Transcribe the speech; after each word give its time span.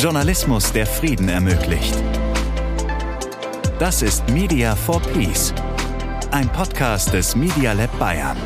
Journalismus, 0.00 0.72
der 0.72 0.86
Frieden 0.86 1.28
ermöglicht. 1.28 1.94
Das 3.78 4.00
ist 4.00 4.26
Media 4.30 4.74
for 4.74 4.98
Peace, 5.02 5.52
ein 6.30 6.48
Podcast 6.48 7.12
des 7.12 7.36
Media 7.36 7.74
Lab 7.74 7.90
Bayern. 7.98 8.38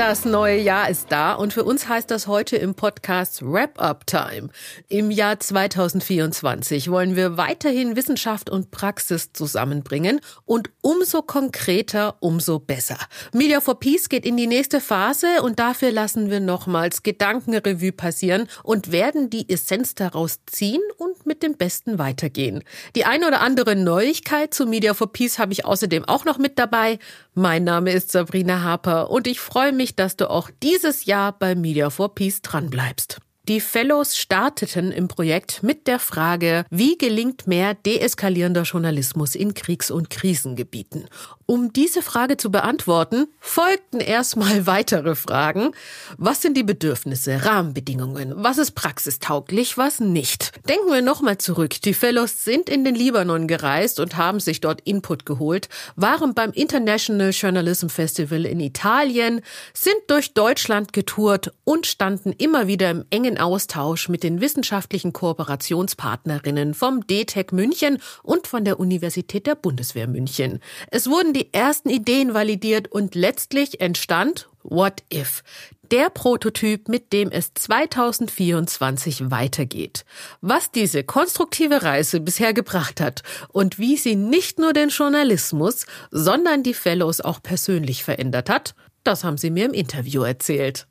Das 0.00 0.24
neue 0.24 0.58
Jahr 0.58 0.88
ist 0.88 1.12
da 1.12 1.34
und 1.34 1.52
für 1.52 1.62
uns 1.62 1.86
heißt 1.86 2.10
das 2.10 2.26
heute 2.26 2.56
im 2.56 2.74
Podcast 2.74 3.42
Wrap-up 3.42 4.06
Time. 4.06 4.48
Im 4.88 5.10
Jahr 5.10 5.38
2024 5.38 6.90
wollen 6.90 7.16
wir 7.16 7.36
weiterhin 7.36 7.96
Wissenschaft 7.96 8.48
und 8.48 8.70
Praxis 8.70 9.34
zusammenbringen 9.34 10.22
und 10.46 10.70
umso 10.80 11.20
konkreter, 11.20 12.16
umso 12.20 12.60
besser. 12.60 12.96
Media 13.34 13.60
for 13.60 13.78
Peace 13.78 14.08
geht 14.08 14.24
in 14.24 14.38
die 14.38 14.46
nächste 14.46 14.80
Phase 14.80 15.42
und 15.42 15.58
dafür 15.58 15.92
lassen 15.92 16.30
wir 16.30 16.40
nochmals 16.40 17.02
Gedankenrevue 17.02 17.92
passieren 17.92 18.48
und 18.62 18.92
werden 18.92 19.28
die 19.28 19.50
Essenz 19.50 19.94
daraus 19.94 20.38
ziehen 20.46 20.80
und 20.96 21.26
mit 21.26 21.42
dem 21.42 21.58
Besten 21.58 21.98
weitergehen. 21.98 22.64
Die 22.96 23.04
eine 23.04 23.28
oder 23.28 23.42
andere 23.42 23.76
Neuigkeit 23.76 24.54
zu 24.54 24.64
Media 24.64 24.94
for 24.94 25.12
Peace 25.12 25.38
habe 25.38 25.52
ich 25.52 25.66
außerdem 25.66 26.06
auch 26.06 26.24
noch 26.24 26.38
mit 26.38 26.58
dabei. 26.58 26.98
Mein 27.34 27.64
Name 27.64 27.92
ist 27.92 28.10
Sabrina 28.12 28.62
Harper 28.62 29.10
und 29.10 29.26
ich 29.26 29.40
freue 29.40 29.72
mich, 29.72 29.89
dass 29.96 30.16
du 30.16 30.30
auch 30.30 30.50
dieses 30.62 31.04
Jahr 31.04 31.32
bei 31.32 31.54
Media 31.54 31.90
for 31.90 32.14
Peace 32.14 32.42
dranbleibst. 32.42 33.20
Die 33.50 33.58
Fellows 33.58 34.16
starteten 34.16 34.92
im 34.92 35.08
Projekt 35.08 35.64
mit 35.64 35.88
der 35.88 35.98
Frage, 35.98 36.64
wie 36.70 36.96
gelingt 36.96 37.48
mehr 37.48 37.74
deeskalierender 37.74 38.62
Journalismus 38.62 39.34
in 39.34 39.54
Kriegs- 39.54 39.90
und 39.90 40.08
Krisengebieten? 40.08 41.08
Um 41.46 41.72
diese 41.72 42.00
Frage 42.00 42.36
zu 42.36 42.52
beantworten, 42.52 43.26
folgten 43.40 43.98
erstmal 43.98 44.66
weitere 44.68 45.16
Fragen. 45.16 45.72
Was 46.16 46.42
sind 46.42 46.56
die 46.56 46.62
Bedürfnisse, 46.62 47.44
Rahmenbedingungen? 47.44 48.34
Was 48.36 48.56
ist 48.56 48.76
praxistauglich, 48.76 49.76
was 49.76 49.98
nicht? 49.98 50.52
Denken 50.68 50.92
wir 50.92 51.02
nochmal 51.02 51.38
zurück. 51.38 51.82
Die 51.82 51.92
Fellows 51.92 52.44
sind 52.44 52.68
in 52.68 52.84
den 52.84 52.94
Libanon 52.94 53.48
gereist 53.48 53.98
und 53.98 54.16
haben 54.16 54.38
sich 54.38 54.60
dort 54.60 54.80
Input 54.82 55.26
geholt, 55.26 55.68
waren 55.96 56.34
beim 56.34 56.52
International 56.52 57.30
Journalism 57.30 57.88
Festival 57.88 58.46
in 58.46 58.60
Italien, 58.60 59.40
sind 59.74 59.98
durch 60.06 60.34
Deutschland 60.34 60.92
getourt 60.92 61.52
und 61.64 61.84
standen 61.84 62.30
immer 62.30 62.68
wieder 62.68 62.90
im 62.90 63.06
engen 63.10 63.38
Austausch 63.40 64.08
mit 64.08 64.22
den 64.22 64.40
wissenschaftlichen 64.40 65.12
Kooperationspartnerinnen 65.12 66.74
vom 66.74 67.06
DTEC 67.06 67.52
München 67.52 67.98
und 68.22 68.46
von 68.46 68.64
der 68.64 68.78
Universität 68.78 69.46
der 69.46 69.54
Bundeswehr 69.54 70.06
München. 70.06 70.60
Es 70.90 71.08
wurden 71.08 71.32
die 71.32 71.52
ersten 71.52 71.90
Ideen 71.90 72.34
validiert 72.34 72.88
und 72.88 73.14
letztlich 73.14 73.80
entstand 73.80 74.48
What 74.62 75.02
If? 75.12 75.42
Der 75.90 76.08
Prototyp, 76.10 76.88
mit 76.88 77.12
dem 77.12 77.30
es 77.32 77.52
2024 77.54 79.30
weitergeht. 79.30 80.04
Was 80.40 80.70
diese 80.70 81.02
konstruktive 81.02 81.82
Reise 81.82 82.20
bisher 82.20 82.52
gebracht 82.52 83.00
hat 83.00 83.22
und 83.48 83.78
wie 83.78 83.96
sie 83.96 84.14
nicht 84.14 84.58
nur 84.58 84.72
den 84.72 84.90
Journalismus, 84.90 85.86
sondern 86.10 86.62
die 86.62 86.74
Fellows 86.74 87.20
auch 87.20 87.42
persönlich 87.42 88.04
verändert 88.04 88.48
hat, 88.50 88.74
das 89.02 89.24
haben 89.24 89.38
sie 89.38 89.50
mir 89.50 89.64
im 89.64 89.72
Interview 89.72 90.22
erzählt. 90.22 90.86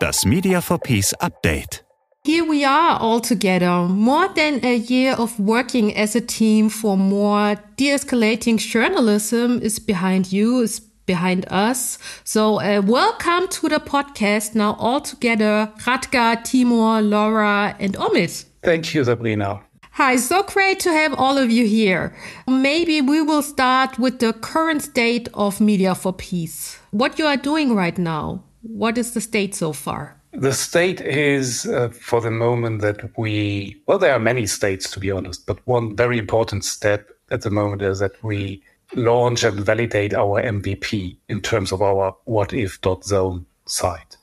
Das 0.00 0.24
Media 0.24 0.62
for 0.62 0.78
Peace 0.78 1.12
Update. 1.20 1.82
Here 2.24 2.42
we 2.42 2.64
are 2.64 2.98
all 2.98 3.20
together, 3.20 3.86
more 3.86 4.28
than 4.34 4.64
a 4.64 4.76
year 4.76 5.12
of 5.12 5.38
working 5.38 5.94
as 5.94 6.16
a 6.16 6.22
team 6.22 6.70
for 6.70 6.96
more 6.96 7.56
de-escalating 7.76 8.56
journalism 8.56 9.60
is 9.60 9.78
behind 9.78 10.32
you, 10.32 10.60
is 10.60 10.80
behind 11.04 11.44
us. 11.50 11.98
So 12.24 12.60
uh, 12.62 12.80
welcome 12.80 13.46
to 13.48 13.68
the 13.68 13.78
podcast 13.78 14.54
now 14.54 14.74
all 14.78 15.02
together, 15.02 15.70
Radka, 15.84 16.42
Timur, 16.44 17.02
Laura 17.02 17.76
and 17.78 17.94
Omid. 17.98 18.46
Thank 18.62 18.94
you, 18.94 19.04
Sabrina. 19.04 19.60
Hi, 19.92 20.16
so 20.16 20.42
great 20.44 20.80
to 20.80 20.92
have 20.92 21.12
all 21.12 21.36
of 21.36 21.50
you 21.50 21.66
here. 21.66 22.16
Maybe 22.48 23.02
we 23.02 23.20
will 23.20 23.42
start 23.42 23.98
with 23.98 24.18
the 24.18 24.32
current 24.32 24.82
state 24.82 25.28
of 25.34 25.60
Media 25.60 25.94
for 25.94 26.14
Peace. 26.14 26.78
What 26.90 27.18
you 27.18 27.26
are 27.26 27.36
doing 27.36 27.74
right 27.74 27.98
now. 27.98 28.44
What 28.62 28.98
is 28.98 29.14
the 29.14 29.20
state 29.20 29.54
so 29.54 29.72
far? 29.72 30.20
The 30.32 30.52
state 30.52 31.00
is, 31.00 31.66
uh, 31.66 31.88
for 31.88 32.20
the 32.20 32.30
moment, 32.30 32.82
that 32.82 33.16
we, 33.18 33.80
well, 33.86 33.98
there 33.98 34.12
are 34.12 34.20
many 34.20 34.46
states, 34.46 34.90
to 34.92 35.00
be 35.00 35.10
honest, 35.10 35.46
but 35.46 35.66
one 35.66 35.96
very 35.96 36.18
important 36.18 36.64
step 36.64 37.10
at 37.30 37.42
the 37.42 37.50
moment 37.50 37.82
is 37.82 37.98
that 37.98 38.22
we 38.22 38.62
launch 38.94 39.44
and 39.44 39.58
validate 39.60 40.14
our 40.14 40.42
MVP 40.42 41.16
in 41.28 41.40
terms 41.40 41.72
of 41.72 41.82
our 41.82 42.14
what 42.24 42.52
if 42.52 42.78
zone 43.02 43.46
site, 43.66 44.16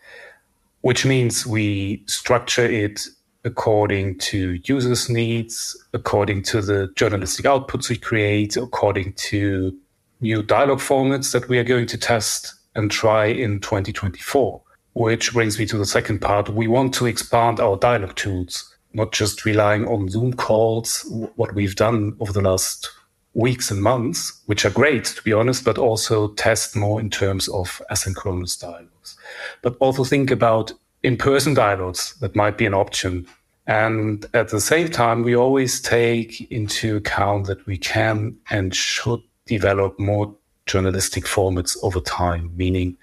which 0.81 1.05
means 1.05 1.45
we 1.45 2.03
structure 2.05 2.65
it 2.65 3.07
according 3.43 4.17
to 4.19 4.59
users' 4.65 5.09
needs, 5.09 5.75
according 5.93 6.43
to 6.43 6.61
the 6.61 6.89
journalistic 6.95 7.45
outputs 7.45 7.89
we 7.89 7.97
create, 7.97 8.57
according 8.57 9.13
to 9.13 9.75
new 10.19 10.43
dialogue 10.43 10.79
formats 10.79 11.31
that 11.31 11.47
we 11.47 11.57
are 11.57 11.63
going 11.63 11.85
to 11.85 11.97
test 11.97 12.56
and 12.77 12.89
try 12.89 13.25
in 13.25 13.59
2024. 13.59 14.61
Which 14.93 15.33
brings 15.33 15.59
me 15.59 15.65
to 15.67 15.77
the 15.77 15.85
second 15.85 16.19
part. 16.19 16.49
We 16.49 16.67
want 16.67 16.93
to 16.95 17.05
expand 17.05 17.59
our 17.59 17.77
dialogue 17.77 18.15
tools, 18.15 18.73
not 18.93 19.11
just 19.11 19.45
relying 19.45 19.85
on 19.87 20.09
Zoom 20.09 20.33
calls, 20.33 21.05
what 21.35 21.53
we've 21.53 21.75
done 21.75 22.15
over 22.19 22.31
the 22.31 22.41
last 22.41 22.89
weeks 23.33 23.69
and 23.69 23.81
months, 23.81 24.41
which 24.47 24.65
are 24.65 24.71
great, 24.71 25.05
to 25.05 25.21
be 25.21 25.33
honest, 25.33 25.63
but 25.63 25.77
also 25.77 26.29
test 26.29 26.75
more 26.75 26.99
in 26.99 27.09
terms 27.11 27.47
of 27.49 27.81
asynchronous 27.91 28.59
dialogues. 28.59 29.17
But 29.61 29.77
also 29.79 30.03
think 30.03 30.31
about 30.31 30.73
in 31.03 31.17
person 31.17 31.53
dialogues 31.53 32.15
that 32.19 32.35
might 32.35 32.57
be 32.57 32.65
an 32.65 32.73
option. 32.73 33.27
And 33.67 34.25
at 34.33 34.49
the 34.49 34.59
same 34.59 34.89
time, 34.89 35.21
we 35.21 35.35
always 35.35 35.79
take 35.79 36.49
into 36.51 36.97
account 36.97 37.45
that 37.45 37.63
we 37.67 37.77
can 37.77 38.37
and 38.49 38.73
should 38.73 39.21
develop 39.45 39.99
more 39.99 40.35
journalistic 40.67 41.25
formats 41.25 41.77
over 41.81 41.99
time, 41.99 42.51
meaning 42.55 42.97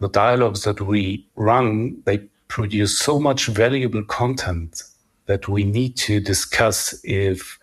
the 0.00 0.08
dialogues 0.08 0.62
that 0.64 0.80
we 0.80 1.26
run, 1.36 2.02
they 2.04 2.18
produce 2.48 2.98
so 2.98 3.18
much 3.18 3.46
valuable 3.46 4.04
content 4.04 4.82
that 5.26 5.48
we 5.48 5.64
need 5.64 5.96
to 5.96 6.20
discuss 6.20 6.98
if 7.04 7.58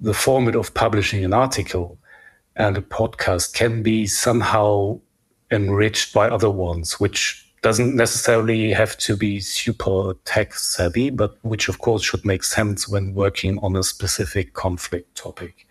the 0.00 0.14
format 0.14 0.54
of 0.54 0.74
publishing 0.74 1.24
an 1.24 1.32
article 1.32 1.98
and 2.56 2.76
a 2.76 2.82
podcast 2.82 3.54
can 3.54 3.82
be 3.82 4.06
somehow 4.06 4.98
enriched 5.50 6.12
by 6.12 6.28
other 6.28 6.50
ones, 6.50 7.00
which 7.00 7.44
doesn't 7.62 7.96
necessarily 7.96 8.72
have 8.72 8.96
to 8.98 9.16
be 9.16 9.40
super 9.40 10.14
tech 10.24 10.54
savvy, 10.54 11.10
but 11.10 11.38
which 11.42 11.68
of 11.68 11.78
course 11.78 12.02
should 12.02 12.24
make 12.24 12.44
sense 12.44 12.88
when 12.88 13.14
working 13.14 13.58
on 13.60 13.74
a 13.76 13.82
specific 13.82 14.54
conflict 14.54 15.16
topic. 15.16 15.66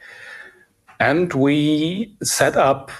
And 1.00 1.34
we 1.34 2.16
set 2.24 2.56
up 2.56 2.92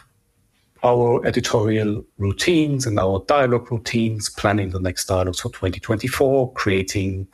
our 0.84 1.26
editorial 1.26 2.06
routines 2.18 2.86
and 2.86 3.00
our 3.00 3.24
dialogue 3.28 3.72
routines, 3.72 4.30
planning 4.30 4.70
the 4.70 4.80
next 4.80 5.06
dialogues 5.06 5.40
for 5.40 5.50
2024, 5.50 6.54
creating 6.54 7.28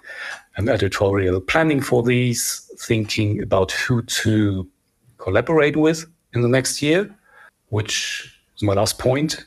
an 0.56 0.70
editorial 0.70 1.42
planning 1.42 1.82
for 1.82 2.04
these, 2.04 2.70
thinking 2.80 3.42
about 3.42 3.72
who 3.72 4.02
to 4.04 4.68
collaborate 5.18 5.76
with 5.76 6.06
in 6.34 6.42
the 6.42 6.48
next 6.48 6.82
year, 6.82 7.14
which 7.70 8.40
is 8.56 8.64
my 8.64 8.74
last 8.74 9.00
point. 9.00 9.46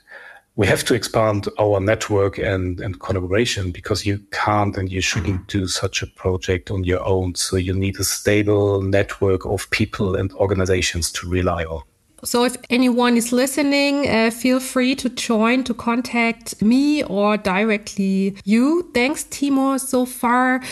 We 0.58 0.66
have 0.68 0.84
to 0.84 0.94
expand 0.94 1.48
our 1.58 1.80
network 1.80 2.38
and, 2.38 2.80
and 2.80 2.98
collaboration 2.98 3.72
because 3.72 4.06
you 4.06 4.18
can't 4.30 4.74
and 4.78 4.90
you 4.90 5.02
shouldn't 5.02 5.48
do 5.48 5.66
such 5.66 6.02
a 6.02 6.06
project 6.06 6.70
on 6.70 6.82
your 6.82 7.06
own. 7.06 7.34
So 7.34 7.58
you 7.58 7.74
need 7.74 8.00
a 8.00 8.04
stable 8.04 8.80
network 8.80 9.44
of 9.44 9.68
people 9.68 10.16
and 10.16 10.32
organizations 10.32 11.12
to 11.12 11.28
rely 11.28 11.64
on. 11.64 11.82
So, 12.24 12.44
if 12.44 12.56
anyone 12.70 13.18
is 13.18 13.30
listening, 13.30 14.08
uh, 14.08 14.30
feel 14.30 14.58
free 14.58 14.94
to 14.96 15.10
join 15.10 15.64
to 15.64 15.74
contact 15.74 16.62
me 16.62 17.04
or 17.04 17.36
directly 17.36 18.36
you. 18.44 18.90
Thanks, 18.94 19.24
Timo, 19.24 19.78
so 19.78 20.06
far. 20.06 20.62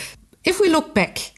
If 0.45 0.59
we 0.59 0.71
look 0.71 0.95
back, 0.95 1.33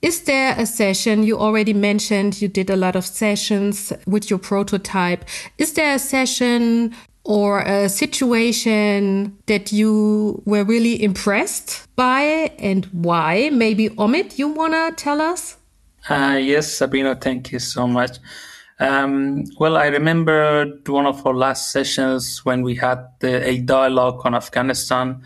is 0.00 0.22
there 0.22 0.54
a 0.58 0.64
session 0.64 1.24
you 1.24 1.38
already 1.38 1.74
mentioned? 1.74 2.40
You 2.40 2.48
did 2.48 2.70
a 2.70 2.76
lot 2.76 2.96
of 2.96 3.04
sessions 3.04 3.92
with 4.06 4.30
your 4.30 4.38
prototype. 4.38 5.26
Is 5.58 5.74
there 5.74 5.94
a 5.94 5.98
session 5.98 6.94
or 7.30 7.60
a 7.60 7.88
situation 7.88 9.38
that 9.46 9.70
you 9.70 10.42
were 10.46 10.64
really 10.64 11.00
impressed 11.00 11.86
by 11.94 12.50
and 12.58 12.86
why? 12.86 13.48
Maybe 13.52 13.88
Omid, 13.90 14.36
you 14.36 14.48
want 14.48 14.72
to 14.72 15.00
tell 15.00 15.20
us? 15.20 15.56
Uh, 16.08 16.40
yes, 16.42 16.76
Sabino, 16.76 17.14
thank 17.20 17.52
you 17.52 17.60
so 17.60 17.86
much. 17.86 18.18
Um, 18.80 19.44
well, 19.60 19.76
I 19.76 19.86
remember 19.86 20.66
one 20.86 21.06
of 21.06 21.24
our 21.24 21.34
last 21.34 21.70
sessions 21.70 22.44
when 22.44 22.62
we 22.62 22.74
had 22.74 22.98
the, 23.20 23.46
a 23.46 23.58
dialogue 23.58 24.22
on 24.24 24.34
Afghanistan 24.34 25.22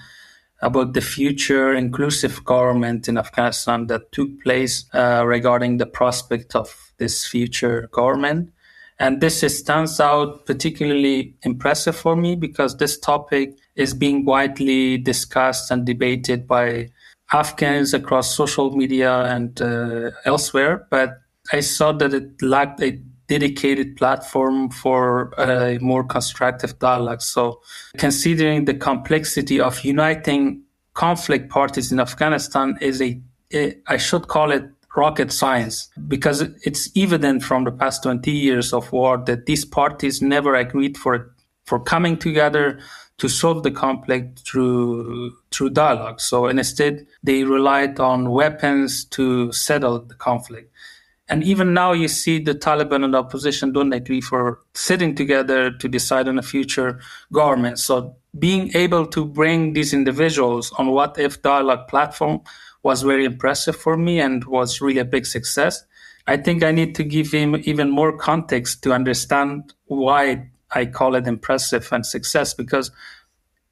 about 0.61 0.93
the 0.93 1.01
future 1.01 1.73
inclusive 1.73 2.45
government 2.45 3.09
in 3.09 3.17
Afghanistan 3.17 3.87
that 3.87 4.13
took 4.13 4.29
place 4.43 4.85
uh, 4.93 5.23
regarding 5.25 5.79
the 5.79 5.87
prospect 5.87 6.55
of 6.55 6.93
this 6.99 7.27
future 7.27 7.89
government. 7.93 8.51
And 8.99 9.21
this 9.21 9.41
stands 9.59 9.99
out 10.01 10.47
particularly 10.47 11.37
impressive 11.43 11.97
for 11.97 12.15
me 12.15 12.37
because 12.37 12.77
this 12.77 12.99
topic 12.99 13.59
is 13.75 13.93
being 13.93 14.25
widely 14.25 14.99
discussed 14.99 15.71
and 15.71 15.85
debated 15.85 16.47
by 16.47 16.91
Afghans 17.33 17.93
across 17.95 18.35
social 18.35 18.77
media 18.77 19.23
and 19.25 19.61
uh, 19.61 20.11
elsewhere, 20.25 20.87
but 20.91 21.21
I 21.53 21.61
saw 21.61 21.93
that 21.93 22.15
it 22.15 22.41
lacked 22.43 22.81
a 22.83 22.93
dedicated 23.27 23.97
platform 23.97 24.71
for 24.71 25.33
a 25.39 25.79
more 25.81 26.05
constructive 26.05 26.79
dialogue. 26.79 27.23
So, 27.23 27.61
considering 27.97 28.67
the 28.67 28.75
complexity 28.75 29.61
of 29.61 29.83
uniting 29.85 30.63
conflict 30.93 31.51
parties 31.51 31.91
in 31.91 31.99
Afghanistan 31.99 32.79
is 32.81 33.01
a, 33.01 33.21
a 33.53 33.77
I 33.87 33.97
should 33.97 34.29
call 34.29 34.53
it 34.53 34.65
rocket 34.97 35.33
science 35.33 35.89
because 36.09 36.43
it's 36.63 36.91
evident 36.97 37.43
from 37.43 37.65
the 37.65 37.73
past 37.73 38.03
20 38.03 38.31
years 38.31 38.73
of 38.73 38.93
war 38.93 39.19
that 39.27 39.47
these 39.47 39.65
parties 39.65 40.23
never 40.23 40.55
agreed 40.55 40.97
for 40.97 41.35
for 41.65 41.81
coming 41.81 42.19
together 42.19 42.79
to 43.19 43.29
solve 43.29 43.63
the 43.63 43.71
conflict 43.71 44.41
through 44.41 45.33
through 45.51 45.71
dialogue. 45.71 46.21
So 46.21 46.47
instead 46.47 47.07
they 47.23 47.45
relied 47.45 48.01
on 48.01 48.31
weapons 48.31 49.05
to 49.07 49.53
settle 49.53 50.01
the 50.01 50.15
conflict. 50.15 50.71
And 51.29 51.43
even 51.43 51.73
now 51.73 51.93
you 51.93 52.09
see 52.09 52.39
the 52.39 52.55
Taliban 52.55 53.03
and 53.03 53.15
the 53.15 53.19
opposition 53.19 53.73
don't 53.73 53.95
agree 53.95 54.21
for 54.21 54.61
sitting 54.75 55.15
together 55.15 55.71
to 55.71 55.89
decide 55.89 56.29
on 56.29 56.39
a 56.39 56.43
future 56.43 57.01
government. 57.33 57.79
So 57.79 58.17
being 58.39 58.71
able 58.75 59.07
to 59.07 59.25
bring 59.25 59.73
these 59.73 59.95
individuals 59.95 60.71
on 60.73 60.91
what 60.91 61.19
if 61.19 61.41
dialogue 61.41 61.89
platform 61.89 62.43
was 62.85 63.03
very 63.03 63.25
impressive 63.25 63.75
for 63.75 63.97
me 63.97 64.21
and 64.21 64.45
was 64.45 64.81
really 64.81 65.01
a 65.01 65.05
big 65.05 65.27
success. 65.27 65.85
I 66.27 66.37
think 66.37 66.63
I 66.63 66.71
need 66.71 66.95
to 66.97 67.05
give 67.05 67.33
him 67.33 67.57
even 67.65 67.91
more 67.91 68.17
context 68.17 68.83
to 68.85 68.93
understand 68.93 69.75
why 69.87 70.51
I 70.71 70.87
call 70.87 71.15
it 71.15 71.27
impressive 71.27 71.89
and 71.93 72.05
success 72.07 72.55
because 72.55 72.91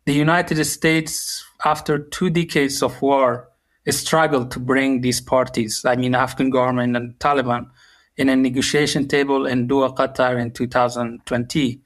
the 0.07 0.13
United 0.15 0.65
States, 0.65 1.45
after 1.65 1.99
two 1.99 2.31
decades 2.31 2.83
of 2.83 3.01
war, 3.01 3.49
struggled 3.89 4.51
to 4.53 4.59
bring 4.61 5.01
these 5.01 5.21
parties, 5.21 5.85
I 5.85 5.97
mean, 5.97 6.15
Afghan 6.15 6.51
government 6.51 6.97
and 6.97 7.19
Taliban, 7.19 7.71
in 8.17 8.29
a 8.29 8.37
negotiation 8.37 9.09
table 9.09 9.47
in 9.47 9.69
Doha, 9.69 9.95
Qatar 9.97 10.41
in 10.41 10.53
2020 10.53 11.81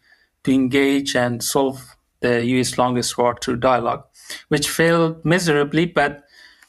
to 0.45 0.53
engage 0.53 1.17
and 1.17 1.43
solve 1.43 1.97
the 2.21 2.45
US 2.45 2.79
longest 2.79 3.17
war 3.19 3.37
through 3.41 3.57
dialogue, 3.57 4.05
which 4.49 4.69
failed 4.69 5.25
miserably, 5.25 5.87
but 5.87 6.26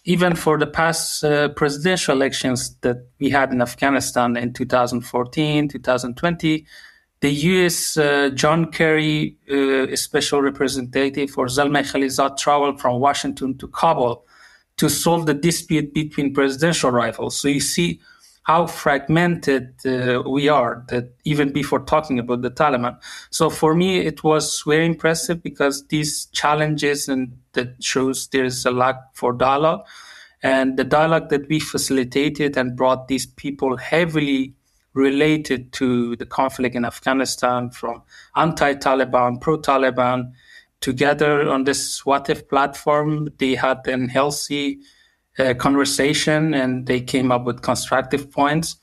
even 0.07 0.35
for 0.35 0.57
the 0.57 0.65
past 0.65 1.21
uh, 1.25 1.49
presidential 1.49 2.15
elections 2.15 2.77
that 2.79 3.05
we 3.19 3.29
had 3.29 3.51
in 3.51 3.61
Afghanistan 3.61 4.37
in 4.37 4.53
2014, 4.53 5.67
2020, 5.67 6.65
the 7.19 7.29
U.S. 7.29 7.97
Uh, 7.97 8.29
John 8.33 8.71
Kerry, 8.71 9.35
uh, 9.51 9.93
special 9.97 10.41
representative 10.41 11.29
for 11.29 11.47
Zalmay 11.47 11.83
Khalilzad, 11.83 12.37
traveled 12.37 12.79
from 12.79 13.01
Washington 13.01 13.57
to 13.57 13.67
Kabul 13.67 14.25
to 14.77 14.87
solve 14.87 15.25
the 15.25 15.33
dispute 15.33 15.93
between 15.93 16.33
presidential 16.33 16.89
rivals. 16.89 17.37
So 17.37 17.49
you 17.49 17.59
see 17.59 17.99
how 18.47 18.65
fragmented 18.65 19.73
uh, 19.85 20.23
we 20.25 20.47
are 20.47 20.85
that 20.87 21.13
even 21.25 21.51
before 21.51 21.81
talking 21.81 22.17
about 22.17 22.41
the 22.41 22.49
Taliban. 22.49 22.97
So 23.29 23.49
for 23.49 23.75
me, 23.75 23.97
it 23.97 24.23
was 24.23 24.63
very 24.65 24.85
impressive 24.85 25.43
because 25.43 25.85
these 25.87 26.27
challenges 26.27 27.09
and 27.09 27.37
that 27.51 27.83
shows 27.83 28.29
there's 28.29 28.65
a 28.65 28.71
lack 28.71 28.95
for 29.11 29.33
dialogue. 29.33 29.81
And 30.41 30.77
the 30.77 30.85
dialogue 30.85 31.27
that 31.27 31.49
we 31.49 31.59
facilitated 31.59 32.55
and 32.55 32.77
brought 32.77 33.09
these 33.09 33.25
people 33.25 33.75
heavily 33.75 34.53
related 34.93 35.73
to 35.73 36.15
the 36.15 36.25
conflict 36.25 36.73
in 36.73 36.85
Afghanistan 36.85 37.69
from 37.69 38.01
anti-Taliban, 38.37 39.41
pro-Taliban, 39.41 40.31
together 40.79 41.49
on 41.49 41.65
this 41.65 42.05
What 42.05 42.29
If 42.29 42.47
platform. 42.47 43.27
They 43.39 43.55
had 43.55 43.85
a 43.87 44.07
healthy 44.07 44.79
conversation 45.57 46.53
and 46.53 46.87
they 46.87 47.01
came 47.01 47.31
up 47.31 47.45
with 47.45 47.61
constructive 47.61 48.31
points, 48.31 48.77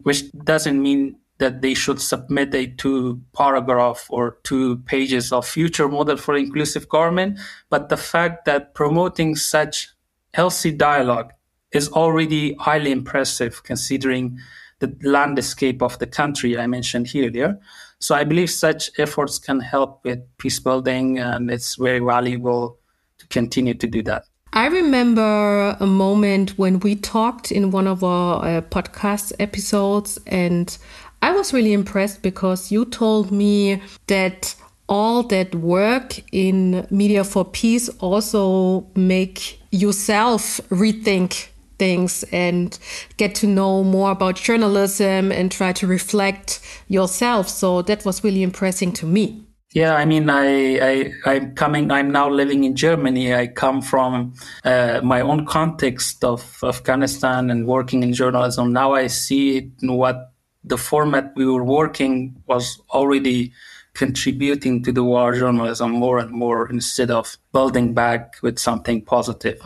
which 0.00 0.30
doesn't 0.32 0.80
mean 0.80 1.16
that 1.38 1.60
they 1.60 1.74
should 1.74 2.00
submit 2.00 2.54
a 2.54 2.66
two 2.66 3.20
paragraph 3.36 4.06
or 4.10 4.38
two 4.44 4.76
pages 4.78 5.32
of 5.32 5.46
future 5.46 5.88
model 5.88 6.16
for 6.16 6.36
inclusive 6.36 6.88
government. 6.88 7.38
But 7.68 7.88
the 7.88 7.96
fact 7.96 8.44
that 8.44 8.74
promoting 8.74 9.34
such 9.36 9.88
healthy 10.34 10.70
dialogue 10.70 11.32
is 11.72 11.88
already 11.88 12.54
highly 12.54 12.92
impressive 12.92 13.62
considering 13.64 14.38
the 14.78 14.94
landscape 15.02 15.82
of 15.82 15.98
the 15.98 16.06
country 16.06 16.58
I 16.58 16.66
mentioned 16.66 17.10
earlier. 17.14 17.58
So 17.98 18.14
I 18.14 18.24
believe 18.24 18.50
such 18.50 18.90
efforts 18.98 19.38
can 19.38 19.60
help 19.60 20.04
with 20.04 20.20
peace 20.38 20.58
building 20.58 21.18
and 21.18 21.50
it's 21.50 21.76
very 21.76 22.00
valuable 22.00 22.78
to 23.18 23.26
continue 23.28 23.74
to 23.74 23.86
do 23.86 24.02
that. 24.02 24.24
I 24.54 24.66
remember 24.66 25.78
a 25.80 25.86
moment 25.86 26.58
when 26.58 26.80
we 26.80 26.94
talked 26.94 27.50
in 27.50 27.70
one 27.70 27.86
of 27.86 28.04
our 28.04 28.44
uh, 28.44 28.60
podcast 28.60 29.32
episodes, 29.40 30.18
and 30.26 30.76
I 31.22 31.32
was 31.32 31.54
really 31.54 31.72
impressed 31.72 32.20
because 32.20 32.70
you 32.70 32.84
told 32.84 33.32
me 33.32 33.80
that 34.08 34.54
all 34.90 35.22
that 35.22 35.54
work 35.54 36.20
in 36.32 36.86
Media 36.90 37.24
for 37.24 37.46
Peace 37.46 37.88
also 38.00 38.86
make 38.94 39.58
yourself 39.70 40.60
rethink 40.68 41.48
things 41.78 42.22
and 42.24 42.78
get 43.16 43.34
to 43.36 43.46
know 43.46 43.82
more 43.82 44.10
about 44.10 44.36
journalism 44.36 45.32
and 45.32 45.50
try 45.50 45.72
to 45.72 45.86
reflect 45.86 46.60
yourself. 46.88 47.48
So 47.48 47.80
that 47.82 48.04
was 48.04 48.22
really 48.22 48.42
impressive 48.42 48.92
to 48.94 49.06
me. 49.06 49.46
Yeah, 49.74 49.94
I 49.94 50.04
mean, 50.04 50.28
I, 50.28 50.78
I, 50.78 51.12
I'm 51.24 51.54
coming, 51.54 51.90
I'm 51.90 52.10
now 52.10 52.28
living 52.28 52.64
in 52.64 52.76
Germany. 52.76 53.34
I 53.34 53.46
come 53.46 53.80
from 53.80 54.34
uh, 54.64 55.00
my 55.02 55.22
own 55.22 55.46
context 55.46 56.22
of 56.24 56.58
Afghanistan 56.62 57.50
and 57.50 57.66
working 57.66 58.02
in 58.02 58.12
journalism. 58.12 58.72
Now 58.72 58.92
I 58.92 59.06
see 59.06 59.72
what 59.80 60.32
the 60.62 60.76
format 60.76 61.32
we 61.36 61.46
were 61.46 61.64
working 61.64 62.36
was 62.46 62.80
already 62.90 63.52
contributing 63.94 64.82
to 64.84 64.92
the 64.92 65.04
war 65.04 65.34
journalism 65.34 65.92
more 65.92 66.18
and 66.18 66.30
more 66.30 66.68
instead 66.70 67.10
of 67.10 67.36
building 67.52 67.94
back 67.94 68.36
with 68.42 68.58
something 68.58 69.02
positive. 69.02 69.60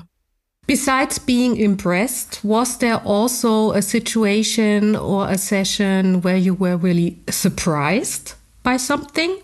Besides 0.67 1.19
being 1.19 1.56
impressed, 1.56 2.44
was 2.44 2.79
there 2.79 2.97
also 3.05 3.73
a 3.73 3.82
situation 3.82 4.97
or 4.97 5.29
a 5.29 5.38
session 5.38 6.23
where 6.23 6.37
you 6.37 6.55
were 6.55 6.76
really 6.76 7.20
surprised 7.29 8.35
by 8.64 8.76
something? 8.76 9.38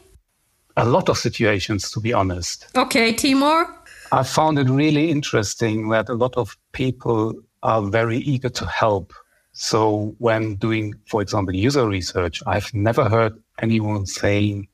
A 0.77 0.85
lot 0.85 1.09
of 1.09 1.19
situations, 1.19 1.91
to 1.91 2.01
be 2.01 2.13
honest. 2.13 2.67
Okay, 2.77 3.13
Timur? 3.13 3.67
I 4.13 4.23
found 4.23 4.59
it 4.59 4.69
really 4.69 5.11
interesting 5.11 5.89
that 5.89 6.09
a 6.09 6.15
lot 6.15 6.37
of 6.37 6.57
people 6.73 7.35
are 7.63 7.83
very 7.83 8.19
eager 8.19 8.49
to 8.51 8.67
help. 8.67 9.13
So 9.53 10.15
when 10.19 10.57
doing, 10.57 10.95
for 11.07 11.23
example, 11.23 11.55
user 11.55 11.87
research, 11.89 12.43
I've 12.47 12.73
never 12.75 13.09
heard 13.09 13.35
anyone 13.61 14.07
saying 14.07 14.69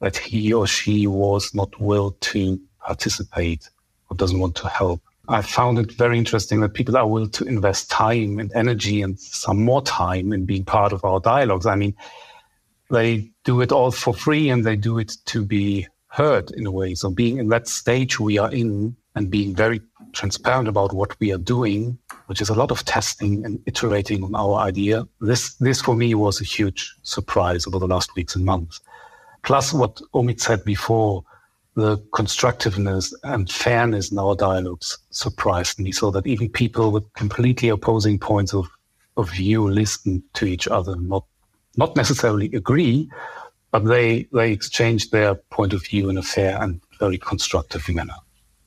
that 0.00 0.16
he 0.16 0.52
or 0.52 0.66
she 0.66 1.06
was 1.06 1.54
not 1.54 1.78
willing 1.80 2.14
to 2.20 2.60
participate 2.80 3.68
or 4.10 4.16
doesn't 4.16 4.38
want 4.38 4.54
to 4.56 4.68
help. 4.68 5.02
I 5.28 5.42
found 5.42 5.78
it 5.78 5.92
very 5.92 6.16
interesting 6.16 6.60
that 6.60 6.72
people 6.72 6.96
are 6.96 7.06
willing 7.06 7.30
to 7.30 7.44
invest 7.44 7.90
time 7.90 8.38
and 8.38 8.50
energy 8.54 9.02
and 9.02 9.20
some 9.20 9.62
more 9.62 9.82
time 9.82 10.32
in 10.32 10.46
being 10.46 10.64
part 10.64 10.94
of 10.94 11.04
our 11.04 11.20
dialogues. 11.20 11.66
I 11.66 11.74
mean, 11.74 11.94
they 12.90 13.30
do 13.44 13.60
it 13.60 13.72
all 13.72 13.90
for 13.90 14.14
free 14.14 14.48
and 14.48 14.64
they 14.64 14.76
do 14.76 14.98
it 14.98 15.12
to 15.26 15.44
be 15.44 15.86
heard 16.08 16.50
in 16.52 16.66
a 16.66 16.70
way. 16.70 16.94
So 16.94 17.10
being 17.10 17.38
in 17.38 17.48
that 17.48 17.68
stage 17.68 18.18
we 18.18 18.38
are 18.38 18.50
in 18.50 18.96
and 19.14 19.30
being 19.30 19.54
very 19.54 19.80
transparent 20.12 20.68
about 20.68 20.92
what 20.92 21.18
we 21.20 21.32
are 21.32 21.38
doing, 21.38 21.98
which 22.26 22.40
is 22.40 22.48
a 22.48 22.54
lot 22.54 22.70
of 22.70 22.84
testing 22.84 23.44
and 23.44 23.60
iterating 23.66 24.24
on 24.24 24.34
our 24.34 24.58
idea. 24.60 25.06
This, 25.20 25.54
this 25.54 25.82
for 25.82 25.94
me 25.94 26.14
was 26.14 26.40
a 26.40 26.44
huge 26.44 26.94
surprise 27.02 27.66
over 27.66 27.78
the 27.78 27.86
last 27.86 28.14
weeks 28.16 28.34
and 28.34 28.44
months. 28.44 28.80
Plus 29.42 29.72
what 29.72 30.00
Omid 30.14 30.40
said 30.40 30.64
before, 30.64 31.24
the 31.74 31.98
constructiveness 32.12 33.14
and 33.22 33.50
fairness 33.50 34.10
in 34.10 34.18
our 34.18 34.34
dialogues 34.34 34.98
surprised 35.10 35.78
me 35.78 35.92
so 35.92 36.10
that 36.10 36.26
even 36.26 36.48
people 36.48 36.90
with 36.90 37.12
completely 37.14 37.68
opposing 37.68 38.18
points 38.18 38.52
of, 38.52 38.66
of 39.16 39.30
view 39.30 39.70
listen 39.70 40.22
to 40.34 40.46
each 40.46 40.66
other, 40.66 40.96
not 40.96 41.24
not 41.78 41.96
necessarily 41.96 42.50
agree, 42.52 43.08
but 43.70 43.84
they 43.84 44.26
they 44.32 44.52
exchange 44.52 45.10
their 45.10 45.34
point 45.56 45.72
of 45.72 45.86
view 45.86 46.10
in 46.10 46.18
a 46.18 46.22
fair 46.22 46.60
and 46.62 46.80
very 46.98 47.18
constructive 47.18 47.88
manner. 47.88 48.18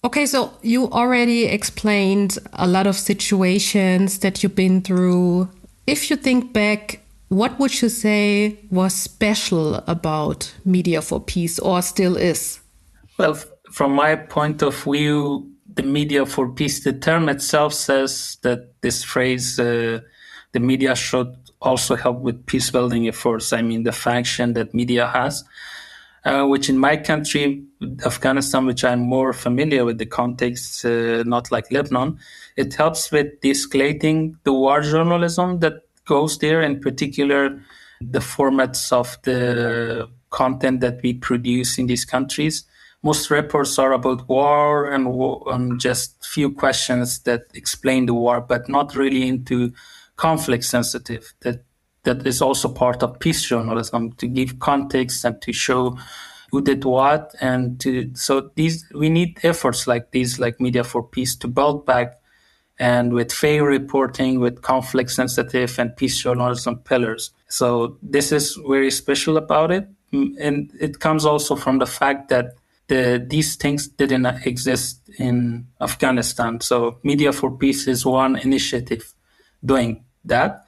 Okay, 0.03 0.25
so 0.25 0.51
you 0.63 0.89
already 0.89 1.45
explained 1.45 2.39
a 2.53 2.65
lot 2.65 2.87
of 2.87 2.95
situations 2.95 4.19
that 4.19 4.41
you've 4.41 4.55
been 4.55 4.81
through. 4.81 5.47
If 5.85 6.09
you 6.09 6.15
think 6.15 6.53
back, 6.53 7.01
what 7.27 7.59
would 7.59 7.81
you 7.81 7.89
say 7.89 8.57
was 8.71 8.95
special 8.95 9.75
about 9.87 10.51
Media 10.65 11.01
for 11.01 11.19
Peace 11.19 11.59
or 11.59 11.81
still 11.81 12.17
is? 12.17 12.59
Well, 13.19 13.35
from 13.71 13.93
my 13.93 14.15
point 14.15 14.63
of 14.63 14.75
view, 14.83 15.51
the 15.75 15.83
Media 15.83 16.25
for 16.25 16.49
Peace, 16.49 16.83
the 16.83 16.93
term 16.93 17.29
itself 17.29 17.73
says 17.73 18.37
that 18.41 18.81
this 18.81 19.03
phrase, 19.03 19.59
uh, 19.59 19.99
the 20.51 20.59
media 20.59 20.95
should 20.95 21.33
also 21.61 21.95
help 21.95 22.19
with 22.21 22.45
peace 22.45 22.71
building 22.71 23.07
efforts. 23.07 23.53
I 23.53 23.61
mean, 23.61 23.83
the 23.83 23.91
function 23.91 24.53
that 24.53 24.73
media 24.73 25.07
has. 25.07 25.43
uh, 26.23 26.45
which 26.45 26.69
in 26.69 26.77
my 26.77 26.97
country, 26.97 27.63
Afghanistan, 28.05 28.65
which 28.65 28.83
I'm 28.83 28.99
more 28.99 29.33
familiar 29.33 29.85
with 29.85 29.97
the 29.97 30.05
context, 30.05 30.85
uh, 30.85 31.23
not 31.25 31.51
like 31.51 31.71
Lebanon, 31.71 32.19
it 32.55 32.73
helps 32.75 33.11
with 33.11 33.39
de-escalating 33.41 34.35
the 34.43 34.53
war 34.53 34.81
journalism 34.81 35.59
that 35.59 35.85
goes 36.05 36.37
there, 36.37 36.61
in 36.61 36.79
particular, 36.79 37.61
the 37.99 38.19
formats 38.19 38.91
of 38.91 39.17
the 39.23 40.07
content 40.29 40.81
that 40.81 41.01
we 41.01 41.13
produce 41.13 41.77
in 41.77 41.87
these 41.87 42.05
countries. 42.05 42.65
Most 43.03 43.31
reports 43.31 43.79
are 43.79 43.93
about 43.93 44.29
war 44.29 44.91
and, 44.91 45.07
and 45.47 45.79
just 45.79 46.23
few 46.23 46.51
questions 46.51 47.19
that 47.23 47.45
explain 47.55 48.05
the 48.05 48.13
war, 48.13 48.41
but 48.41 48.69
not 48.69 48.95
really 48.95 49.27
into 49.27 49.73
conflict 50.21 50.63
sensitive. 50.63 51.33
That 51.41 51.63
that 52.03 52.25
is 52.25 52.41
also 52.41 52.69
part 52.69 53.03
of 53.03 53.19
peace 53.19 53.43
journalism 53.43 54.11
to 54.13 54.27
give 54.27 54.59
context 54.59 55.25
and 55.25 55.41
to 55.41 55.53
show 55.53 55.97
who 56.51 56.61
did 56.61 56.83
what 56.83 57.33
and 57.39 57.79
to 57.79 58.11
so 58.13 58.51
these 58.55 58.85
we 58.93 59.09
need 59.09 59.39
efforts 59.43 59.87
like 59.87 60.11
these 60.11 60.39
like 60.39 60.59
media 60.59 60.83
for 60.83 61.03
peace 61.03 61.35
to 61.35 61.47
build 61.47 61.85
back 61.85 62.19
and 62.79 63.13
with 63.13 63.31
fair 63.31 63.63
reporting 63.63 64.39
with 64.39 64.61
conflict 64.61 65.11
sensitive 65.11 65.77
and 65.79 65.95
peace 65.95 66.17
journalism 66.21 66.77
pillars 66.79 67.31
so 67.47 67.97
this 68.01 68.31
is 68.31 68.59
very 68.67 68.91
special 68.91 69.37
about 69.37 69.71
it 69.71 69.87
mm, 70.11 70.33
and 70.39 70.71
it 70.79 70.99
comes 70.99 71.25
also 71.25 71.55
from 71.55 71.79
the 71.79 71.85
fact 71.85 72.29
that 72.29 72.55
the, 72.87 73.25
these 73.29 73.55
things 73.55 73.87
didn't 73.87 74.25
exist 74.45 74.99
in 75.19 75.65
afghanistan 75.79 76.59
so 76.59 76.99
media 77.03 77.31
for 77.31 77.51
peace 77.51 77.87
is 77.87 78.05
one 78.05 78.35
initiative 78.35 79.13
doing 79.63 80.03
that 80.25 80.65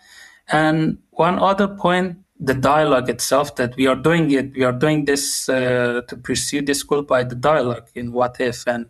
and 0.53 1.00
one 1.12 1.39
other 1.39 1.67
point, 1.67 2.17
the 2.39 2.53
dialogue 2.53 3.10
itself, 3.10 3.55
that 3.55 3.75
we 3.75 3.88
are 3.88 3.95
doing 3.95 4.29
it, 4.31 4.53
we 4.55 4.63
are 4.63 4.72
doing 4.72 5.05
this 5.05 5.48
uh, 5.48 6.01
to 6.07 6.17
pursue 6.17 6.62
this 6.62 6.83
goal 6.83 7.03
by 7.03 7.24
the 7.24 7.36
dialogue 7.36 7.88
in 7.95 8.12
What 8.12 8.39
If. 8.39 8.67
And 8.67 8.88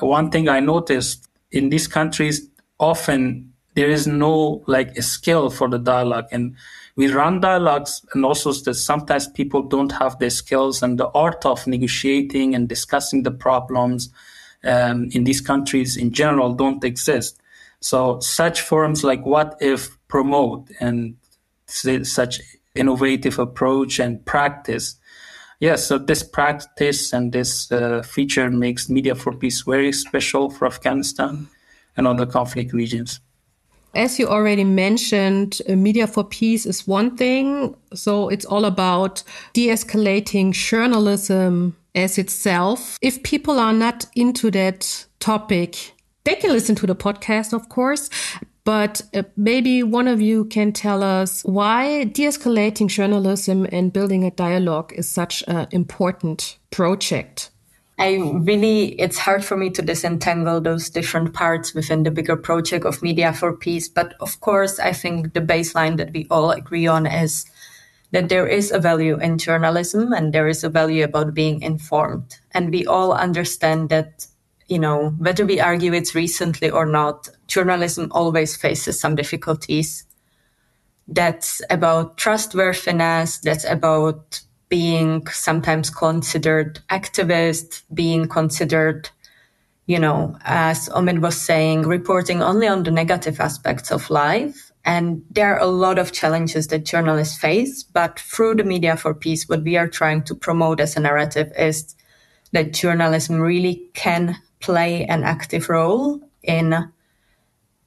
one 0.00 0.30
thing 0.30 0.48
I 0.48 0.60
noticed 0.60 1.28
in 1.50 1.70
these 1.70 1.86
countries, 1.86 2.48
often 2.78 3.52
there 3.74 3.88
is 3.88 4.06
no 4.06 4.62
like 4.66 4.96
a 4.96 5.02
skill 5.02 5.50
for 5.50 5.68
the 5.68 5.78
dialogue. 5.78 6.26
And 6.30 6.56
we 6.96 7.10
run 7.10 7.40
dialogues 7.40 8.04
and 8.12 8.24
also 8.24 8.52
that 8.52 8.74
sometimes 8.74 9.26
people 9.26 9.62
don't 9.62 9.92
have 9.92 10.18
the 10.18 10.30
skills 10.30 10.82
and 10.82 10.98
the 10.98 11.08
art 11.08 11.46
of 11.46 11.66
negotiating 11.66 12.54
and 12.54 12.68
discussing 12.68 13.22
the 13.22 13.30
problems 13.32 14.10
um, 14.62 15.08
in 15.12 15.24
these 15.24 15.40
countries 15.40 15.96
in 15.96 16.12
general 16.12 16.54
don't 16.54 16.84
exist. 16.84 17.40
So 17.84 18.18
such 18.20 18.62
forums 18.62 19.04
like 19.04 19.26
What 19.26 19.58
If 19.60 19.98
promote 20.08 20.70
and 20.80 21.16
such 21.66 22.40
innovative 22.74 23.38
approach 23.38 23.98
and 23.98 24.24
practice. 24.24 24.96
Yes, 25.60 25.86
so 25.86 25.98
this 25.98 26.22
practice 26.22 27.12
and 27.12 27.32
this 27.32 27.70
uh, 27.70 28.02
feature 28.02 28.50
makes 28.50 28.88
Media 28.88 29.14
for 29.14 29.34
Peace 29.34 29.60
very 29.60 29.92
special 29.92 30.48
for 30.48 30.66
Afghanistan 30.66 31.46
and 31.94 32.06
other 32.06 32.24
conflict 32.24 32.72
regions. 32.72 33.20
As 33.94 34.18
you 34.18 34.28
already 34.28 34.64
mentioned, 34.64 35.60
uh, 35.68 35.76
Media 35.76 36.06
for 36.06 36.24
Peace 36.24 36.64
is 36.64 36.88
one 36.88 37.18
thing. 37.18 37.76
So 37.92 38.30
it's 38.30 38.46
all 38.46 38.64
about 38.64 39.22
de 39.52 39.68
escalating 39.68 40.52
journalism 40.52 41.76
as 41.94 42.16
itself. 42.16 42.98
If 43.02 43.22
people 43.22 43.60
are 43.60 43.74
not 43.74 44.06
into 44.16 44.50
that 44.52 45.06
topic, 45.20 45.93
they 46.24 46.34
can 46.34 46.50
listen 46.50 46.74
to 46.76 46.86
the 46.86 46.96
podcast, 46.96 47.52
of 47.52 47.68
course, 47.68 48.10
but 48.64 49.02
uh, 49.14 49.22
maybe 49.36 49.82
one 49.82 50.08
of 50.08 50.20
you 50.20 50.46
can 50.46 50.72
tell 50.72 51.02
us 51.02 51.42
why 51.42 52.04
de 52.04 52.24
escalating 52.24 52.88
journalism 52.88 53.66
and 53.70 53.92
building 53.92 54.24
a 54.24 54.30
dialogue 54.30 54.92
is 54.96 55.08
such 55.08 55.44
an 55.46 55.68
important 55.70 56.58
project. 56.70 57.50
I 57.98 58.16
really, 58.16 59.00
it's 59.00 59.18
hard 59.18 59.44
for 59.44 59.56
me 59.56 59.70
to 59.70 59.82
disentangle 59.82 60.60
those 60.60 60.90
different 60.90 61.32
parts 61.32 61.74
within 61.74 62.02
the 62.02 62.10
bigger 62.10 62.36
project 62.36 62.84
of 62.84 63.02
Media 63.02 63.32
for 63.32 63.52
Peace. 63.52 63.88
But 63.88 64.14
of 64.18 64.40
course, 64.40 64.80
I 64.80 64.92
think 64.92 65.32
the 65.32 65.40
baseline 65.40 65.96
that 65.98 66.12
we 66.12 66.26
all 66.30 66.50
agree 66.50 66.88
on 66.88 67.06
is 67.06 67.46
that 68.10 68.30
there 68.30 68.48
is 68.48 68.72
a 68.72 68.80
value 68.80 69.20
in 69.20 69.38
journalism 69.38 70.12
and 70.12 70.32
there 70.32 70.48
is 70.48 70.64
a 70.64 70.68
value 70.68 71.04
about 71.04 71.34
being 71.34 71.62
informed. 71.62 72.38
And 72.52 72.70
we 72.70 72.84
all 72.84 73.12
understand 73.12 73.90
that 73.90 74.26
you 74.68 74.78
know, 74.78 75.10
whether 75.18 75.44
we 75.44 75.60
argue 75.60 75.92
it's 75.92 76.14
recently 76.14 76.70
or 76.70 76.86
not, 76.86 77.28
journalism 77.46 78.08
always 78.12 78.56
faces 78.56 78.98
some 78.98 79.14
difficulties. 79.14 80.04
That's 81.06 81.60
about 81.68 82.16
trustworthiness. 82.16 83.38
That's 83.38 83.64
about 83.64 84.40
being 84.68 85.26
sometimes 85.28 85.90
considered 85.90 86.80
activist, 86.90 87.82
being 87.92 88.26
considered, 88.26 89.10
you 89.86 89.98
know, 89.98 90.36
as 90.42 90.88
Omid 90.88 91.20
was 91.20 91.40
saying, 91.40 91.82
reporting 91.82 92.42
only 92.42 92.66
on 92.66 92.82
the 92.82 92.90
negative 92.90 93.40
aspects 93.40 93.92
of 93.92 94.08
life. 94.08 94.72
And 94.86 95.22
there 95.30 95.54
are 95.54 95.60
a 95.60 95.66
lot 95.66 95.98
of 95.98 96.12
challenges 96.12 96.68
that 96.68 96.84
journalists 96.84 97.38
face. 97.38 97.82
But 97.82 98.18
through 98.18 98.56
the 98.56 98.64
Media 98.64 98.96
for 98.96 99.14
Peace, 99.14 99.48
what 99.48 99.62
we 99.62 99.76
are 99.76 99.88
trying 99.88 100.22
to 100.24 100.34
promote 100.34 100.80
as 100.80 100.96
a 100.96 101.00
narrative 101.00 101.52
is 101.58 101.94
that 102.52 102.72
journalism 102.72 103.40
really 103.40 103.90
can 103.94 104.36
play 104.64 105.04
an 105.04 105.22
active 105.22 105.68
role 105.68 106.20
in 106.42 106.90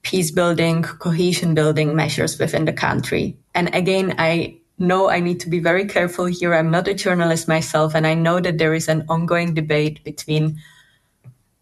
peace 0.04 0.32
building, 0.32 0.84
cohesion 0.84 1.54
building 1.54 1.96
measures 1.96 2.40
within 2.40 2.66
the 2.66 2.74
country. 2.74 3.36
And 3.56 3.74
again, 3.74 4.14
I 4.18 4.58
know 4.78 5.10
I 5.10 5.20
need 5.20 5.40
to 5.42 5.50
be 5.50 5.60
very 5.60 5.86
careful 5.86 6.26
here. 6.26 6.54
I'm 6.54 6.72
not 6.72 6.88
a 6.88 6.94
journalist 6.94 7.48
myself, 7.48 7.96
and 7.96 8.06
I 8.06 8.14
know 8.14 8.40
that 8.40 8.60
there 8.60 8.76
is 8.76 8.88
an 8.88 9.06
ongoing 9.10 9.56
debate 9.56 10.04
between 10.04 10.62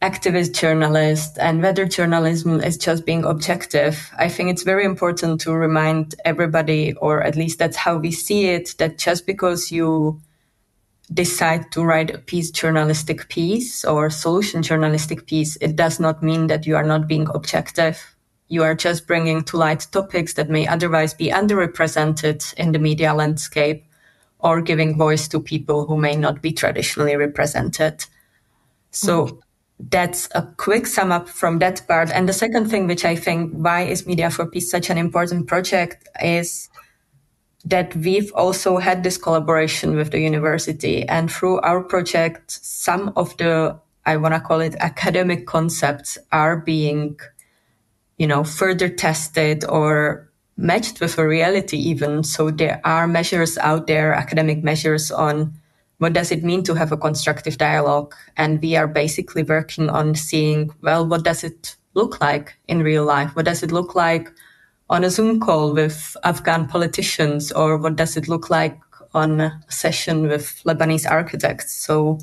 activist 0.02 0.54
journalists 0.54 1.38
and 1.38 1.64
whether 1.64 1.86
journalism 1.86 2.60
is 2.60 2.78
just 2.78 3.06
being 3.06 3.24
objective. 3.24 4.12
I 4.20 4.28
think 4.30 4.50
it's 4.50 4.64
very 4.64 4.84
important 4.84 5.42
to 5.42 5.54
remind 5.54 6.14
everybody, 6.26 6.94
or 7.00 7.24
at 7.24 7.38
least 7.38 7.58
that's 7.58 7.78
how 7.78 7.98
we 7.98 8.12
see 8.12 8.48
it, 8.48 8.76
that 8.78 8.98
just 8.98 9.26
because 9.26 9.72
you 9.72 10.22
decide 11.14 11.72
to 11.72 11.84
write 11.84 12.10
a 12.10 12.18
peace 12.18 12.52
journalistic 12.52 13.30
piece 13.30 13.86
or 13.86 14.10
solution 14.10 14.64
journalistic 14.64 15.28
piece, 15.28 15.56
it 15.58 15.76
does 15.76 16.00
not 16.00 16.24
mean 16.24 16.48
that 16.48 16.66
you 16.66 16.76
are 16.76 16.84
not 16.84 17.08
being 17.08 17.28
objective. 17.34 18.16
You 18.48 18.64
are 18.64 18.76
just 18.76 19.08
bringing 19.08 19.44
to 19.46 19.58
light 19.58 19.88
topics 19.92 20.34
that 20.34 20.50
may 20.50 20.68
otherwise 20.68 21.14
be 21.14 21.30
underrepresented 21.30 22.54
in 22.56 22.72
the 22.72 22.80
media 22.80 23.14
landscape 23.14 23.86
or 24.40 24.62
giving 24.62 24.98
voice 24.98 25.28
to 25.30 25.40
people 25.40 25.86
who 25.86 25.98
may 25.98 26.16
not 26.16 26.42
be 26.42 26.52
traditionally 26.52 27.16
represented. 27.16 28.06
So 28.92 29.26
mm-hmm. 29.26 29.38
that's 29.90 30.30
a 30.36 30.44
quick 30.58 30.88
sum 30.88 31.12
up 31.12 31.28
from 31.30 31.60
that 31.60 31.88
part. 31.88 32.12
And 32.12 32.30
the 32.30 32.34
second 32.34 32.70
thing, 32.70 32.88
which 32.88 33.06
I 33.06 33.16
think 33.16 33.54
why 33.54 33.84
is 33.84 34.06
Media 34.06 34.30
for 34.30 34.46
Peace 34.46 34.70
such 34.70 34.90
an 34.90 34.98
important 34.98 35.48
project 35.48 36.08
is 36.22 36.70
that 37.66 37.96
we've 37.96 38.32
also 38.36 38.78
had 38.78 39.04
this 39.04 39.18
collaboration 39.18 39.96
with 39.96 40.12
the 40.12 40.20
university. 40.20 41.04
And 41.10 41.32
through 41.32 41.60
our 41.62 41.82
project, 41.82 42.52
some 42.52 43.12
of 43.16 43.36
the, 43.38 43.80
I 44.06 44.18
want 44.18 44.36
to 44.36 44.40
call 44.40 44.62
it 44.62 44.76
academic 44.80 45.48
concepts 45.48 46.18
are 46.32 46.58
being, 46.58 47.20
you 48.18 48.28
know, 48.28 48.44
further 48.44 48.88
tested 48.88 49.66
or 49.66 50.30
matched 50.58 51.02
with 51.02 51.18
a 51.18 51.28
reality 51.28 51.78
even. 51.78 52.24
So 52.24 52.52
there 52.52 52.80
are 52.86 53.08
measures 53.08 53.58
out 53.58 53.88
there, 53.88 54.14
academic 54.14 54.64
measures 54.64 55.12
on 55.12 55.60
what 55.98 56.14
does 56.14 56.32
it 56.32 56.44
mean 56.44 56.62
to 56.64 56.76
have 56.76 56.92
a 56.92 56.98
constructive 56.98 57.58
dialogue? 57.58 58.14
And 58.38 58.62
we 58.62 58.76
are 58.76 58.88
basically 58.88 59.44
working 59.44 59.90
on 59.90 60.14
seeing, 60.14 60.72
well, 60.82 61.08
what 61.08 61.24
does 61.24 61.44
it 61.44 61.76
look 61.94 62.22
like 62.22 62.58
in 62.68 62.84
real 62.84 63.06
life? 63.06 63.36
What 63.36 63.46
does 63.46 63.64
it 63.64 63.72
look 63.72 63.96
like 63.96 64.30
on 64.90 65.04
a 65.04 65.10
Zoom 65.10 65.40
call 65.40 65.74
with 65.74 66.16
Afghan 66.24 66.68
politicians, 66.68 67.52
or 67.52 67.78
what 67.78 67.96
does 67.96 68.18
it 68.18 68.28
look 68.28 68.50
like 68.50 68.80
on 69.14 69.42
a 69.42 69.62
session 69.70 70.28
with 70.28 70.62
Lebanese 70.66 71.10
architects? 71.10 71.72
So 71.72 72.20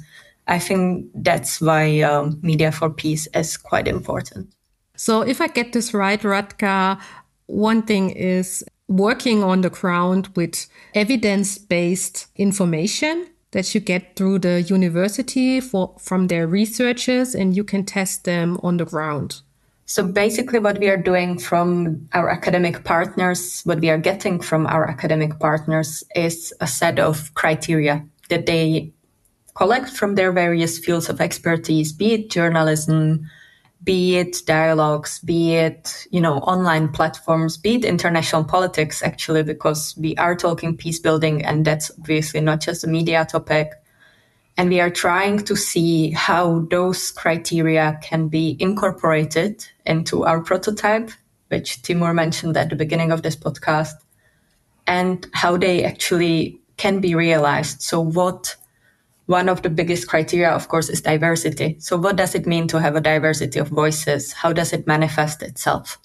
I 0.47 0.59
think 0.59 1.11
that's 1.15 1.61
why 1.61 2.01
um, 2.01 2.39
Media 2.43 2.71
for 2.73 2.91
Peace 2.91 3.29
is 3.35 3.57
quite 3.57 3.89
important. 3.89 4.53
So 4.97 5.23
if 5.23 5.41
I 5.41 5.49
get 5.49 5.73
this 5.73 5.95
right, 5.95 6.21
Radka, 6.21 7.01
one 7.47 7.83
thing 7.83 8.11
is 8.11 8.65
working 8.89 9.43
on 9.43 9.63
the 9.63 9.71
ground 9.71 10.29
with 10.37 10.67
evidence-based 10.95 12.27
information 12.37 13.27
that 13.53 13.75
you 13.75 13.81
get 13.81 14.17
through 14.17 14.39
the 14.39 14.63
university 14.63 15.61
for, 15.61 15.95
from 15.99 16.29
their 16.29 16.47
researchers 16.47 17.35
and 17.35 17.57
you 17.57 17.65
can 17.65 17.85
test 17.85 18.25
them 18.25 18.59
on 18.63 18.77
the 18.77 18.85
ground. 18.85 19.41
So 19.93 20.03
basically 20.03 20.59
what 20.59 20.79
we 20.79 20.89
are 20.89 20.97
doing 20.97 21.39
from 21.39 22.09
our 22.15 22.31
academic 22.31 22.83
partners, 22.83 23.61
what 23.65 23.81
we 23.81 23.91
are 23.91 23.99
getting 23.99 24.41
from 24.41 24.67
our 24.67 24.89
academic 24.89 25.39
partners 25.39 26.03
is 26.17 26.51
a 26.63 26.67
set 26.67 26.99
of 26.99 27.35
criteria 27.35 28.03
that 28.31 28.47
they 28.47 28.95
collect 29.55 29.91
from 29.91 30.15
their 30.15 30.33
various 30.33 30.79
fields 30.79 31.11
of 31.11 31.21
expertise, 31.21 31.93
be 31.93 32.15
it 32.15 32.31
journalism, 32.31 33.29
be 33.85 34.17
it 34.17 34.39
dialogues, 34.47 35.19
be 35.19 35.57
it, 35.57 36.07
you 36.11 36.23
know, 36.23 36.39
online 36.39 36.89
platforms, 36.89 37.59
be 37.59 37.75
it 37.75 37.85
international 37.85 38.45
politics, 38.45 39.03
actually, 39.03 39.43
because 39.43 39.95
we 39.99 40.17
are 40.17 40.35
talking 40.35 40.75
peace 40.75 41.01
building 41.01 41.45
and 41.45 41.67
that's 41.67 41.91
obviously 41.99 42.41
not 42.41 42.63
just 42.63 42.83
a 42.83 42.87
media 42.87 43.27
topic. 43.31 43.73
And 44.57 44.69
we 44.69 44.81
are 44.81 44.91
trying 44.91 45.45
to 45.45 45.57
see 45.57 46.11
how 46.11 46.67
those 46.71 47.11
criteria 47.11 47.99
can 48.03 48.29
be 48.29 48.57
incorporated 48.61 49.67
into 49.87 50.25
our 50.25 50.41
prototype, 50.41 51.11
which 51.49 51.83
Timur 51.83 52.13
mentioned 52.13 52.57
at 52.57 52.69
the 52.69 52.77
beginning 52.77 53.13
of 53.13 53.23
this 53.23 53.37
podcast, 53.37 53.95
and 54.87 55.27
how 55.33 55.57
they 55.57 55.85
actually 55.85 56.61
can 56.77 57.01
be 57.01 57.15
realized. 57.15 57.81
So 57.83 58.01
what 58.01 58.57
one 59.27 59.49
of 59.49 59.63
the 59.63 59.71
biggest 59.71 60.09
criteria, 60.09 60.51
of 60.51 60.69
course, 60.69 60.89
is 60.91 61.01
diversity. 61.01 61.77
So 61.79 61.97
what 61.97 62.17
does 62.17 62.35
it 62.35 62.47
mean 62.47 62.67
to 62.69 62.81
have 62.81 62.97
a 62.97 63.01
diversity 63.01 63.59
of 63.59 63.69
voices? 63.69 64.33
How 64.33 64.53
does 64.53 64.73
it 64.73 64.87
manifest 64.87 65.43
itself? 65.43 65.99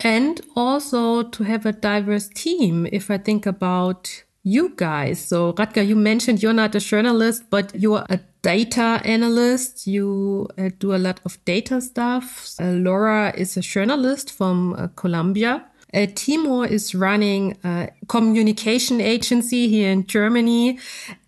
And 0.00 0.40
also 0.54 1.24
to 1.24 1.42
have 1.44 1.66
a 1.66 1.72
diverse 1.72 2.28
team. 2.28 2.86
If 2.92 3.10
I 3.10 3.18
think 3.18 3.46
about 3.46 4.22
you 4.48 4.72
guys. 4.76 5.18
So 5.20 5.52
Radka, 5.52 5.86
you 5.86 5.96
mentioned 5.96 6.42
you're 6.42 6.52
not 6.52 6.74
a 6.74 6.80
journalist, 6.80 7.44
but 7.50 7.74
you're 7.74 8.04
a 8.08 8.18
data 8.42 9.00
analyst. 9.04 9.86
You 9.86 10.48
uh, 10.56 10.70
do 10.78 10.94
a 10.94 11.00
lot 11.06 11.20
of 11.24 11.42
data 11.44 11.80
stuff. 11.80 12.54
Uh, 12.60 12.72
Laura 12.86 13.32
is 13.36 13.56
a 13.56 13.60
journalist 13.60 14.32
from 14.32 14.74
uh, 14.74 14.88
Columbia. 14.96 15.64
Uh, 15.92 16.06
Timur 16.14 16.66
is 16.66 16.94
running 16.94 17.56
a 17.64 17.88
communication 18.08 19.00
agency 19.00 19.68
here 19.68 19.90
in 19.90 20.06
Germany, 20.06 20.78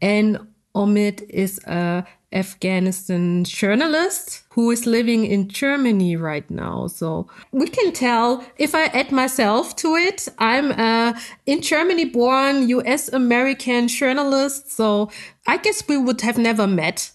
and 0.03 0.39
Omid 0.75 1.23
is 1.31 1.59
a 1.67 2.05
Afghanistan 2.33 3.45
journalist 3.45 4.45
who 4.53 4.71
is 4.71 4.87
living 4.87 5.25
in 5.25 5.49
Germany 5.49 6.17
right 6.17 6.49
now. 6.51 6.87
So 6.87 7.29
we 7.51 7.67
can 7.67 7.93
tell 7.93 8.45
if 8.57 8.75
I 8.75 8.85
add 8.87 9.11
myself 9.11 9.75
to 9.77 9.97
it, 9.97 10.29
I'm 10.39 10.71
a 10.73 11.19
in 11.47 11.61
Germany 11.61 12.05
born 12.05 12.69
US 12.69 13.09
American 13.09 13.89
journalist. 13.89 14.71
So 14.71 15.11
I 15.47 15.57
guess 15.57 15.87
we 15.89 15.97
would 15.97 16.21
have 16.21 16.39
never 16.39 16.67
met 16.67 17.11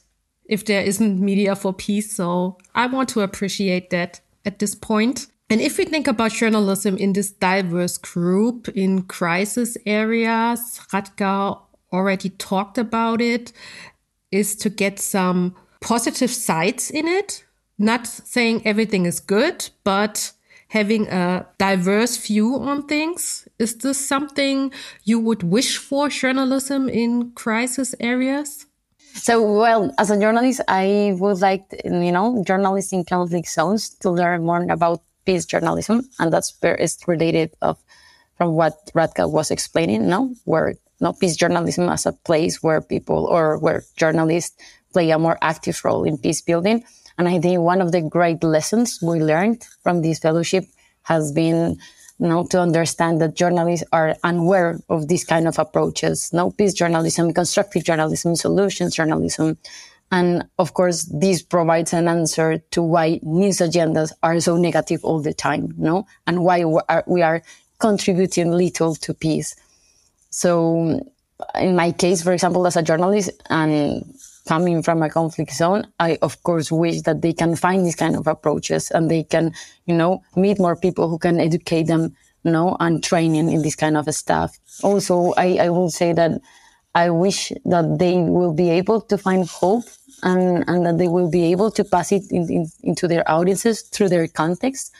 if 0.45 0.65
there 0.65 0.83
isn't 0.83 1.19
media 1.19 1.55
for 1.55 1.73
peace. 1.73 2.15
So 2.15 2.57
I 2.73 2.87
want 2.87 3.09
to 3.09 3.21
appreciate 3.21 3.89
that 3.91 4.19
at 4.45 4.59
this 4.59 4.75
point. 4.75 5.27
And 5.49 5.61
if 5.61 5.77
we 5.77 5.85
think 5.85 6.07
about 6.07 6.31
journalism 6.31 6.97
in 6.97 7.13
this 7.13 7.31
diverse 7.31 7.97
group 7.97 8.67
in 8.69 9.03
crisis 9.03 9.77
areas, 9.85 10.81
Radka 10.91 11.59
already 11.93 12.29
talked 12.29 12.77
about 12.77 13.21
it, 13.21 13.53
is 14.35 14.55
to 14.57 14.69
get 14.69 14.99
some 14.99 15.55
positive 15.81 16.31
sides 16.31 16.91
in 16.91 17.07
it. 17.07 17.45
Not 17.77 18.07
saying 18.07 18.61
everything 18.65 19.05
is 19.05 19.19
good, 19.19 19.69
but 19.83 20.31
having 20.69 21.07
a 21.07 21.45
diverse 21.57 22.17
view 22.17 22.55
on 22.55 22.87
things. 22.87 23.47
Is 23.59 23.77
this 23.77 23.97
something 23.97 24.71
you 25.03 25.19
would 25.19 25.43
wish 25.43 25.77
for 25.77 26.09
journalism 26.09 26.89
in 26.89 27.31
crisis 27.31 27.95
areas? 27.99 28.65
So, 29.13 29.41
well, 29.41 29.93
as 29.97 30.09
a 30.11 30.19
journalist, 30.19 30.61
I 30.67 31.15
would 31.19 31.39
like, 31.39 31.63
you 31.85 32.11
know, 32.11 32.43
journalists 32.45 32.91
in 32.91 33.05
conflict 33.05 33.47
zones 33.47 33.89
to 34.01 34.09
learn 34.11 34.43
more 34.43 34.63
about 34.69 35.01
peace 35.25 35.45
journalism, 35.45 36.07
and 36.19 36.31
that's 36.31 36.53
where 36.59 36.75
it's 36.75 37.07
related 37.07 37.55
of 37.61 37.77
from 38.37 38.53
what 38.53 38.91
Radka 38.93 39.31
was 39.31 39.51
explaining, 39.51 40.09
no, 40.09 40.35
where 40.43 40.75
no 40.99 41.13
peace 41.13 41.35
journalism 41.35 41.89
as 41.89 42.05
a 42.05 42.13
place 42.13 42.63
where 42.63 42.81
people 42.81 43.25
or 43.25 43.57
where 43.57 43.83
journalists 43.97 44.55
play 44.93 45.11
a 45.11 45.19
more 45.19 45.37
active 45.41 45.83
role 45.83 46.03
in 46.03 46.17
peace 46.17 46.41
building. 46.41 46.83
And 47.17 47.27
I 47.27 47.39
think 47.39 47.59
one 47.59 47.81
of 47.81 47.91
the 47.91 48.01
great 48.01 48.43
lessons 48.43 48.99
we 49.01 49.19
learned 49.19 49.63
from 49.83 50.01
this 50.01 50.19
fellowship 50.19 50.65
has 51.03 51.31
been 51.31 51.77
you 52.19 52.27
know, 52.27 52.45
to 52.47 52.61
understand 52.61 53.21
that 53.21 53.35
journalists 53.35 53.85
are 53.91 54.15
unaware 54.23 54.79
of 54.89 55.07
these 55.07 55.25
kind 55.25 55.47
of 55.47 55.59
approaches, 55.59 56.31
no 56.31 56.51
peace 56.51 56.73
journalism, 56.73 57.33
constructive 57.33 57.83
journalism, 57.83 58.35
solutions 58.35 58.95
journalism. 58.95 59.57
And 60.11 60.45
of 60.57 60.73
course, 60.73 61.03
this 61.11 61.41
provides 61.41 61.93
an 61.93 62.07
answer 62.07 62.59
to 62.71 62.81
why 62.81 63.19
news 63.23 63.57
agendas 63.57 64.13
are 64.23 64.39
so 64.39 64.55
negative 64.55 65.03
all 65.03 65.19
the 65.19 65.33
time, 65.33 65.73
no? 65.77 66.05
And 66.25 66.43
why 66.43 66.63
we 67.05 67.21
are 67.21 67.41
contributing 67.79 68.51
little 68.51 68.95
to 68.95 69.13
peace. 69.13 69.55
So 70.35 70.99
in 71.55 71.77
my 71.77 71.93
case, 71.93 72.21
for 72.21 72.33
example, 72.33 72.67
as 72.67 72.75
a 72.75 72.83
journalist 72.83 73.31
and 73.49 74.03
coming 74.45 74.83
from 74.83 75.01
a 75.01 75.09
conflict 75.09 75.53
zone, 75.53 75.87
I 75.97 76.17
of 76.21 76.43
course 76.43 76.69
wish 76.73 77.03
that 77.03 77.21
they 77.21 77.31
can 77.31 77.55
find 77.55 77.85
these 77.85 77.95
kind 77.95 78.17
of 78.17 78.27
approaches 78.27 78.91
and 78.91 79.09
they 79.09 79.23
can, 79.23 79.53
you 79.85 79.95
know, 79.95 80.23
meet 80.35 80.59
more 80.59 80.75
people 80.75 81.07
who 81.07 81.17
can 81.19 81.39
educate 81.39 81.83
them, 81.83 82.13
you 82.43 82.51
know, 82.51 82.75
and 82.81 83.01
training 83.01 83.49
in 83.49 83.61
this 83.61 83.77
kind 83.77 83.95
of 83.95 84.13
stuff. 84.13 84.57
Also, 84.83 85.33
I, 85.37 85.57
I 85.61 85.69
will 85.69 85.89
say 85.89 86.11
that 86.11 86.41
I 86.93 87.11
wish 87.11 87.53
that 87.63 87.97
they 87.97 88.17
will 88.17 88.53
be 88.53 88.69
able 88.71 88.99
to 88.99 89.17
find 89.17 89.47
hope 89.47 89.85
and, 90.21 90.65
and 90.67 90.85
that 90.85 90.97
they 90.97 91.07
will 91.07 91.31
be 91.31 91.45
able 91.53 91.71
to 91.71 91.85
pass 91.85 92.11
it 92.11 92.23
in, 92.29 92.51
in, 92.51 92.67
into 92.83 93.07
their 93.07 93.23
audiences 93.31 93.83
through 93.83 94.09
their 94.09 94.27
context, 94.27 94.93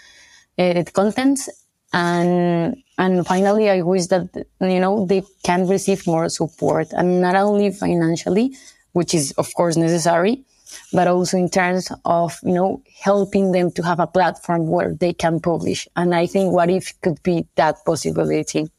uh, 0.58 0.82
contents 0.94 1.50
and 1.96 2.76
and 2.98 3.26
finally 3.26 3.70
i 3.70 3.82
wish 3.82 4.08
that 4.08 4.46
you 4.60 4.80
know 4.80 5.06
they 5.06 5.24
can 5.44 5.66
receive 5.66 6.06
more 6.06 6.28
support 6.28 6.88
and 6.92 7.22
not 7.22 7.36
only 7.36 7.72
financially 7.72 8.54
which 8.92 9.14
is 9.14 9.32
of 9.38 9.52
course 9.56 9.78
necessary 9.78 10.44
but 10.92 11.08
also 11.08 11.38
in 11.38 11.50
terms 11.50 11.90
of 12.04 12.38
you 12.44 12.54
know 12.54 12.82
helping 13.02 13.54
them 13.54 13.72
to 13.72 13.82
have 13.82 14.00
a 14.02 14.08
platform 14.08 14.68
where 14.68 14.94
they 14.94 15.14
can 15.14 15.40
publish. 15.40 15.88
And 15.96 16.14
i 16.14 16.26
think 16.26 16.52
what 16.52 16.70
if 16.70 16.94
could 17.02 17.22
be 17.24 17.48
that 17.56 17.84
possibility? 17.86 18.70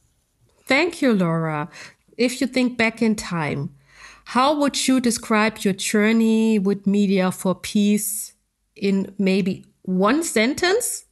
Thank 0.66 1.00
you 1.00 1.14
laura. 1.14 1.68
If 2.18 2.40
you 2.40 2.46
think 2.46 2.76
back 2.76 3.00
in 3.00 3.14
time 3.16 3.70
how 4.24 4.58
would 4.60 4.88
you 4.88 5.00
describe 5.00 5.58
your 5.64 5.74
journey 5.74 6.58
with 6.58 6.86
media 6.86 7.32
for 7.32 7.54
peace 7.54 8.34
in 8.74 9.14
maybe 9.18 9.64
one 9.82 10.22
sentence 10.22 11.05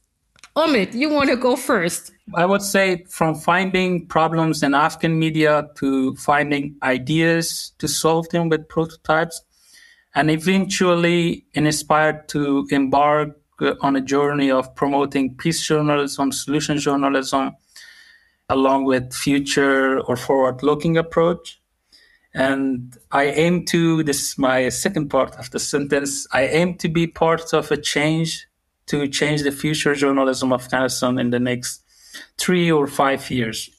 Omid, 0.55 0.93
you 0.93 1.09
want 1.09 1.29
to 1.29 1.35
go 1.35 1.57
first? 1.57 2.13
I 2.33 2.45
would 2.45 2.61
say 2.61 3.03
from 3.09 3.35
finding 3.35 4.07
problems 4.07 4.63
in 4.63 4.73
Afghan 4.73 5.19
media 5.19 5.67
to 5.75 6.15
finding 6.15 6.77
ideas 6.81 7.73
to 7.79 7.89
solve 7.89 8.29
them 8.29 8.47
with 8.47 8.69
prototypes, 8.69 9.41
and 10.15 10.31
eventually 10.31 11.45
inspired 11.53 12.29
to 12.29 12.65
embark 12.71 13.37
on 13.81 13.97
a 13.97 14.01
journey 14.01 14.49
of 14.49 14.73
promoting 14.75 15.35
peace 15.35 15.65
journalism, 15.67 16.31
solution 16.31 16.77
journalism, 16.77 17.51
along 18.49 18.85
with 18.85 19.13
future 19.13 19.99
or 20.01 20.15
forward 20.15 20.63
looking 20.63 20.95
approach. 20.95 21.61
And 22.33 22.97
I 23.11 23.25
aim 23.25 23.65
to, 23.65 24.03
this 24.03 24.21
is 24.21 24.37
my 24.37 24.69
second 24.69 25.09
part 25.09 25.35
of 25.35 25.51
the 25.51 25.59
sentence, 25.59 26.27
I 26.31 26.47
aim 26.47 26.77
to 26.77 26.87
be 26.87 27.07
part 27.07 27.53
of 27.53 27.71
a 27.71 27.77
change 27.77 28.47
to 28.87 29.07
change 29.07 29.43
the 29.43 29.51
future 29.51 29.95
journalism 29.95 30.53
of 30.53 30.61
Afghanistan 30.61 31.19
in 31.19 31.29
the 31.29 31.39
next 31.39 31.81
three 32.37 32.71
or 32.71 32.87
five 32.87 33.29
years? 33.31 33.69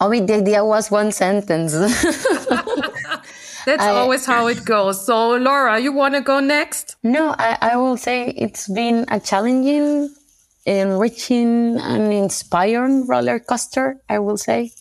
Oh, 0.00 0.06
I 0.06 0.08
mean, 0.08 0.26
the 0.26 0.34
idea 0.34 0.64
was 0.64 0.90
one 0.90 1.12
sentence. 1.12 1.72
That's 3.66 3.82
I, 3.82 3.90
always 3.90 4.24
how 4.24 4.46
it 4.46 4.64
goes. 4.64 5.04
So, 5.04 5.36
Laura, 5.36 5.78
you 5.78 5.92
want 5.92 6.14
to 6.14 6.22
go 6.22 6.40
next? 6.40 6.96
No, 7.02 7.34
I, 7.38 7.58
I 7.60 7.76
will 7.76 7.98
say 7.98 8.28
it's 8.30 8.68
been 8.68 9.04
a 9.08 9.20
challenging, 9.20 10.14
enriching, 10.64 11.78
and 11.78 12.12
inspiring 12.12 13.06
roller 13.06 13.38
coaster, 13.38 14.00
I 14.08 14.18
will 14.18 14.38
say. 14.38 14.72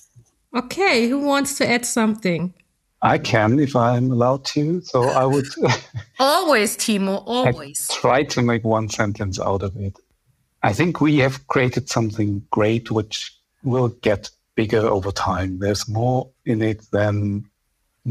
Okay, 0.56 1.08
who 1.10 1.20
wants 1.20 1.58
to 1.58 1.70
add 1.70 1.86
something? 1.86 2.54
I 3.02 3.18
can 3.18 3.60
if 3.60 3.76
I'm 3.76 4.12
allowed 4.12 4.46
to. 4.46 4.82
So 4.82 5.04
I 5.04 5.26
would 5.26 5.48
always, 6.20 6.78
Timo, 6.78 7.24
always 7.26 7.88
try 7.90 8.24
to 8.24 8.42
make 8.42 8.64
one 8.64 8.90
sentence 8.90 9.40
out 9.40 9.64
of 9.64 9.76
it. 9.78 9.98
I 10.64 10.74
think 10.74 11.00
we 11.00 11.18
have 11.18 11.48
created 11.48 11.90
something 11.90 12.46
great, 12.52 12.92
which 12.92 13.34
will 13.64 13.90
get 14.02 14.30
bigger 14.56 14.86
over 14.86 15.12
time. 15.12 15.60
There's 15.60 15.88
more 15.88 16.30
in 16.46 16.62
it 16.62 16.82
than 16.92 17.50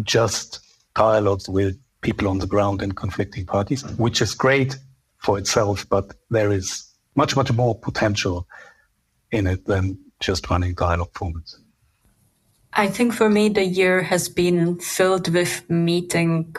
just 0.03 0.61
dialogues 0.95 1.49
with 1.49 1.79
people 2.01 2.29
on 2.29 2.39
the 2.39 2.47
ground 2.47 2.81
and 2.81 2.97
conflicting 2.97 3.45
parties, 3.45 3.83
which 3.99 4.23
is 4.23 4.35
great 4.35 4.77
for 5.19 5.39
itself, 5.39 5.87
but 5.91 6.15
there 6.31 6.51
is 6.51 6.85
much, 7.17 7.37
much 7.37 7.53
more 7.53 7.75
potential 7.79 8.47
in 9.31 9.47
it 9.47 9.67
than 9.67 9.99
just 10.21 10.49
running 10.49 10.75
dialogue 10.75 11.13
formats. 11.13 11.57
I 12.73 12.89
think 12.89 13.13
for 13.13 13.29
me, 13.29 13.49
the 13.49 13.65
year 13.65 14.03
has 14.03 14.29
been 14.29 14.79
filled 14.79 15.33
with 15.33 15.69
meeting 15.69 16.55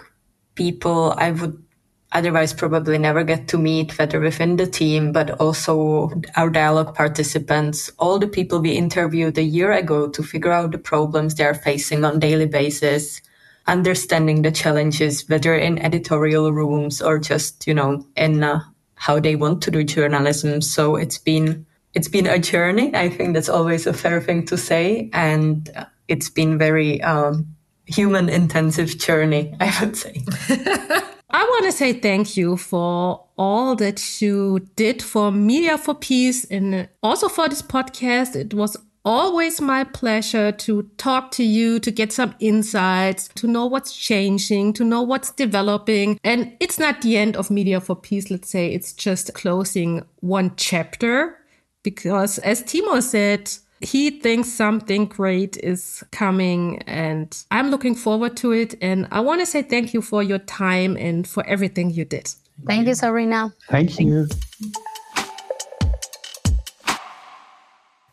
people 0.56 1.14
I 1.18 1.32
would 1.32 1.64
otherwise 2.12 2.54
probably 2.54 2.98
never 2.98 3.24
get 3.24 3.48
to 3.48 3.58
meet, 3.58 3.98
whether 3.98 4.20
within 4.20 4.58
the 4.58 4.68
team, 4.68 5.12
but 5.12 5.30
also 5.40 6.12
our 6.36 6.50
dialogue 6.50 6.96
participants, 6.96 7.92
all 8.00 8.20
the 8.20 8.28
people 8.28 8.60
we 8.60 8.72
interviewed 8.72 9.38
a 9.38 9.44
year 9.44 9.72
ago 9.72 10.10
to 10.10 10.24
figure 10.24 10.52
out 10.52 10.72
the 10.72 10.78
problems 10.78 11.36
they're 11.36 11.54
facing 11.54 12.04
on 12.04 12.20
daily 12.20 12.48
basis, 12.48 13.22
understanding 13.68 14.42
the 14.42 14.52
challenges, 14.52 15.30
whether 15.30 15.56
in 15.56 15.78
editorial 15.78 16.52
rooms 16.52 17.02
or 17.02 17.20
just, 17.20 17.68
you 17.68 17.74
know, 17.74 18.06
in 18.16 18.44
uh, 18.44 18.60
how 18.96 19.20
they 19.20 19.36
want 19.36 19.62
to 19.62 19.72
do 19.72 19.84
journalism. 19.84 20.62
So 20.62 20.96
it's 20.96 21.20
been, 21.20 21.66
it's 21.94 22.08
been 22.10 22.28
a 22.28 22.40
journey. 22.40 22.94
I 22.96 23.10
think 23.10 23.36
that's 23.36 23.50
always 23.50 23.86
a 23.86 23.94
fair 23.94 24.20
thing 24.20 24.46
to 24.48 24.58
say. 24.58 25.10
And 25.14 25.70
it's 26.10 26.30
been 26.30 26.58
very 26.58 27.02
um, 27.04 27.56
human 27.86 28.30
intensive 28.30 28.98
journey, 28.98 29.56
I 29.60 29.78
would 29.80 29.96
say. 29.96 30.24
I 31.32 31.44
want 31.44 31.66
to 31.66 31.72
say 31.72 31.94
thank 31.94 32.36
you 32.36 32.58
for 32.58 33.24
all 33.38 33.76
that 33.76 34.22
you 34.22 34.68
did 34.76 35.04
for 35.04 35.32
Media 35.32 35.78
for 35.78 35.94
Peace 35.94 36.44
and 36.46 36.90
also 37.04 37.30
for 37.30 37.48
this 37.48 37.62
podcast. 37.62 38.36
It 38.36 38.56
was 38.56 38.76
always 39.06 39.62
my 39.62 39.84
pleasure 39.84 40.52
to 40.52 40.84
talk 40.98 41.32
to 41.32 41.44
you, 41.44 41.80
to 41.80 41.92
get 41.92 42.12
some 42.12 42.34
insights, 42.40 43.28
to 43.36 43.48
know 43.48 43.68
what's 43.68 43.96
changing, 43.96 44.74
to 44.74 44.84
know 44.84 45.04
what's 45.04 45.32
developing. 45.32 46.20
And 46.24 46.56
it's 46.60 46.80
not 46.80 47.02
the 47.02 47.16
end 47.18 47.36
of 47.36 47.52
Media 47.52 47.80
for 47.80 47.96
Peace, 47.96 48.32
let's 48.32 48.50
say, 48.50 48.74
it's 48.74 48.92
just 48.92 49.34
closing 49.36 50.04
one 50.22 50.54
chapter. 50.58 51.38
Because 51.84 52.40
as 52.40 52.64
Timo 52.64 53.02
said, 53.02 53.52
he 53.82 54.12
thinks 54.12 54.50
something 54.50 55.06
great 55.06 55.58
is 55.58 56.04
coming 56.12 56.82
and 56.84 57.36
I'm 57.52 57.70
looking 57.72 57.96
forward 57.96 58.36
to 58.38 58.52
it. 58.52 58.76
And 58.82 59.08
I 59.12 59.22
want 59.22 59.40
to 59.42 59.46
say 59.46 59.62
thank 59.62 59.94
you 59.94 60.02
for 60.02 60.22
your 60.22 60.40
time 60.40 60.98
and 60.98 61.28
for 61.28 61.46
everything 61.46 61.90
you 61.90 62.06
did. 62.06 62.30
Thank 62.66 62.88
you, 62.88 62.94
Sabrina. 62.94 63.54
Thank 63.70 64.00
you. 64.00 64.28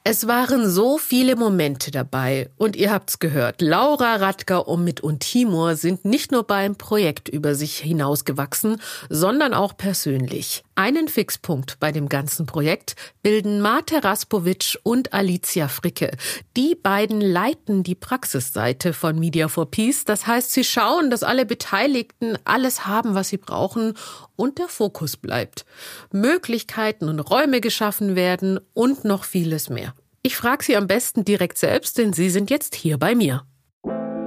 Es 0.08 0.28
waren 0.28 0.70
so 0.70 0.98
viele 0.98 1.34
Momente 1.34 1.90
dabei 1.90 2.48
und 2.56 2.76
ihr 2.76 2.92
habt's 2.92 3.18
gehört. 3.18 3.60
Laura 3.60 4.14
Radker 4.14 4.68
und 4.68 4.84
mit 4.84 5.00
und 5.00 5.18
Timur 5.18 5.74
sind 5.74 6.04
nicht 6.04 6.30
nur 6.30 6.44
beim 6.44 6.76
Projekt 6.76 7.28
über 7.28 7.56
sich 7.56 7.78
hinausgewachsen, 7.78 8.80
sondern 9.10 9.52
auch 9.52 9.76
persönlich. 9.76 10.62
Einen 10.78 11.08
Fixpunkt 11.08 11.80
bei 11.80 11.90
dem 11.90 12.06
ganzen 12.06 12.44
Projekt 12.44 12.96
bilden 13.22 13.62
Mate 13.62 14.04
Raspovic 14.04 14.78
und 14.82 15.14
Alicia 15.14 15.68
Fricke. 15.68 16.10
Die 16.54 16.74
beiden 16.74 17.22
leiten 17.22 17.82
die 17.82 17.94
Praxisseite 17.94 18.92
von 18.92 19.18
Media 19.18 19.48
for 19.48 19.70
Peace. 19.70 20.04
Das 20.04 20.26
heißt, 20.26 20.52
sie 20.52 20.64
schauen, 20.64 21.08
dass 21.08 21.22
alle 21.22 21.46
Beteiligten 21.46 22.36
alles 22.44 22.86
haben, 22.86 23.14
was 23.14 23.30
sie 23.30 23.38
brauchen 23.38 23.94
und 24.36 24.58
der 24.58 24.68
Fokus 24.68 25.16
bleibt. 25.16 25.64
Möglichkeiten 26.12 27.08
und 27.08 27.20
Räume 27.20 27.62
geschaffen 27.62 28.14
werden 28.14 28.60
und 28.74 29.06
noch 29.06 29.24
vieles 29.24 29.70
mehr. 29.70 29.94
Ich 30.22 30.36
frage 30.36 30.62
Sie 30.62 30.76
am 30.76 30.86
besten 30.86 31.24
direkt 31.24 31.56
selbst, 31.56 31.96
denn 31.96 32.12
Sie 32.12 32.28
sind 32.28 32.50
jetzt 32.50 32.74
hier 32.74 32.98
bei 32.98 33.14
mir. 33.14 33.46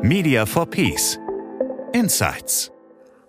Media 0.01 0.47
for 0.47 0.65
Peace. 0.65 1.19
Insights. 1.93 2.71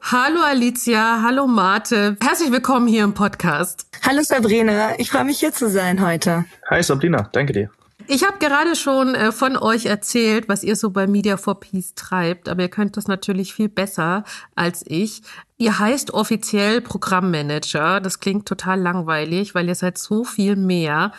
Hallo 0.03 0.41
Alicia, 0.43 1.23
hallo 1.23 1.47
Mate. 1.47 2.17
Herzlich 2.23 2.51
willkommen 2.51 2.89
hier 2.89 3.05
im 3.05 3.15
Podcast. 3.15 3.87
Hallo 4.03 4.23
Sabrina, 4.23 4.99
ich 4.99 5.11
freue 5.11 5.25
mich 5.25 5.39
hier 5.39 5.53
zu 5.53 5.69
sein 5.69 6.05
heute. 6.05 6.47
Hi 6.69 6.83
Sabrina, 6.83 7.29
danke 7.33 7.53
dir. 7.53 7.71
Ich 8.07 8.25
habe 8.25 8.39
gerade 8.39 8.75
schon 8.75 9.15
äh, 9.15 9.31
von 9.31 9.57
euch 9.57 9.87
erzählt, 9.87 10.49
was 10.49 10.65
ihr 10.65 10.75
so 10.75 10.91
bei 10.91 11.07
Media 11.07 11.37
for 11.37 11.61
Peace 11.61 11.95
treibt, 11.95 12.49
aber 12.49 12.63
ihr 12.63 12.69
könnt 12.69 12.97
das 12.97 13.07
natürlich 13.07 13.55
viel 13.55 13.69
besser 13.69 14.25
als 14.57 14.83
ich. 14.87 15.23
Ihr 15.59 15.79
heißt 15.79 16.13
offiziell 16.13 16.81
Programmmanager. 16.81 18.01
Das 18.01 18.19
klingt 18.19 18.49
total 18.49 18.81
langweilig, 18.81 19.55
weil 19.55 19.69
ihr 19.69 19.75
seid 19.77 19.99
so 19.99 20.25
viel 20.25 20.57
mehr. 20.57 21.13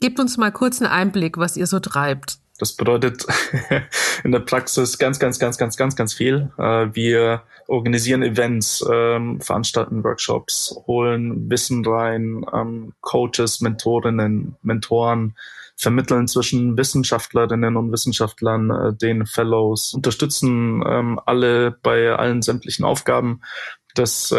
Gebt 0.00 0.20
uns 0.20 0.36
mal 0.36 0.52
kurz 0.52 0.80
einen 0.80 0.92
Einblick, 0.92 1.36
was 1.38 1.56
ihr 1.56 1.66
so 1.66 1.80
treibt. 1.80 2.38
Das 2.60 2.74
bedeutet 2.74 3.24
in 4.24 4.32
der 4.32 4.40
Praxis 4.40 4.98
ganz, 4.98 5.18
ganz, 5.18 5.38
ganz, 5.38 5.56
ganz, 5.56 5.78
ganz, 5.78 5.96
ganz 5.96 6.12
viel. 6.12 6.52
Äh, 6.58 6.88
wir 6.92 7.42
organisieren 7.66 8.22
Events, 8.22 8.84
ähm, 8.92 9.40
veranstalten 9.40 10.04
Workshops, 10.04 10.76
holen 10.86 11.50
Wissen 11.50 11.84
rein, 11.86 12.44
ähm, 12.52 12.92
Coaches, 13.00 13.62
Mentorinnen, 13.62 14.56
Mentoren, 14.62 15.36
vermitteln 15.74 16.28
zwischen 16.28 16.76
Wissenschaftlerinnen 16.76 17.78
und 17.78 17.92
Wissenschaftlern, 17.92 18.70
äh, 18.70 18.92
den 18.94 19.24
Fellows, 19.24 19.94
unterstützen 19.94 20.84
ähm, 20.86 21.18
alle 21.24 21.70
bei 21.70 22.12
allen 22.12 22.42
sämtlichen 22.42 22.84
Aufgaben. 22.84 23.40
Das 23.94 24.32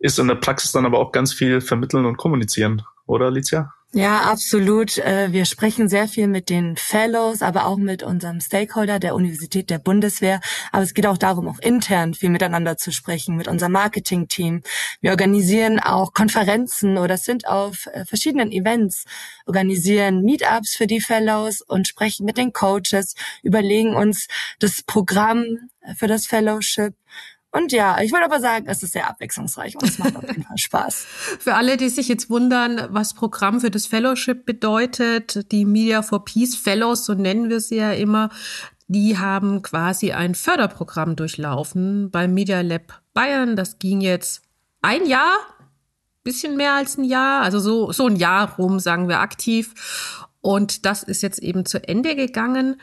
ist 0.00 0.18
in 0.18 0.26
der 0.26 0.34
Praxis 0.34 0.72
dann 0.72 0.84
aber 0.84 0.98
auch 0.98 1.12
ganz 1.12 1.32
viel 1.32 1.60
vermitteln 1.60 2.06
und 2.06 2.16
kommunizieren, 2.16 2.82
oder 3.06 3.26
Alicia? 3.26 3.72
Ja, 3.94 4.20
absolut. 4.22 4.96
Äh, 4.96 5.32
wir 5.32 5.44
sprechen 5.44 5.86
sehr 5.90 6.08
viel 6.08 6.26
mit 6.26 6.48
den 6.48 6.76
Fellows, 6.76 7.42
aber 7.42 7.66
auch 7.66 7.76
mit 7.76 8.02
unserem 8.02 8.40
Stakeholder 8.40 8.98
der 8.98 9.14
Universität 9.14 9.68
der 9.68 9.78
Bundeswehr. 9.78 10.40
Aber 10.70 10.82
es 10.82 10.94
geht 10.94 11.06
auch 11.06 11.18
darum, 11.18 11.46
auch 11.46 11.58
intern 11.58 12.14
viel 12.14 12.30
miteinander 12.30 12.78
zu 12.78 12.90
sprechen, 12.90 13.36
mit 13.36 13.48
unserem 13.48 13.72
Marketing-Team. 13.72 14.62
Wir 15.02 15.10
organisieren 15.10 15.78
auch 15.78 16.14
Konferenzen 16.14 16.96
oder 16.96 17.18
sind 17.18 17.46
auf 17.46 17.86
äh, 17.92 18.06
verschiedenen 18.06 18.50
Events, 18.50 19.04
organisieren 19.44 20.22
Meetups 20.22 20.74
für 20.74 20.86
die 20.86 21.02
Fellows 21.02 21.60
und 21.60 21.86
sprechen 21.86 22.24
mit 22.24 22.38
den 22.38 22.54
Coaches, 22.54 23.14
überlegen 23.42 23.94
uns 23.94 24.26
das 24.58 24.82
Programm 24.82 25.44
für 25.96 26.06
das 26.06 26.26
Fellowship 26.26 26.94
und 27.52 27.70
ja, 27.70 28.00
ich 28.00 28.12
würde 28.12 28.24
aber 28.24 28.40
sagen, 28.40 28.66
es 28.66 28.82
ist 28.82 28.92
sehr 28.92 29.08
abwechslungsreich 29.08 29.76
und 29.76 29.84
es 29.84 29.98
macht 29.98 30.16
auf 30.16 30.26
jeden 30.26 30.42
Fall 30.42 30.56
Spaß. 30.56 31.06
Für 31.38 31.54
alle, 31.54 31.76
die 31.76 31.90
sich 31.90 32.08
jetzt 32.08 32.30
wundern, 32.30 32.88
was 32.90 33.12
Programm 33.12 33.60
für 33.60 33.70
das 33.70 33.86
Fellowship 33.86 34.46
bedeutet, 34.46 35.52
die 35.52 35.66
Media 35.66 36.00
for 36.00 36.24
Peace 36.24 36.56
Fellows, 36.56 37.04
so 37.04 37.12
nennen 37.12 37.50
wir 37.50 37.60
sie 37.60 37.76
ja 37.76 37.92
immer, 37.92 38.30
die 38.88 39.18
haben 39.18 39.60
quasi 39.62 40.12
ein 40.12 40.34
Förderprogramm 40.34 41.14
durchlaufen 41.14 42.10
beim 42.10 42.32
Media 42.32 42.62
Lab 42.62 43.02
Bayern. 43.12 43.54
Das 43.54 43.78
ging 43.78 44.00
jetzt 44.00 44.42
ein 44.80 45.06
Jahr, 45.06 45.36
bisschen 46.24 46.56
mehr 46.56 46.74
als 46.74 46.96
ein 46.96 47.04
Jahr, 47.04 47.42
also 47.42 47.58
so, 47.58 47.92
so 47.92 48.06
ein 48.06 48.16
Jahr 48.16 48.56
rum, 48.56 48.80
sagen 48.80 49.08
wir 49.08 49.20
aktiv. 49.20 50.28
Und 50.40 50.86
das 50.86 51.02
ist 51.02 51.22
jetzt 51.22 51.38
eben 51.38 51.66
zu 51.66 51.86
Ende 51.86 52.16
gegangen. 52.16 52.80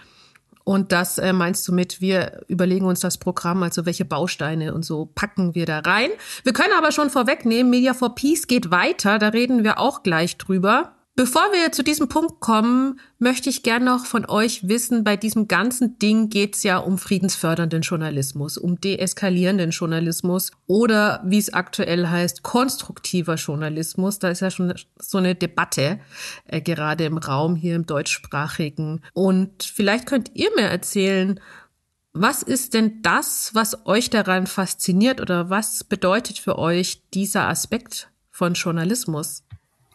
Und 0.63 0.91
das 0.91 1.17
äh, 1.17 1.34
meinst 1.34 1.67
du 1.67 1.74
mit, 1.74 2.02
wir 2.02 2.41
überlegen 2.48 2.86
uns 2.86 3.00
das 3.00 3.17
Programm, 3.17 3.63
also 3.63 3.86
welche 3.86 4.06
Bausteine 4.06 4.74
und 4.74 4.86
so 4.86 5.06
packen 5.06 5.56
wir 5.56 5.65
da 5.65 5.80
rein. 5.80 6.10
Wir 6.43 6.54
können 6.54 6.74
aber 6.78 6.91
schon 6.91 7.10
vorwegnehmen, 7.10 7.69
Media 7.69 7.93
for 7.93 8.15
Peace 8.15 8.48
geht 8.48 8.69
weiter, 8.69 9.17
da 9.17 9.30
reden 9.30 9.63
wir 9.63 9.80
auch 9.80 10.04
gleich 10.04 10.38
drüber. 10.38 10.93
Bevor 11.19 11.51
wir 11.51 11.73
zu 11.73 11.84
diesem 11.84 12.08
Punkt 12.08 12.39
kommen, 12.39 12.97
möchte 13.17 13.49
ich 13.49 13.62
gern 13.62 13.84
noch 13.84 14.05
von 14.05 14.25
euch 14.25 14.69
wissen, 14.69 15.03
bei 15.03 15.17
diesem 15.17 15.49
ganzen 15.49 15.99
Ding 15.99 16.29
geht 16.29 16.55
es 16.55 16.63
ja 16.63 16.77
um 16.77 16.97
friedensfördernden 16.97 17.82
Journalismus, 17.82 18.58
um 18.58 18.79
deeskalierenden 18.79 19.71
Journalismus 19.71 20.51
oder 20.65 21.21
wie 21.25 21.38
es 21.38 21.53
aktuell 21.53 22.08
heißt, 22.08 22.41
konstruktiver 22.43 23.36
Journalismus. 23.36 24.19
Da 24.19 24.29
ist 24.29 24.39
ja 24.39 24.49
schon 24.49 24.73
so 24.97 25.17
eine 25.17 25.36
Debatte 25.36 25.99
äh, 26.45 26.62
gerade 26.62 27.03
im 27.03 27.17
Raum 27.17 27.58
hier 27.58 27.75
im 27.75 27.86
deutschsprachigen. 27.86 29.01
Und 29.12 29.63
vielleicht 29.63 30.05
könnt 30.05 30.32
ihr 30.36 30.51
mir 30.55 30.67
erzählen, 30.67 31.41
was 32.13 32.43
ist 32.43 32.73
denn 32.73 33.01
das, 33.01 33.51
was 33.53 33.86
euch 33.86 34.10
daran 34.10 34.47
fasziniert 34.47 35.19
oder 35.19 35.49
was 35.49 35.84
bedeutet 35.84 36.39
für 36.39 36.58
euch 36.58 37.01
dieser 37.13 37.49
Aspekt 37.49 38.10
von 38.32 38.53
Journalismus? 38.53 39.43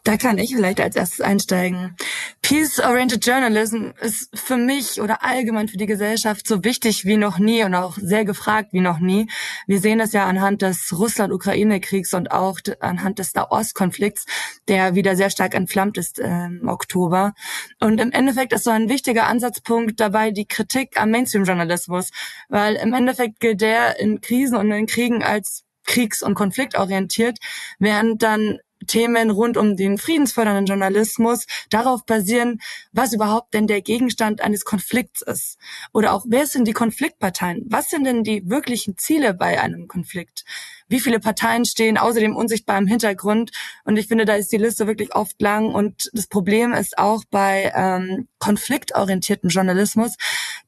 Da 0.05 0.19
kann 0.19 0.37
ich 0.37 0.55
vielleicht 0.55 0.83
als 0.83 0.97
erstes 0.97 1.23
einsteigen. 1.23 1.97
Peace-Oriented 2.43 3.25
Journalism 3.25 3.93
ist 4.03 4.29
für 4.39 4.59
mich 4.59 5.01
oder 5.01 5.25
allgemein 5.25 5.67
für 5.67 5.79
die 5.79 5.87
Gesellschaft 5.87 6.47
so 6.47 6.63
wichtig 6.63 7.07
wie 7.07 7.17
noch 7.17 7.39
nie 7.39 7.65
und 7.65 7.75
auch 7.75 7.97
sehr 7.97 8.27
gefragt 8.27 8.75
wie 8.75 8.81
noch 8.81 8.99
nie. 8.99 9.31
Wir 9.67 9.81
sehen 9.81 9.99
das 9.99 10.13
ja 10.13 10.27
anhand 10.27 10.61
des 10.61 10.93
Russland-Ukraine-Kriegs 10.93 12.13
und 12.13 12.33
auch 12.33 12.61
anhand 12.81 13.19
des 13.19 13.33
Nahost-Konflikts, 13.33 14.27
der 14.69 14.95
wieder 14.95 15.17
sehr 15.17 15.31
stark 15.31 15.55
entflammt 15.55 15.97
ist 15.97 16.19
im 16.19 16.69
Oktober. 16.69 17.33
Und 17.81 17.99
im 17.99 18.13
Endeffekt 18.13 18.53
ist 18.53 18.65
so 18.65 18.71
ein 18.71 18.91
wichtiger 18.91 19.27
Ansatzpunkt 19.27 19.99
dabei 20.01 20.33
die 20.33 20.47
Kritik 20.47 21.01
am 21.01 21.13
Mainstream-Journalismus, 21.13 22.11
weil 22.51 22.75
im 22.75 22.93
Endeffekt 22.93 23.41
gilt 23.41 23.63
der 23.63 23.99
in 23.99 24.21
Krisen 24.21 24.59
und 24.59 24.71
in 24.71 24.85
Kriegen 24.85 25.23
als 25.23 25.65
kriegs- 25.87 26.23
und 26.23 26.35
konfliktorientiert, 26.35 27.39
während 27.79 28.23
dann 28.23 28.59
Themen 28.87 29.31
rund 29.31 29.57
um 29.57 29.77
den 29.77 29.99
friedensfördernden 29.99 30.67
Journalismus 30.67 31.47
darauf 31.71 32.05
basieren, 32.05 32.61
was 32.93 33.13
überhaupt 33.13 33.55
denn 33.55 33.67
der 33.67 33.83
Gegenstand 33.83 34.41
eines 34.41 34.65
Konflikts 34.65 35.23
ist. 35.23 35.59
Oder 35.93 36.13
auch, 36.13 36.25
wer 36.29 36.47
sind 36.47 36.67
die 36.67 36.73
Konfliktparteien? 36.73 37.65
Was 37.69 37.91
sind 37.91 38.05
denn 38.05 38.25
die 38.25 38.49
wirklichen 38.49 38.97
Ziele 38.97 39.35
bei 39.35 39.61
einem 39.61 39.89
Konflikt? 39.89 40.45
wie 40.89 41.01
viele 41.01 41.19
Parteien 41.19 41.65
stehen 41.65 41.99
außerdem 41.99 42.37
unsichtbar 42.37 42.79
im 42.79 42.87
Hintergrund. 42.87 43.51
Und 43.85 43.97
ich 43.97 44.09
finde, 44.09 44.25
da 44.25 44.35
ist 44.35 44.53
die 44.53 44.59
Liste 44.59 44.87
wirklich 44.87 45.15
oft 45.15 45.41
lang. 45.41 45.75
Und 45.75 46.11
das 46.13 46.27
Problem 46.27 46.73
ist 46.73 46.99
auch 46.99 47.25
bei 47.31 47.73
ähm, 47.75 48.29
konfliktorientiertem 48.39 49.51
Journalismus, 49.51 50.17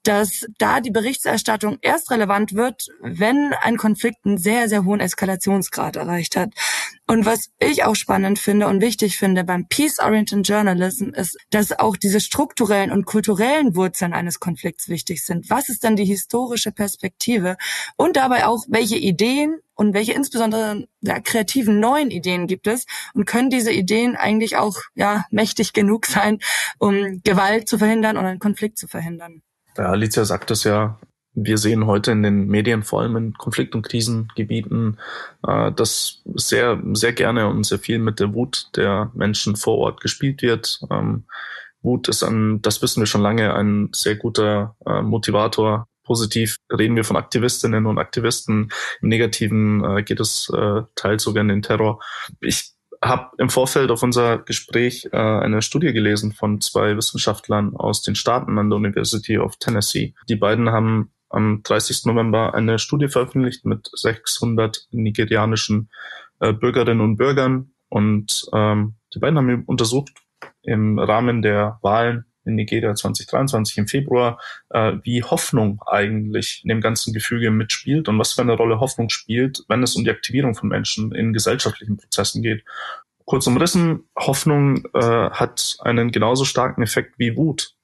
dass 0.02 0.46
da 0.59 0.81
die 0.81 0.90
Berichterstattung 0.90 1.79
erst 1.83 2.11
relevant 2.11 2.55
wird, 2.55 2.88
wenn 3.02 3.52
ein 3.61 3.76
Konflikt 3.76 4.24
einen 4.24 4.38
sehr, 4.38 4.68
sehr 4.68 4.85
hohen 4.85 5.00
Eskalationsgrad 5.00 5.96
erreicht 5.96 6.37
hat. 6.37 6.50
Und 7.09 7.25
was 7.25 7.51
ich 7.61 7.85
auch 7.85 7.95
spannend 7.95 8.40
finde 8.40 8.66
und 8.66 8.81
wichtig 8.81 9.16
finde 9.16 9.45
beim 9.45 9.69
Peace-Oriented 9.69 10.47
Journalism 10.47 11.11
ist, 11.11 11.38
dass 11.51 11.79
auch 11.79 11.97
diese 11.97 12.21
strukturellen 12.21 12.90
und 12.90 13.07
kulturellen 13.07 13.77
Wurzeln 13.77 14.12
eines 14.12 14.40
Konflikts 14.40 14.88
wichtig 14.88 15.25
sind. 15.25 15.49
Was 15.49 15.69
ist 15.69 15.85
denn 15.85 15.95
die 15.95 16.05
historische 16.05 16.73
Perspektive? 16.73 17.57
Und 17.97 18.16
dabei 18.16 18.47
auch, 18.47 18.64
welche 18.69 18.97
Ideen 18.97 19.61
und 19.75 19.95
welche 19.95 20.14
insbesondere 20.14 20.88
ja, 21.01 21.21
kreativen 21.21 21.79
neuen 21.79 22.11
Ideen 22.11 22.49
gibt 22.49 22.66
es 22.66 22.87
und 23.14 23.25
können 23.25 23.51
diese 23.51 23.71
Ideen 23.71 24.16
eigentlich 24.16 24.57
auch 24.57 24.79
ja 24.95 25.27
mächtig 25.31 25.73
genug 25.75 26.07
sein, 26.07 26.40
um 26.79 27.21
Gewalt 27.23 27.69
zu 27.69 27.79
verhindern 27.79 28.16
und 28.16 28.25
einen 28.25 28.40
Konflikt 28.40 28.79
zu 28.79 28.88
verhindern. 28.88 29.42
Ja, 29.77 29.90
Alicia 29.90 30.25
sagt 30.25 30.51
es 30.51 30.64
ja 30.64 30.99
wir 31.37 31.59
sehen 31.59 31.87
heute 31.87 32.12
in 32.12 32.22
den 32.22 32.49
Medien, 32.49 32.83
vor 32.83 33.03
allem 33.03 33.16
in 33.16 33.35
Konflikt- 33.35 33.75
und 33.75 33.83
Krisengebieten, 33.83 34.99
äh, 35.46 35.70
dass 35.70 36.22
sehr, 36.35 36.83
sehr 36.94 37.12
gerne 37.12 37.49
und 37.49 37.64
sehr 37.64 37.79
viel 37.79 37.99
mit 37.99 38.18
der 38.18 38.33
Wut 38.33 38.70
der 38.75 39.12
Menschen 39.14 39.55
vor 39.55 39.77
Ort 39.79 40.01
gespielt 40.01 40.40
wird. 40.40 40.81
Ähm, 40.90 41.25
Wut 41.83 42.09
ist 42.09 42.22
ein, 42.22 42.62
das 42.62 42.81
wissen 42.81 43.01
wir 43.01 43.07
schon 43.07 43.20
lange, 43.20 43.55
ein 43.55 43.90
sehr 43.92 44.16
guter 44.16 44.77
äh, 44.87 45.03
Motivator. 45.03 45.87
Positiv 46.05 46.59
reden 46.72 46.96
wir 46.96 47.05
von 47.05 47.16
Aktivistinnen 47.16 47.85
und 47.85 47.99
Aktivisten. 47.99 48.70
Im 49.03 49.09
Negativen 49.09 49.85
äh, 49.85 50.03
geht 50.03 50.20
es 50.20 50.51
äh, 50.57 50.83
teils 50.94 51.22
sogar 51.22 51.42
in 51.42 51.49
den 51.49 51.62
Terror. 51.62 52.01
Ich 52.40 52.70
habe 53.05 53.31
im 53.37 53.51
Vorfeld 53.51 53.90
auf 53.90 54.03
unser 54.03 54.38
Gespräch 54.38 55.09
äh, 55.12 55.16
eine 55.16 55.61
Studie 55.61 55.92
gelesen 55.92 56.33
von 56.33 56.62
zwei 56.62 56.96
Wissenschaftlern 56.96 57.77
aus 57.77 58.01
den 58.03 58.14
Staaten 58.14 58.59
an 58.59 58.70
der 58.70 58.79
University 58.79 59.37
of 59.37 59.57
Tennessee. 59.57 60.14
Die 60.29 60.37
beiden 60.37 60.70
haben 60.70 61.11
am 61.29 61.62
30. 61.62 62.07
November 62.07 62.55
eine 62.55 62.79
Studie 62.79 63.09
veröffentlicht 63.09 63.65
mit 63.65 63.89
600 63.93 64.89
nigerianischen 64.91 65.91
äh, 66.41 66.53
Bürgerinnen 66.53 67.01
und 67.01 67.17
Bürgern. 67.17 67.73
Und 67.89 68.47
ähm, 68.53 68.95
die 69.15 69.19
beiden 69.19 69.39
haben 69.39 69.65
untersucht 69.65 70.12
im 70.62 70.99
Rahmen 70.99 71.43
der 71.43 71.79
Wahlen 71.83 72.27
in 72.47 72.55
Nigeria 72.55 72.95
2023 72.95 73.79
im 73.79 73.89
Februar, 73.89 74.39
äh, 74.71 74.93
wie 75.03 75.23
Hoffnung 75.23 75.83
eigentlich 75.87 76.61
in 76.62 76.69
dem 76.69 76.81
ganzen 76.81 77.12
Gefüge 77.12 77.51
mitspielt 77.51 78.09
und 78.09 78.19
was 78.19 78.33
für 78.33 78.43
eine 78.43 78.55
Rolle 78.55 78.81
Hoffnung 78.81 79.09
spielt, 79.09 79.65
wenn 79.69 79.83
es 79.83 79.97
um 79.97 80.05
die 80.05 80.11
Aktivierung 80.11 80.55
von 80.55 80.69
Menschen 80.69 81.12
in 81.12 81.33
gesellschaftlichen 81.33 81.97
Prozessen 81.97 82.43
geht. 82.43 82.65
Kurz 83.25 83.47
umrissen, 83.49 84.05
Hoffnung 84.17 84.85
äh, 84.95 85.31
hat 85.31 85.77
einen 85.81 86.12
genauso 86.12 86.45
starken 86.45 86.83
Effekt 86.83 87.19
wie 87.19 87.37
Wut 87.37 87.76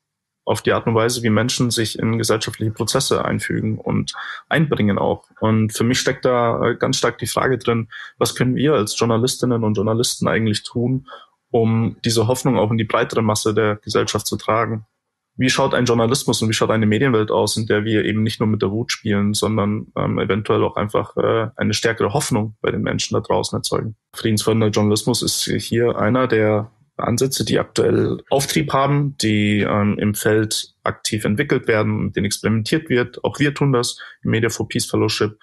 auf 0.45 0.63
die 0.63 0.73
Art 0.73 0.87
und 0.87 0.95
Weise, 0.95 1.23
wie 1.23 1.31
Menschen 1.31 1.71
sich 1.71 1.99
in 1.99 2.19
gesellschaftliche 2.19 2.73
Prozesse 2.73 3.25
einfügen 3.25 3.79
und 3.79 4.13
einbringen 4.49 4.99
auch. 4.99 5.25
Und 5.41 5.73
für 5.73 5.85
mich 5.85 6.01
steckt 6.01 6.25
da 6.25 6.63
äh, 6.63 6.77
ganz 6.77 6.97
stark 6.97 7.19
die 7.19 7.27
Frage 7.27 7.59
drin, 7.59 7.89
was 8.19 8.35
können 8.35 8.57
wir 8.57 8.75
als 8.75 8.99
Journalistinnen 8.99 9.63
und 9.63 9.75
Journalisten 9.75 10.27
eigentlich 10.27 10.65
tun, 10.65 11.07
um 11.51 11.97
diese 12.05 12.27
Hoffnung 12.27 12.59
auch 12.59 12.71
in 12.71 12.79
die 12.79 12.85
breitere 12.85 13.23
Masse 13.23 13.55
der 13.55 13.77
Gesellschaft 13.77 14.27
zu 14.27 14.37
tragen? 14.37 14.85
Wie 15.37 15.49
schaut 15.49 15.73
ein 15.73 15.87
Journalismus 15.87 16.43
und 16.43 16.51
wie 16.51 16.53
schaut 16.53 16.71
eine 16.71 16.85
Medienwelt 16.85 17.31
aus, 17.31 17.57
in 17.57 17.67
der 17.67 17.85
wir 17.85 18.05
eben 18.05 18.23
nicht 18.23 18.39
nur 18.39 18.49
mit 18.49 18.61
der 18.61 18.71
Wut 18.71 18.93
spielen, 18.93 19.33
sondern 19.33 19.87
ähm, 19.97 20.19
eventuell 20.19 20.63
auch 20.63 20.77
einfach 20.77 21.17
äh, 21.17 21.49
eine 21.57 21.73
stärkere 21.73 22.13
Hoffnung 22.13 22.57
bei 22.61 22.71
den 22.71 22.83
Menschen 22.83 23.15
da 23.15 23.21
draußen 23.21 23.57
erzeugen? 23.57 23.97
Friedensfördernder 24.15 24.69
Journalismus 24.69 25.23
ist 25.23 25.45
hier 25.45 25.97
einer 25.97 26.27
der 26.27 26.71
Ansätze, 26.97 27.45
die 27.45 27.59
aktuell 27.59 28.23
Auftrieb 28.31 28.73
haben, 28.73 29.17
die 29.19 29.61
ähm, 29.61 29.99
im 29.99 30.15
Feld 30.15 30.75
aktiv 30.83 31.25
entwickelt 31.25 31.67
werden, 31.67 32.07
mit 32.07 32.17
denen 32.17 32.27
experimentiert 32.27 32.89
wird. 32.89 33.23
Auch 33.25 33.39
wir 33.39 33.55
tun 33.55 33.73
das 33.73 33.99
im 34.23 34.31
Media 34.31 34.51
for 34.51 34.69
Peace 34.69 34.87
Fellowship. 34.87 35.39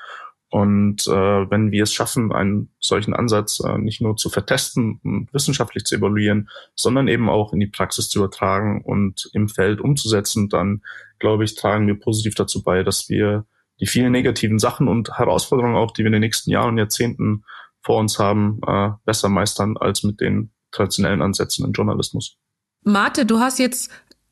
Und 0.51 1.07
äh, 1.07 1.11
wenn 1.51 1.71
wir 1.71 1.83
es 1.83 1.93
schaffen, 1.93 2.31
einen 2.31 2.69
solchen 2.79 3.13
Ansatz 3.13 3.59
äh, 3.59 3.77
nicht 3.77 4.01
nur 4.01 4.15
zu 4.15 4.29
vertesten 4.29 4.99
und 5.03 5.31
wissenschaftlich 5.31 5.83
zu 5.85 5.95
evaluieren, 5.95 6.49
sondern 6.73 7.07
eben 7.07 7.29
auch 7.29 7.53
in 7.53 7.59
die 7.59 7.67
Praxis 7.67 8.09
zu 8.09 8.19
übertragen 8.19 8.81
und 8.83 9.29
im 9.33 9.47
Feld 9.47 9.79
umzusetzen, 9.79 10.49
dann 10.49 10.81
glaube 11.19 11.43
ich, 11.43 11.55
tragen 11.55 11.85
wir 11.85 11.99
positiv 11.99 12.33
dazu 12.33 12.63
bei, 12.63 12.81
dass 12.81 13.09
wir 13.09 13.45
die 13.79 13.87
vielen 13.87 14.11
negativen 14.11 14.57
Sachen 14.57 14.87
und 14.87 15.17
Herausforderungen 15.17 15.75
auch, 15.75 15.91
die 15.91 16.01
wir 16.01 16.07
in 16.07 16.13
den 16.13 16.21
nächsten 16.21 16.49
Jahren 16.49 16.69
und 16.69 16.77
Jahrzehnten 16.79 17.43
vor 17.81 17.99
uns 17.99 18.17
haben, 18.17 18.59
äh, 18.65 18.89
besser 19.05 19.29
meistern 19.29 19.77
als 19.77 20.03
mit 20.03 20.19
den 20.19 20.51
traditionellen 20.71 21.21
Ansätzen 21.21 21.65
im 21.65 21.71
Journalismus. 21.71 22.37
Marte, 22.83 23.25
du 23.25 23.39
hast 23.39 23.59
jetzt 23.59 23.91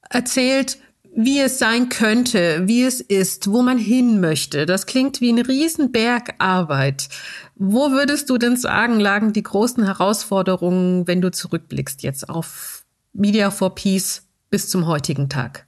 erzählt, 0.10 0.78
wie 1.20 1.40
es 1.40 1.58
sein 1.58 1.90
könnte, 1.90 2.68
wie 2.68 2.84
es 2.84 3.02
ist, 3.02 3.52
wo 3.52 3.64
man 3.64 3.80
hin 3.80 4.22
möchte. 4.22 4.68
Das 4.68 4.86
klingt 4.86 5.20
wie 5.20 5.32
ein 5.32 5.40
Riesenberg 5.40 6.36
Arbeit. 6.38 7.10
Wo 7.56 7.92
würdest 7.92 8.30
du 8.30 8.38
denn 8.38 8.56
sagen, 8.56 9.00
lagen 9.00 9.34
die 9.34 9.42
großen 9.42 9.84
Herausforderungen, 9.84 11.08
wenn 11.08 11.22
du 11.22 11.32
zurückblickst 11.32 12.04
jetzt 12.04 12.30
auf 12.30 12.86
Media 13.14 13.50
for 13.50 13.74
Peace 13.74 14.28
bis 14.52 14.70
zum 14.70 14.86
heutigen 14.86 15.28
Tag? 15.28 15.66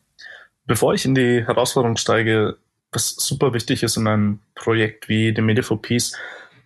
Bevor 0.68 0.94
ich 0.94 1.04
in 1.06 1.16
die 1.16 1.44
Herausforderung 1.44 1.98
steige, 1.98 2.58
was 2.92 3.16
super 3.16 3.54
wichtig 3.54 3.82
ist 3.82 3.98
in 3.98 4.06
einem 4.06 4.40
Projekt 4.54 5.10
wie 5.10 5.34
dem 5.34 5.48
Media 5.48 5.64
for 5.64 5.82
Peace, 5.82 6.16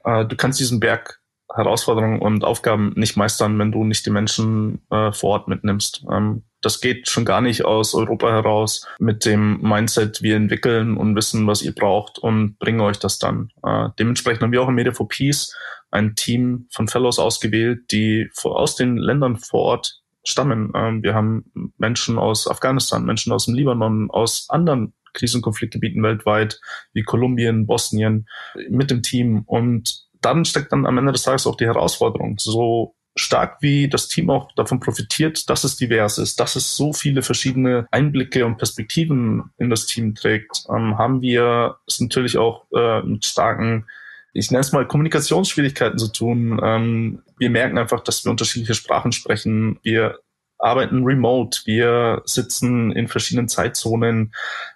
äh, 0.04 0.26
du 0.26 0.36
kannst 0.36 0.60
diesen 0.60 0.82
Berg 0.82 1.22
Herausforderungen 1.54 2.20
und 2.20 2.44
Aufgaben 2.44 2.94
nicht 2.96 3.16
meistern, 3.16 3.58
wenn 3.60 3.72
du 3.72 3.84
nicht 3.84 4.06
die 4.06 4.12
Menschen 4.12 4.82
äh, 4.90 5.12
vor 5.12 5.32
Ort 5.32 5.48
mitnimmst. 5.48 6.06
Ähm, 6.12 6.44
das 6.62 6.82
geht 6.82 7.10
schon 7.10 7.26
gar 7.26 7.42
nicht 7.42 7.66
aus 7.66 7.94
Europa 7.94 8.32
heraus 8.32 8.88
mit 8.98 9.26
dem 9.26 9.62
Mindset, 9.62 10.22
wir 10.22 10.36
entwickeln 10.36 10.98
und 10.98 11.16
wissen, 11.16 11.46
was 11.46 11.62
ihr 11.62 11.76
braucht 11.76 12.20
und 12.20 12.58
bringen 12.58 12.80
euch 12.82 12.98
das 12.98 13.20
dann. 13.20 13.52
Äh, 13.64 13.90
dementsprechend 14.00 14.42
haben 14.42 14.52
wir 14.52 14.62
auch 14.62 14.70
im 14.70 14.76
Media 14.76 14.94
for 14.94 15.08
Peace 15.08 15.56
ein 15.92 16.16
Team 16.16 16.68
von 16.72 16.88
Fellows 16.88 17.20
ausgewählt, 17.20 17.92
die 17.92 18.30
aus 18.44 18.76
den 18.76 18.98
Ländern 18.98 19.38
vor 19.38 19.62
Ort 19.62 20.02
stammen. 20.24 20.72
Ähm, 20.76 21.04
wir 21.04 21.14
haben 21.14 21.74
Menschen 21.78 22.18
aus 22.18 22.48
Afghanistan, 22.50 23.06
Menschen 23.06 23.32
aus 23.32 23.46
dem 23.46 23.54
Libanon, 23.54 24.10
aus 24.10 24.48
anderen 24.50 24.94
Krisen- 25.14 25.38
und 25.38 25.44
Konfliktgebieten 25.44 26.02
weltweit, 26.02 26.60
wie 26.94 27.04
Kolumbien, 27.04 27.68
Bosnien, 27.68 28.28
mit 28.70 28.90
dem 28.90 29.04
Team 29.04 29.44
und 29.46 30.08
dann 30.26 30.46
steckt 30.46 30.72
dann 30.72 30.86
am 30.86 30.98
Ende 30.98 31.12
des 31.12 31.24
Tages 31.24 31.48
auch 31.48 31.56
die 31.56 31.66
Herausforderung. 31.66 32.38
So 32.40 32.96
stark 33.16 33.58
wie 33.62 33.88
das 33.88 34.08
Team 34.08 34.30
auch 34.30 34.52
davon 34.56 34.80
profitiert, 34.80 35.50
dass 35.50 35.64
es 35.64 35.78
divers 35.78 36.18
ist, 36.18 36.40
dass 36.40 36.56
es 36.56 36.76
so 36.76 36.94
viele 36.94 37.22
verschiedene 37.22 37.88
Einblicke 37.92 38.46
und 38.46 38.58
Perspektiven 38.58 39.52
in 39.58 39.70
das 39.70 39.86
Team 39.86 40.16
trägt, 40.16 40.66
ähm, 40.70 40.98
haben 40.98 41.22
wir 41.22 41.78
es 41.88 42.00
natürlich 42.00 42.38
auch 42.38 42.66
äh, 42.76 43.04
mit 43.04 43.26
starken, 43.26 43.86
ich 44.34 44.50
nenne 44.50 44.62
es 44.62 44.72
mal 44.72 44.88
Kommunikationsschwierigkeiten 44.88 46.00
zu 46.00 46.12
tun. 46.12 46.60
Ähm, 46.64 47.22
wir 47.38 47.52
merken 47.52 47.78
einfach, 47.78 48.02
dass 48.02 48.26
wir 48.26 48.32
unterschiedliche 48.32 48.74
Sprachen 48.74 49.12
sprechen. 49.12 49.80
Wir 49.84 50.20
arbeiten 50.64 51.04
remote, 51.04 51.62
wir 51.66 52.22
sitzen 52.26 52.92
in 52.92 53.08
verschiedenen 53.08 53.48
Zeitzonen, 53.48 54.34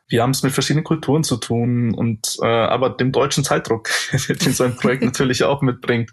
wir 0.10 0.22
haben 0.22 0.32
es 0.32 0.44
mit 0.44 0.54
verschiedenen 0.54 0.84
Kulturen 0.84 1.24
zu 1.24 1.38
tun 1.38 1.94
und 1.94 2.38
äh, 2.42 2.46
aber 2.46 2.90
dem 2.92 3.12
deutschen 3.12 3.44
Zeitdruck, 3.44 3.90
den 4.30 4.54
so 4.54 4.64
ein 4.64 4.76
Projekt 4.76 5.04
natürlich 5.06 5.44
auch 5.44 5.62
mitbringt. 5.62 6.12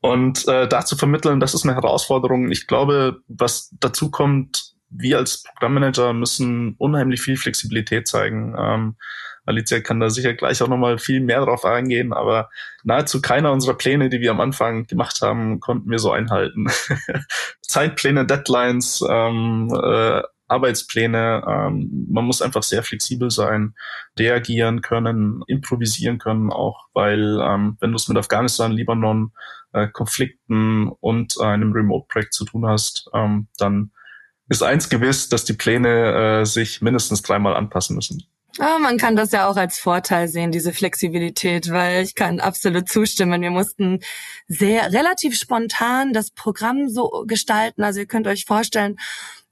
Und 0.00 0.46
äh, 0.48 0.68
da 0.68 0.84
zu 0.84 0.96
vermitteln, 0.96 1.40
das 1.40 1.54
ist 1.54 1.64
eine 1.64 1.74
Herausforderung. 1.74 2.50
Ich 2.50 2.66
glaube, 2.66 3.20
was 3.28 3.74
dazu 3.80 4.10
kommt, 4.10 4.74
wir 4.90 5.18
als 5.18 5.42
Programmmanager 5.42 6.12
müssen 6.12 6.74
unheimlich 6.78 7.20
viel 7.20 7.36
Flexibilität 7.36 8.08
zeigen. 8.08 8.54
Ähm, 8.58 8.96
Alicia 9.48 9.80
kann 9.80 9.98
da 9.98 10.10
sicher 10.10 10.34
gleich 10.34 10.62
auch 10.62 10.68
nochmal 10.68 10.98
viel 10.98 11.20
mehr 11.20 11.40
drauf 11.40 11.64
eingehen, 11.64 12.12
aber 12.12 12.50
nahezu 12.84 13.22
keiner 13.22 13.50
unserer 13.50 13.74
Pläne, 13.74 14.10
die 14.10 14.20
wir 14.20 14.30
am 14.30 14.40
Anfang 14.40 14.86
gemacht 14.86 15.20
haben, 15.22 15.58
konnten 15.58 15.90
wir 15.90 15.98
so 15.98 16.12
einhalten. 16.12 16.66
Zeitpläne, 17.62 18.26
Deadlines, 18.26 19.02
ähm, 19.08 19.68
äh, 19.82 20.22
Arbeitspläne. 20.48 21.44
Ähm, 21.46 22.06
man 22.10 22.24
muss 22.24 22.42
einfach 22.42 22.62
sehr 22.62 22.82
flexibel 22.82 23.30
sein, 23.30 23.74
reagieren 24.18 24.82
können, 24.82 25.42
improvisieren 25.46 26.18
können, 26.18 26.52
auch 26.52 26.86
weil 26.92 27.40
ähm, 27.42 27.76
wenn 27.80 27.90
du 27.90 27.96
es 27.96 28.08
mit 28.08 28.18
Afghanistan, 28.18 28.72
Libanon, 28.72 29.32
äh, 29.72 29.88
Konflikten 29.88 30.88
und 31.00 31.40
einem 31.40 31.72
Remote-Projekt 31.72 32.34
zu 32.34 32.44
tun 32.44 32.66
hast, 32.66 33.08
ähm, 33.14 33.48
dann 33.58 33.92
ist 34.48 34.62
eins 34.62 34.88
gewiss, 34.88 35.28
dass 35.28 35.44
die 35.44 35.52
Pläne 35.52 36.40
äh, 36.40 36.44
sich 36.44 36.80
mindestens 36.80 37.22
dreimal 37.22 37.54
anpassen 37.54 37.94
müssen. 37.96 38.24
Ja, 38.58 38.76
man 38.80 38.98
kann 38.98 39.14
das 39.14 39.30
ja 39.30 39.48
auch 39.48 39.56
als 39.56 39.78
Vorteil 39.78 40.26
sehen, 40.26 40.50
diese 40.50 40.72
Flexibilität, 40.72 41.70
weil 41.70 42.02
ich 42.02 42.16
kann 42.16 42.40
absolut 42.40 42.88
zustimmen. 42.88 43.40
Wir 43.40 43.52
mussten 43.52 44.00
sehr 44.48 44.92
relativ 44.92 45.36
spontan 45.36 46.12
das 46.12 46.32
Programm 46.32 46.88
so 46.88 47.24
gestalten. 47.28 47.84
Also 47.84 48.00
ihr 48.00 48.06
könnt 48.06 48.26
euch 48.26 48.46
vorstellen, 48.46 48.96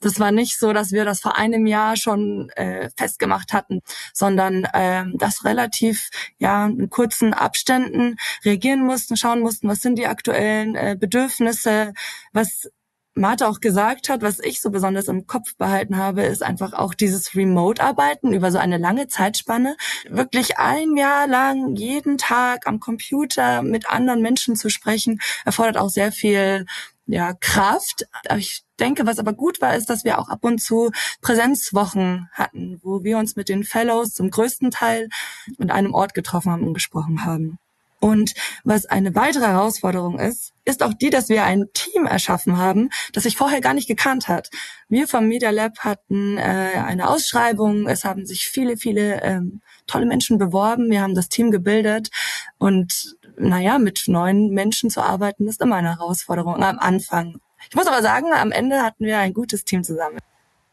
das 0.01 0.19
war 0.19 0.33
nicht 0.33 0.59
so, 0.59 0.73
dass 0.73 0.91
wir 0.91 1.05
das 1.05 1.21
vor 1.21 1.37
einem 1.39 1.67
Jahr 1.67 1.97
schon 1.97 2.51
äh, 2.57 2.91
festgemacht 2.97 3.53
hatten, 3.53 3.81
sondern 4.13 4.67
ähm, 4.75 5.15
das 5.19 5.45
relativ 5.45 6.11
ja 6.39 6.67
in 6.67 6.91
kurzen 6.91 7.33
Abständen 7.33 8.17
reagieren 8.45 8.85
mussten, 8.85 9.17
schauen 9.17 9.41
mussten, 9.41 9.69
was 9.69 9.83
sind 9.83 9.97
die 9.99 10.09
aktuellen 10.09 10.75
äh, 10.75 10.97
Bedürfnisse, 10.99 11.93
was 12.33 12.69
Martha 13.17 13.49
auch 13.49 13.61
gesagt 13.61 14.11
hat, 14.11 14.21
was 14.21 14.39
ich 14.41 14.61
so 14.61 14.71
besonders 14.71 15.09
im 15.09 15.27
Kopf 15.27 15.57
behalten 15.57 15.97
habe, 15.97 16.23
ist 16.23 16.43
einfach 16.43 16.75
auch 16.75 16.93
dieses 16.93 17.35
Remote-Arbeiten 17.35 18.35
über 18.35 18.51
so 18.51 18.59
eine 18.59 18.77
lange 18.77 19.09
Zeitspanne. 19.09 19.77
Wirklich 20.09 20.59
ein 20.59 20.97
Jahr 20.97 21.27
lang 21.27 21.77
jeden 21.77 22.19
Tag 22.19 22.67
am 22.67 22.79
Computer 22.79 23.63
mit 23.63 23.89
anderen 23.89 24.21
Menschen 24.21 24.55
zu 24.55 24.69
sprechen, 24.69 25.21
erfordert 25.47 25.79
auch 25.79 25.89
sehr 25.89 26.13
viel 26.13 26.67
ja, 27.07 27.33
Kraft. 27.35 28.07
Ich 28.37 28.65
denke, 28.79 29.07
was 29.07 29.19
aber 29.19 29.33
gut 29.33 29.63
war, 29.63 29.75
ist, 29.77 29.89
dass 29.89 30.05
wir 30.05 30.19
auch 30.19 30.29
ab 30.29 30.45
und 30.45 30.61
zu 30.61 30.91
Präsenzwochen 31.23 32.29
hatten, 32.33 32.81
wo 32.83 33.03
wir 33.03 33.17
uns 33.17 33.37
mit 33.37 33.49
den 33.49 33.65
Fellows 33.65 34.13
zum 34.13 34.31
größten 34.31 34.71
Teil 34.71 35.09
in 35.59 35.71
einem 35.71 35.95
Ort 35.95 36.13
getroffen 36.13 36.53
haben 36.53 36.65
und 36.65 36.75
gesprochen 36.75 37.25
haben. 37.25 37.59
Und 38.01 38.35
was 38.65 38.87
eine 38.87 39.15
weitere 39.15 39.47
Herausforderung 39.47 40.19
ist, 40.19 40.53
ist 40.65 40.83
auch 40.83 40.93
die, 40.93 41.11
dass 41.11 41.29
wir 41.29 41.45
ein 41.45 41.67
Team 41.73 42.05
erschaffen 42.07 42.59
haben, 42.59 42.91
das 43.13 43.23
sich 43.23 43.37
vorher 43.37 43.61
gar 43.61 43.75
nicht 43.75 43.89
gekannt 43.89 44.29
hat. 44.29 44.51
Wir 44.89 45.09
vom 45.09 45.29
Media 45.29 45.51
Lab 45.51 45.79
hatten 45.79 46.37
äh, 46.37 46.41
eine 46.41 47.09
Ausschreibung, 47.09 47.89
es 47.89 48.05
haben 48.05 48.27
sich 48.27 48.49
viele, 48.49 48.77
viele 48.77 49.23
ähm, 49.23 49.61
tolle 49.87 50.07
Menschen 50.07 50.39
beworben, 50.39 50.91
wir 50.91 51.01
haben 51.01 51.15
das 51.15 51.29
Team 51.29 51.51
gebildet 51.51 52.11
und 52.59 53.17
naja, 53.39 53.79
mit 53.79 54.05
neuen 54.07 54.51
Menschen 54.51 54.91
zu 54.91 55.03
arbeiten, 55.03 55.47
ist 55.47 55.61
immer 55.61 55.77
eine 55.77 55.99
Herausforderung 55.99 56.63
am 56.63 56.79
Anfang. 56.79 57.41
Ich 57.69 57.77
muss 57.77 57.87
aber 57.87 58.03
sagen, 58.03 58.33
am 58.33 58.53
Ende 58.53 58.83
hatten 58.83 59.05
wir 59.05 59.19
ein 59.19 59.35
gutes 59.35 59.65
Team 59.65 59.85
zusammen. 59.85 60.19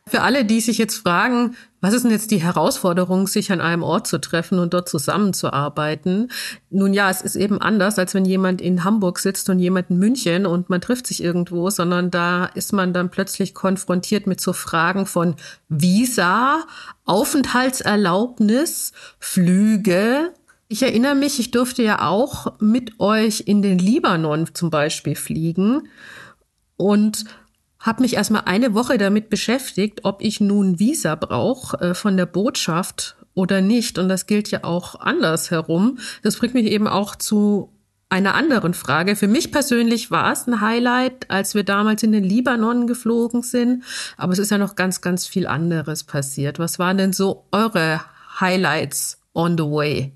Für 0.05 0.21
alle, 0.21 0.43
die 0.43 0.59
sich 0.59 0.77
jetzt 0.77 0.97
fragen, 0.97 1.55
was 1.79 1.93
ist 1.93 2.03
denn 2.03 2.11
jetzt 2.11 2.31
die 2.31 2.41
Herausforderung, 2.43 3.25
sich 3.27 3.51
an 3.51 3.61
einem 3.61 3.83
Ort 3.83 4.05
zu 4.05 4.19
treffen 4.19 4.59
und 4.59 4.73
dort 4.73 4.89
zusammenzuarbeiten? 4.89 6.29
Nun 6.69 6.93
ja, 6.93 7.09
es 7.09 7.21
ist 7.21 7.35
eben 7.37 7.61
anders, 7.61 7.97
als 7.97 8.13
wenn 8.13 8.25
jemand 8.25 8.61
in 8.61 8.83
Hamburg 8.83 9.19
sitzt 9.19 9.49
und 9.49 9.59
jemand 9.59 9.89
in 9.89 9.99
München 9.99 10.45
und 10.45 10.69
man 10.69 10.81
trifft 10.81 11.07
sich 11.07 11.23
irgendwo, 11.23 11.69
sondern 11.69 12.11
da 12.11 12.45
ist 12.45 12.73
man 12.73 12.91
dann 12.91 13.11
plötzlich 13.11 13.53
konfrontiert 13.53 14.27
mit 14.27 14.41
so 14.41 14.51
Fragen 14.51 15.05
von 15.05 15.35
Visa, 15.69 16.63
Aufenthaltserlaubnis, 17.05 18.91
Flüge, 19.19 20.33
ich 20.73 20.81
erinnere 20.81 21.13
mich, 21.13 21.39
ich 21.39 21.51
durfte 21.51 21.83
ja 21.83 22.07
auch 22.07 22.59
mit 22.59 22.99
euch 22.99 23.43
in 23.45 23.61
den 23.61 23.77
Libanon 23.77 24.49
zum 24.55 24.71
Beispiel 24.71 25.15
fliegen 25.15 25.87
und 26.77 27.25
habe 27.83 28.01
mich 28.01 28.15
erstmal 28.15 28.43
eine 28.45 28.73
Woche 28.73 28.97
damit 28.97 29.29
beschäftigt, 29.29 29.99
ob 30.03 30.21
ich 30.21 30.39
nun 30.39 30.79
Visa 30.79 31.15
brauche 31.15 31.79
äh, 31.79 31.93
von 31.93 32.17
der 32.17 32.25
Botschaft 32.25 33.17
oder 33.35 33.61
nicht. 33.61 33.99
Und 33.99 34.09
das 34.09 34.25
gilt 34.25 34.49
ja 34.49 34.63
auch 34.63 34.99
andersherum. 34.99 35.99
Das 36.23 36.37
bringt 36.37 36.53
mich 36.53 36.65
eben 36.65 36.87
auch 36.87 37.15
zu 37.15 37.69
einer 38.09 38.35
anderen 38.35 38.73
Frage. 38.73 39.15
Für 39.15 39.27
mich 39.27 39.51
persönlich 39.51 40.11
war 40.11 40.31
es 40.31 40.47
ein 40.47 40.61
Highlight, 40.61 41.29
als 41.29 41.55
wir 41.55 41.63
damals 41.63 42.03
in 42.03 42.11
den 42.11 42.23
Libanon 42.23 42.87
geflogen 42.87 43.41
sind. 43.41 43.83
Aber 44.17 44.33
es 44.33 44.39
ist 44.39 44.51
ja 44.51 44.57
noch 44.57 44.75
ganz, 44.75 45.01
ganz 45.01 45.27
viel 45.27 45.45
anderes 45.45 46.03
passiert. 46.03 46.59
Was 46.59 46.79
waren 46.79 46.97
denn 46.97 47.11
so 47.11 47.47
eure 47.51 48.01
Highlights 48.39 49.19
on 49.33 49.57
the 49.57 49.63
way? 49.63 50.13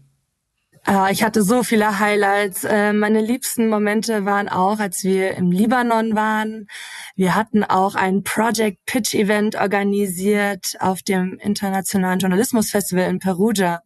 Ah, 0.90 1.10
ich 1.12 1.22
hatte 1.22 1.44
so 1.44 1.64
viele 1.64 2.00
Highlights. 2.00 2.64
Äh, 2.64 2.94
meine 2.94 3.20
liebsten 3.20 3.68
Momente 3.68 4.24
waren 4.24 4.48
auch, 4.48 4.80
als 4.80 5.04
wir 5.04 5.36
im 5.36 5.52
Libanon 5.52 6.16
waren. 6.16 6.68
Wir 7.18 7.36
hatten 7.36 7.66
auch 7.66 7.96
ein 7.96 8.24
Project 8.24 8.86
Pitch 8.86 9.14
Event 9.14 9.58
organisiert 9.58 10.78
auf 10.80 11.02
dem 11.02 11.40
Internationalen 11.40 12.20
Journalismus 12.20 12.72
Festival 12.72 13.10
in 13.10 13.20
Perugia 13.20 13.82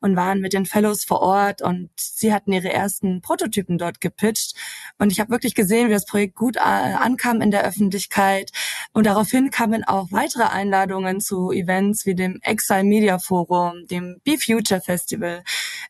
und 0.00 0.16
waren 0.16 0.40
mit 0.40 0.52
den 0.52 0.66
Fellows 0.66 1.04
vor 1.04 1.20
Ort 1.20 1.62
und 1.62 1.90
sie 1.96 2.32
hatten 2.32 2.52
ihre 2.52 2.72
ersten 2.72 3.20
Prototypen 3.20 3.78
dort 3.78 4.00
gepitcht. 4.00 4.54
Und 4.98 5.12
ich 5.12 5.20
habe 5.20 5.30
wirklich 5.30 5.54
gesehen, 5.54 5.88
wie 5.88 5.92
das 5.92 6.06
Projekt 6.06 6.36
gut 6.36 6.56
äh, 6.56 6.60
ankam 6.60 7.40
in 7.40 7.50
der 7.50 7.64
Öffentlichkeit. 7.64 8.50
Und 8.92 9.06
daraufhin 9.06 9.50
kamen 9.50 9.84
auch 9.84 10.08
weitere 10.10 10.44
Einladungen 10.44 11.20
zu 11.20 11.52
Events 11.52 12.06
wie 12.06 12.14
dem 12.14 12.38
Exile 12.42 12.84
Media 12.84 13.18
Forum, 13.18 13.86
dem 13.86 14.20
Be 14.24 14.36
Future 14.38 14.80
Festival. 14.80 15.42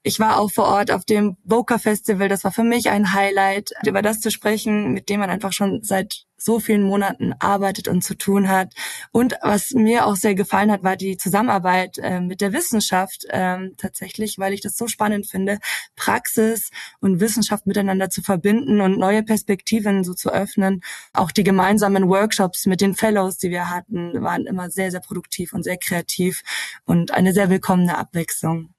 Ich 0.03 0.19
war 0.19 0.39
auch 0.39 0.51
vor 0.51 0.67
Ort 0.67 0.91
auf 0.91 1.05
dem 1.05 1.37
Boca 1.45 1.79
Festival. 1.79 2.29
Das 2.29 2.45
war 2.45 2.53
für 2.53 2.65
mich 2.65 2.91
ein 2.91 3.13
Highlight, 3.13 3.73
über 3.87 4.03
das 4.03 4.21
zu 4.21 4.31
sprechen, 4.31 4.93
mit 4.93 5.09
dem 5.09 5.21
man 5.21 5.31
einfach 5.31 5.53
schon 5.53 5.83
seit 5.83 6.27
so 6.41 6.59
vielen 6.59 6.83
Monaten 6.83 7.35
arbeitet 7.39 7.89
und 7.89 8.03
zu 8.03 8.17
tun 8.17 8.49
hat. 8.49 8.73
Und 9.13 9.37
was 9.43 9.73
mir 9.73 10.07
auch 10.07 10.17
sehr 10.17 10.35
gefallen 10.35 10.71
hat, 10.71 10.83
war 10.83 10.97
die 10.97 11.17
Zusammenarbeit 11.17 11.99
äh, 11.99 12.21
mit 12.21 12.41
der 12.41 12.53
Wissenschaft 12.53 13.27
ähm, 13.31 13.75
tatsächlich, 13.77 14.39
weil 14.39 14.53
ich 14.53 14.61
das 14.61 14.77
so 14.77 14.89
spannend 14.89 15.27
finde, 15.27 15.59
Praxis 15.97 16.71
und 17.01 17.21
Wissenschaft 17.21 17.67
miteinander 17.67 18.11
zu 18.11 18.23
verbinden 18.23 18.81
und 18.81 18.99
neue 18.99 19.23
Perspektiven 19.23 20.05
so 20.05 20.15
zu 20.15 20.31
öffnen. 20.31 20.81
Auch 21.13 21.31
die 21.31 21.45
gemeinsamen 21.45 22.09
Workshops 22.09 22.67
mit 22.67 22.81
den 22.81 22.95
Fellows, 22.95 23.39
die 23.39 23.51
wir 23.51 23.71
hatten, 23.71 24.23
waren 24.23 24.47
immer 24.47 24.71
sehr, 24.71 24.91
sehr 24.91 25.01
produktiv 25.01 25.53
und 25.53 25.63
sehr 25.63 25.77
kreativ 25.77 26.43
und 26.85 27.13
eine 27.13 27.33
sehr 27.33 27.51
willkommene 27.51 27.99
Abwechslung. 27.99 28.71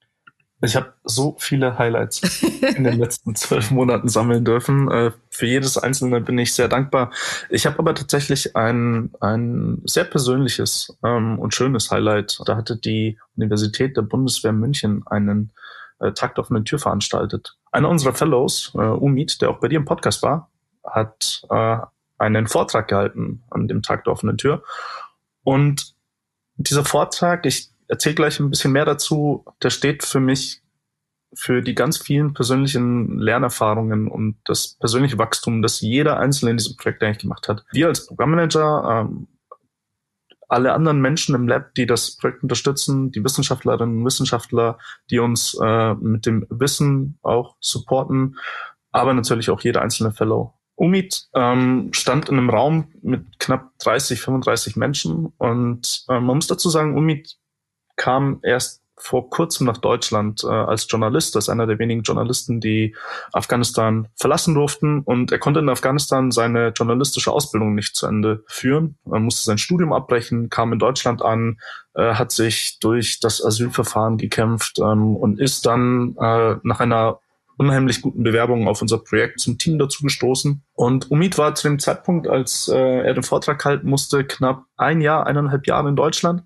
Ich 0.64 0.76
habe 0.76 0.94
so 1.04 1.36
viele 1.40 1.78
Highlights 1.78 2.44
in 2.62 2.84
den 2.84 3.00
letzten 3.00 3.36
zwölf 3.36 3.72
Monaten 3.72 4.10
sammeln 4.10 4.46
dürfen. 4.46 4.92
Äh, 4.92 5.12
für 5.30 5.48
jedes 5.48 5.78
einzelne 5.78 6.22
bin 6.22 6.38
ich 6.38 6.54
sehr 6.54 6.68
dankbar. 6.68 7.12
Ich 7.50 7.66
habe 7.66 7.80
aber 7.80 7.96
tatsächlich 7.96 8.56
ein, 8.56 9.12
ein 9.20 9.82
sehr 9.86 10.04
persönliches 10.04 10.96
ähm, 11.04 11.40
und 11.40 11.56
schönes 11.56 11.90
Highlight. 11.90 12.40
Da 12.46 12.56
hatte 12.56 12.78
die 12.78 13.18
Universität 13.36 13.98
der 13.98 14.04
Bundeswehr 14.04 14.54
München 14.54 15.04
einen 15.08 15.52
äh, 16.00 16.12
Tag 16.12 16.36
der 16.36 16.44
offenen 16.44 16.66
Tür 16.66 16.78
veranstaltet. 16.78 17.58
Einer 17.72 17.90
unserer 17.90 18.14
Fellows, 18.14 18.72
äh, 18.76 18.78
Umid, 18.78 19.42
der 19.42 19.50
auch 19.50 19.60
bei 19.60 19.68
dir 19.68 19.78
im 19.78 19.86
Podcast 19.86 20.22
war, 20.22 20.50
hat 20.84 21.42
äh, 21.50 21.78
einen 22.20 22.46
Vortrag 22.48 22.88
gehalten 22.88 23.42
an 23.50 23.68
dem 23.68 23.82
Tag 23.82 24.04
der 24.04 24.14
offenen 24.14 24.38
Tür. 24.38 24.64
Und 25.44 25.96
dieser 26.58 26.86
Vortrag, 26.86 27.48
ich 27.48 27.71
erzähle 27.92 28.16
gleich 28.16 28.40
ein 28.40 28.50
bisschen 28.50 28.72
mehr 28.72 28.86
dazu. 28.86 29.46
Der 29.62 29.70
steht 29.70 30.04
für 30.04 30.22
mich 30.22 30.62
für 31.34 31.62
die 31.62 31.76
ganz 31.76 31.98
vielen 31.98 32.34
persönlichen 32.34 33.20
Lernerfahrungen 33.20 34.08
und 34.08 34.38
das 34.46 34.78
persönliche 34.80 35.18
Wachstum, 35.18 35.62
das 35.62 35.82
jeder 35.82 36.18
Einzelne 36.18 36.52
in 36.52 36.58
diesem 36.58 36.76
Projekt 36.78 37.04
eigentlich 37.04 37.20
gemacht 37.20 37.48
hat. 37.48 37.64
Wir 37.72 37.88
als 37.88 38.06
Programmmanager, 38.08 39.08
ähm, 39.10 39.28
alle 40.48 40.74
anderen 40.74 41.00
Menschen 41.00 41.34
im 41.36 41.48
Lab, 41.48 41.74
die 41.76 41.86
das 41.86 42.18
Projekt 42.18 42.44
unterstützen, 42.44 43.12
die 43.12 43.24
Wissenschaftlerinnen 43.24 44.00
und 44.00 44.06
Wissenschaftler, 44.06 44.78
die 45.10 45.20
uns 45.20 45.58
äh, 45.62 45.94
mit 45.96 46.26
dem 46.26 46.46
Wissen 46.50 47.18
auch 47.22 47.56
supporten, 47.62 48.38
aber 48.92 49.14
natürlich 49.14 49.50
auch 49.50 49.62
jeder 49.62 49.82
einzelne 49.82 50.12
Fellow. 50.12 50.54
Umid 50.76 51.28
ähm, 51.36 51.90
stand 51.94 52.28
in 52.28 52.38
einem 52.38 52.50
Raum 52.50 52.92
mit 53.02 53.40
knapp 53.40 53.72
30, 53.80 54.20
35 54.20 54.76
Menschen 54.76 55.32
und 55.38 56.06
äh, 56.10 56.20
man 56.20 56.36
muss 56.36 56.48
dazu 56.48 56.70
sagen, 56.70 56.98
Umid 56.98 57.38
kam 58.02 58.40
erst 58.42 58.82
vor 58.98 59.30
kurzem 59.30 59.68
nach 59.68 59.78
Deutschland 59.78 60.44
äh, 60.44 60.48
als 60.48 60.88
Journalist, 60.90 61.36
als 61.36 61.50
einer 61.50 61.68
der 61.68 61.78
wenigen 61.78 62.02
Journalisten, 62.02 62.60
die 62.60 62.96
Afghanistan 63.32 64.08
verlassen 64.16 64.56
durften. 64.56 65.02
Und 65.02 65.32
er 65.32 65.38
konnte 65.38 65.60
in 65.60 65.70
Afghanistan 65.70 66.32
seine 66.32 66.70
journalistische 66.70 67.32
Ausbildung 67.32 67.76
nicht 67.76 67.96
zu 67.96 68.08
Ende 68.08 68.44
führen. 68.48 68.98
Er 69.12 69.20
musste 69.20 69.46
sein 69.46 69.60
Studium 69.60 69.94
abbrechen, 69.94 70.50
kam 70.50 70.74
in 70.74 70.80
Deutschland 70.80 71.22
an, 71.22 71.60
äh, 71.94 72.16
hat 72.16 72.32
sich 72.32 72.80
durch 72.80 73.20
das 73.20 73.44
Asylverfahren 73.44 74.18
gekämpft 74.18 74.80
ähm, 74.80 75.16
und 75.16 75.40
ist 75.40 75.68
dann 75.68 76.16
äh, 76.20 76.56
nach 76.64 76.80
einer 76.80 77.20
unheimlich 77.58 78.02
guten 78.02 78.24
Bewerbung 78.24 78.68
auf 78.68 78.82
unser 78.82 78.98
Projekt 78.98 79.40
zum 79.40 79.60
Team 79.60 79.78
dazu 79.78 80.02
gestoßen. 80.04 80.64
Und 80.74 81.12
Umid 81.12 81.38
war 81.38 81.54
zu 81.54 81.68
dem 81.68 81.78
Zeitpunkt, 81.78 82.28
als 82.28 82.68
äh, 82.68 82.78
er 82.78 83.14
den 83.14 83.24
Vortrag 83.24 83.64
halten 83.64 83.88
musste, 83.88 84.26
knapp 84.26 84.66
ein 84.78 85.02
Jahr, 85.02 85.28
eineinhalb 85.28 85.68
Jahre 85.68 85.90
in 85.90 85.96
Deutschland. 85.96 86.44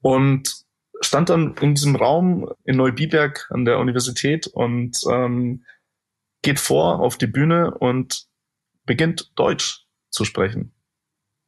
Und 0.00 0.67
stand 1.00 1.30
dann 1.30 1.54
in 1.60 1.74
diesem 1.74 1.96
Raum 1.96 2.50
in 2.64 2.76
Neubiberg 2.76 3.48
an 3.50 3.64
der 3.64 3.78
Universität 3.78 4.46
und 4.46 4.98
ähm, 5.10 5.64
geht 6.42 6.60
vor 6.60 7.00
auf 7.00 7.18
die 7.18 7.26
Bühne 7.26 7.72
und 7.72 8.26
beginnt 8.84 9.32
Deutsch 9.36 9.86
zu 10.10 10.24
sprechen. 10.24 10.72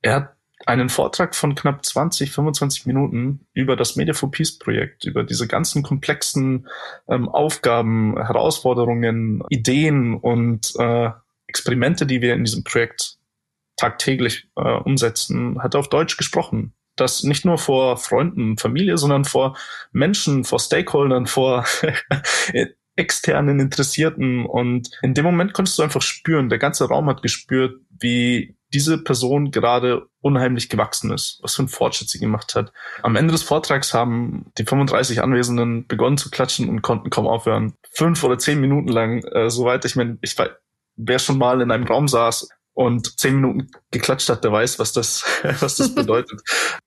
Er 0.02 0.14
hat 0.14 0.36
einen 0.66 0.90
Vortrag 0.90 1.34
von 1.34 1.54
knapp 1.54 1.84
20, 1.84 2.32
25 2.32 2.86
Minuten 2.86 3.46
über 3.54 3.76
das 3.76 3.96
Media 3.96 4.12
for 4.12 4.30
Peace 4.30 4.58
Projekt, 4.58 5.04
über 5.04 5.24
diese 5.24 5.46
ganzen 5.46 5.82
komplexen 5.82 6.68
ähm, 7.08 7.28
Aufgaben, 7.28 8.16
Herausforderungen, 8.16 9.42
Ideen 9.48 10.14
und 10.14 10.74
äh, 10.78 11.10
Experimente, 11.46 12.06
die 12.06 12.20
wir 12.20 12.34
in 12.34 12.44
diesem 12.44 12.62
Projekt 12.62 13.16
tagtäglich 13.76 14.48
äh, 14.56 14.60
umsetzen, 14.60 15.62
hat 15.62 15.74
auf 15.74 15.88
Deutsch 15.88 16.18
gesprochen 16.18 16.74
das 17.00 17.22
nicht 17.22 17.44
nur 17.44 17.58
vor 17.58 17.96
Freunden, 17.96 18.56
Familie, 18.56 18.96
sondern 18.98 19.24
vor 19.24 19.56
Menschen, 19.92 20.44
vor 20.44 20.58
Stakeholdern, 20.58 21.26
vor 21.26 21.64
externen 22.96 23.60
Interessierten. 23.60 24.46
Und 24.46 24.90
in 25.02 25.14
dem 25.14 25.24
Moment 25.24 25.52
konntest 25.54 25.78
du 25.78 25.82
einfach 25.82 26.02
spüren, 26.02 26.48
der 26.48 26.58
ganze 26.58 26.86
Raum 26.86 27.06
hat 27.06 27.22
gespürt, 27.22 27.80
wie 27.98 28.56
diese 28.72 29.02
Person 29.02 29.50
gerade 29.50 30.06
unheimlich 30.20 30.68
gewachsen 30.68 31.10
ist, 31.12 31.40
was 31.42 31.56
für 31.56 31.62
einen 31.62 31.68
Fortschritt 31.68 32.08
sie 32.08 32.20
gemacht 32.20 32.54
hat. 32.54 32.72
Am 33.02 33.16
Ende 33.16 33.32
des 33.32 33.42
Vortrags 33.42 33.94
haben 33.94 34.52
die 34.58 34.64
35 34.64 35.22
Anwesenden 35.22 35.86
begonnen 35.86 36.18
zu 36.18 36.30
klatschen 36.30 36.68
und 36.68 36.82
konnten 36.82 37.10
kaum 37.10 37.26
aufhören. 37.26 37.74
Fünf 37.92 38.22
oder 38.22 38.38
zehn 38.38 38.60
Minuten 38.60 38.88
lang, 38.88 39.24
äh, 39.24 39.50
soweit 39.50 39.84
ich 39.84 39.96
meine, 39.96 40.18
ich 40.20 40.38
war, 40.38 40.50
wer 40.96 41.18
schon 41.18 41.38
mal 41.38 41.60
in 41.60 41.70
einem 41.70 41.84
Raum 41.84 42.06
saß, 42.06 42.48
und 42.80 43.20
zehn 43.20 43.34
Minuten 43.34 43.70
geklatscht 43.90 44.30
hat, 44.30 44.42
der 44.42 44.52
weiß, 44.52 44.78
was 44.78 44.94
das, 44.94 45.22
was 45.60 45.76
das 45.76 45.94
bedeutet. 45.94 46.40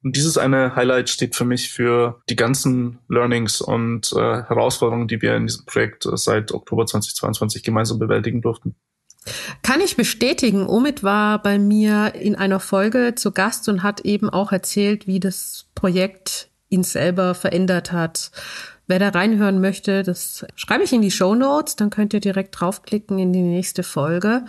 und 0.04 0.16
dieses 0.16 0.40
eine 0.40 0.76
Highlight 0.76 1.10
steht 1.10 1.36
für 1.36 1.46
mich 1.46 1.70
für 1.70 2.20
die 2.30 2.36
ganzen 2.36 2.98
Learnings 3.10 3.62
und 3.62 4.12
äh, 4.14 4.18
Herausforderungen, 4.18 5.08
die 5.08 5.22
wir 5.22 5.36
in 5.36 5.46
diesem 5.46 5.66
Projekt 5.66 6.08
äh, 6.08 6.18
seit 6.18 6.52
Oktober 6.52 6.88
2022 6.88 7.62
gemeinsam 7.62 8.00
bewältigen 8.00 8.42
durften. 8.42 8.76
Kann 9.62 9.82
ich 9.82 9.96
bestätigen. 9.96 10.66
Omid 10.68 11.04
war 11.04 11.42
bei 11.42 11.60
mir 11.60 12.16
in 12.16 12.36
einer 12.36 12.60
Folge 12.60 13.14
zu 13.16 13.32
Gast 13.32 13.70
und 13.70 13.84
hat 13.84 14.02
eben 14.02 14.30
auch 14.30 14.52
erzählt, 14.52 15.06
wie 15.06 15.20
das 15.20 15.68
Projekt 15.76 16.50
ihn 16.70 16.84
selber 16.84 17.36
verändert 17.36 17.92
hat. 17.92 18.32
Wer 18.88 18.98
da 19.00 19.10
reinhören 19.10 19.62
möchte, 19.62 20.02
das 20.02 20.46
schreibe 20.56 20.84
ich 20.84 20.92
in 20.92 21.04
die 21.04 21.12
Show 21.12 21.36
Notes, 21.36 21.76
dann 21.76 21.92
könnt 21.92 22.14
ihr 22.14 22.20
direkt 22.20 22.60
draufklicken 22.60 23.20
in 23.20 23.32
die 23.32 23.44
nächste 23.44 23.84
Folge. 23.84 24.44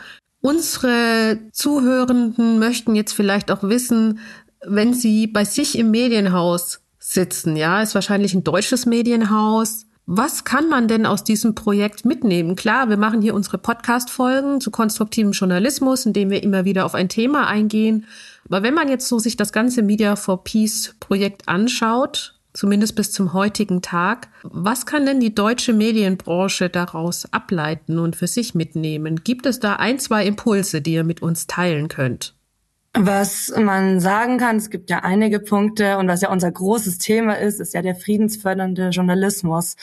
Unsere 0.47 1.39
Zuhörenden 1.53 2.59
möchten 2.59 2.95
jetzt 2.95 3.15
vielleicht 3.15 3.51
auch 3.51 3.63
wissen, 3.63 4.19
wenn 4.63 4.93
sie 4.93 5.27
bei 5.27 5.47
sich 5.47 5.79
im 5.79 5.91
Medienhaus 5.91 6.83
sitzen, 6.99 7.57
ja, 7.57 7.81
ist 7.81 7.95
wahrscheinlich 7.95 8.35
ein 8.35 8.45
deutsches 8.45 8.85
Medienhaus. 8.85 9.87
Was 10.05 10.45
kann 10.45 10.69
man 10.69 10.87
denn 10.87 11.07
aus 11.07 11.25
diesem 11.25 11.55
Projekt 11.55 12.05
mitnehmen? 12.05 12.57
Klar, 12.57 12.91
wir 12.91 12.99
machen 12.99 13.23
hier 13.23 13.33
unsere 13.35 13.57
Podcast-Folgen 13.57 14.61
zu 14.61 14.71
konstruktivem 14.71 15.33
Journalismus, 15.33 16.05
indem 16.05 16.29
wir 16.29 16.43
immer 16.43 16.67
wieder 16.67 16.85
auf 16.85 16.95
ein 16.95 17.09
Thema 17.09 17.47
eingehen. 17.47 18.05
Aber 18.45 18.63
wenn 18.63 18.75
man 18.75 18.91
jetzt 18.91 19.09
so 19.09 19.19
sich 19.19 19.39
das 19.39 19.51
ganze 19.51 19.81
Media 19.81 20.15
for 20.15 20.45
Peace 20.45 20.95
Projekt 21.01 21.49
anschaut, 21.49 22.34
zumindest 22.55 22.95
bis 22.97 23.13
zum 23.13 23.35
heutigen 23.35 23.83
Tag, 23.83 24.29
was 24.43 24.87
kann 24.87 25.05
denn 25.05 25.21
die 25.21 25.35
deutsche 25.35 25.75
Medienbranche 25.75 26.71
daraus 26.71 27.31
ableiten 27.33 27.99
und 27.99 28.17
für 28.17 28.29
sich 28.29 28.55
mitnehmen? 28.55 29.23
Gibt 29.23 29.45
es 29.45 29.61
da 29.61 29.77
ein, 29.77 29.99
zwei 29.99 30.25
Impulse, 30.25 30.81
die 30.81 30.95
ihr 30.95 31.05
mit 31.05 31.21
uns 31.21 31.47
teilen 31.47 31.89
könnt? 31.89 32.35
Was 32.97 33.53
man 33.57 33.99
sagen 33.99 34.39
kann, 34.39 34.57
es 34.57 34.71
gibt 34.71 34.89
ja 34.89 35.01
einige 35.01 35.41
Punkte 35.41 35.99
und 35.99 36.07
was 36.07 36.21
ja 36.21 36.31
unser 36.31 36.53
großes 36.53 36.99
Thema 36.99 37.35
ist, 37.35 37.61
ist 37.61 37.75
ja 37.75 37.83
der 37.83 37.97
friedensfördernde 37.97 38.91
Journalismus. 38.91 39.75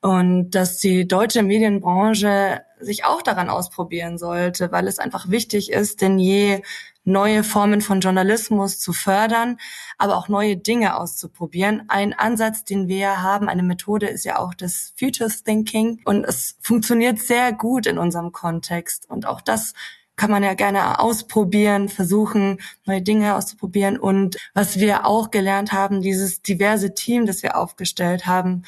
Und 0.00 0.50
dass 0.50 0.78
die 0.78 1.06
deutsche 1.06 1.42
Medienbranche 1.42 2.62
sich 2.80 3.04
auch 3.04 3.20
daran 3.20 3.50
ausprobieren 3.50 4.16
sollte, 4.16 4.72
weil 4.72 4.86
es 4.86 4.98
einfach 4.98 5.28
wichtig 5.30 5.70
ist, 5.70 6.00
denn 6.00 6.18
je 6.18 6.62
neue 7.06 7.44
Formen 7.44 7.80
von 7.80 8.00
Journalismus 8.00 8.80
zu 8.80 8.92
fördern, 8.92 9.58
aber 9.96 10.16
auch 10.16 10.28
neue 10.28 10.56
Dinge 10.56 10.96
auszuprobieren. 10.96 11.84
Ein 11.88 12.12
Ansatz, 12.12 12.64
den 12.64 12.88
wir 12.88 13.22
haben, 13.22 13.48
eine 13.48 13.62
Methode 13.62 14.08
ist 14.08 14.24
ja 14.24 14.38
auch 14.38 14.54
das 14.54 14.92
Future 14.98 15.30
Thinking 15.30 16.00
und 16.04 16.24
es 16.24 16.56
funktioniert 16.60 17.20
sehr 17.20 17.52
gut 17.52 17.86
in 17.86 17.96
unserem 17.96 18.32
Kontext 18.32 19.08
und 19.08 19.24
auch 19.24 19.40
das 19.40 19.72
kann 20.16 20.30
man 20.30 20.42
ja 20.42 20.54
gerne 20.54 20.98
ausprobieren, 20.98 21.88
versuchen, 21.88 22.58
neue 22.86 23.02
Dinge 23.02 23.36
auszuprobieren. 23.36 23.98
Und 23.98 24.36
was 24.54 24.80
wir 24.80 25.06
auch 25.06 25.30
gelernt 25.30 25.72
haben, 25.72 26.00
dieses 26.00 26.42
diverse 26.42 26.94
Team, 26.94 27.26
das 27.26 27.42
wir 27.42 27.56
aufgestellt 27.56 28.26
haben, 28.26 28.62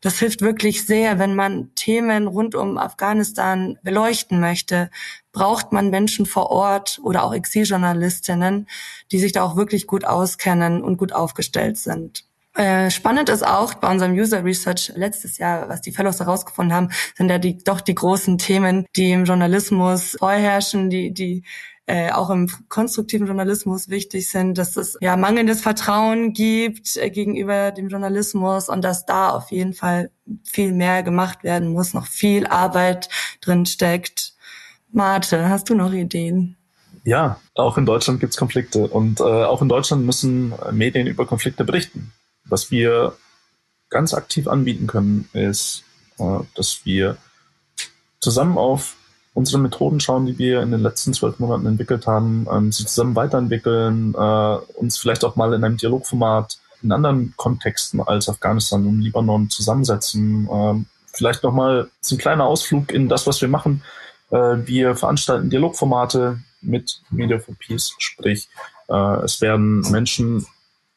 das 0.00 0.18
hilft 0.18 0.42
wirklich 0.42 0.84
sehr, 0.86 1.18
wenn 1.18 1.34
man 1.34 1.74
Themen 1.74 2.26
rund 2.26 2.54
um 2.54 2.76
Afghanistan 2.76 3.78
beleuchten 3.82 4.38
möchte, 4.38 4.90
braucht 5.32 5.72
man 5.72 5.88
Menschen 5.88 6.26
vor 6.26 6.50
Ort 6.50 7.00
oder 7.02 7.24
auch 7.24 7.32
Exiljournalistinnen, 7.32 8.68
die 9.12 9.18
sich 9.18 9.32
da 9.32 9.42
auch 9.42 9.56
wirklich 9.56 9.86
gut 9.86 10.04
auskennen 10.04 10.82
und 10.82 10.98
gut 10.98 11.14
aufgestellt 11.14 11.78
sind. 11.78 12.26
Äh, 12.54 12.90
spannend 12.90 13.28
ist 13.28 13.44
auch 13.44 13.74
bei 13.74 13.90
unserem 13.90 14.12
User 14.12 14.44
Research 14.44 14.92
letztes 14.94 15.38
Jahr, 15.38 15.68
was 15.68 15.80
die 15.80 15.90
Fellows 15.90 16.20
herausgefunden 16.20 16.74
haben, 16.74 16.90
sind 17.16 17.28
ja 17.28 17.38
die, 17.38 17.58
doch 17.58 17.80
die 17.80 17.96
großen 17.96 18.38
Themen, 18.38 18.86
die 18.94 19.10
im 19.10 19.24
Journalismus 19.24 20.16
vorherrschen, 20.18 20.88
die, 20.88 21.12
die 21.12 21.42
äh, 21.86 22.12
auch 22.12 22.30
im 22.30 22.48
konstruktiven 22.68 23.26
Journalismus 23.26 23.88
wichtig 23.88 24.30
sind, 24.30 24.56
dass 24.56 24.76
es 24.76 24.96
ja 25.00 25.16
mangelndes 25.16 25.60
Vertrauen 25.60 26.32
gibt 26.32 26.96
äh, 26.96 27.10
gegenüber 27.10 27.72
dem 27.72 27.88
Journalismus 27.88 28.68
und 28.68 28.82
dass 28.82 29.04
da 29.04 29.30
auf 29.30 29.50
jeden 29.50 29.74
Fall 29.74 30.10
viel 30.44 30.72
mehr 30.72 31.02
gemacht 31.02 31.42
werden 31.42 31.72
muss, 31.72 31.92
noch 31.92 32.06
viel 32.06 32.46
Arbeit 32.46 33.08
drin 33.40 33.66
steckt. 33.66 34.34
Marte, 34.92 35.48
hast 35.48 35.68
du 35.68 35.74
noch 35.74 35.92
Ideen? 35.92 36.56
Ja, 37.02 37.38
auch 37.54 37.76
in 37.76 37.84
Deutschland 37.84 38.20
gibt's 38.20 38.36
Konflikte 38.36 38.88
und 38.88 39.20
äh, 39.20 39.24
auch 39.24 39.60
in 39.60 39.68
Deutschland 39.68 40.06
müssen 40.06 40.54
Medien 40.72 41.06
über 41.06 41.26
Konflikte 41.26 41.64
berichten. 41.64 42.12
Was 42.46 42.70
wir 42.70 43.16
ganz 43.90 44.14
aktiv 44.14 44.48
anbieten 44.48 44.86
können, 44.86 45.28
ist, 45.32 45.84
äh, 46.18 46.40
dass 46.54 46.84
wir 46.84 47.16
zusammen 48.20 48.58
auf 48.58 48.96
unsere 49.34 49.58
Methoden 49.58 50.00
schauen, 50.00 50.26
die 50.26 50.38
wir 50.38 50.62
in 50.62 50.70
den 50.70 50.80
letzten 50.80 51.12
zwölf 51.12 51.38
Monaten 51.38 51.66
entwickelt 51.66 52.06
haben, 52.06 52.46
ähm, 52.50 52.72
sie 52.72 52.86
zusammen 52.86 53.16
weiterentwickeln, 53.16 54.14
äh, 54.14 54.56
uns 54.78 54.96
vielleicht 54.96 55.24
auch 55.24 55.36
mal 55.36 55.52
in 55.52 55.64
einem 55.64 55.76
Dialogformat 55.76 56.58
in 56.82 56.92
anderen 56.92 57.34
Kontexten 57.36 58.00
als 58.00 58.28
Afghanistan 58.28 58.86
und 58.86 59.00
Libanon 59.00 59.50
zusammensetzen. 59.50 60.48
Ähm, 60.50 60.86
vielleicht 61.12 61.42
nochmal 61.42 61.90
ein 62.10 62.18
kleiner 62.18 62.44
Ausflug 62.44 62.92
in 62.92 63.08
das, 63.08 63.26
was 63.26 63.40
wir 63.40 63.48
machen. 63.48 63.82
Äh, 64.30 64.36
wir 64.36 64.94
veranstalten 64.94 65.50
Dialogformate 65.50 66.38
mit 66.60 67.00
Media 67.10 67.38
for 67.38 67.54
Peace, 67.58 67.94
sprich, 67.98 68.48
es 68.86 69.40
werden 69.40 69.80
Menschen 69.90 70.46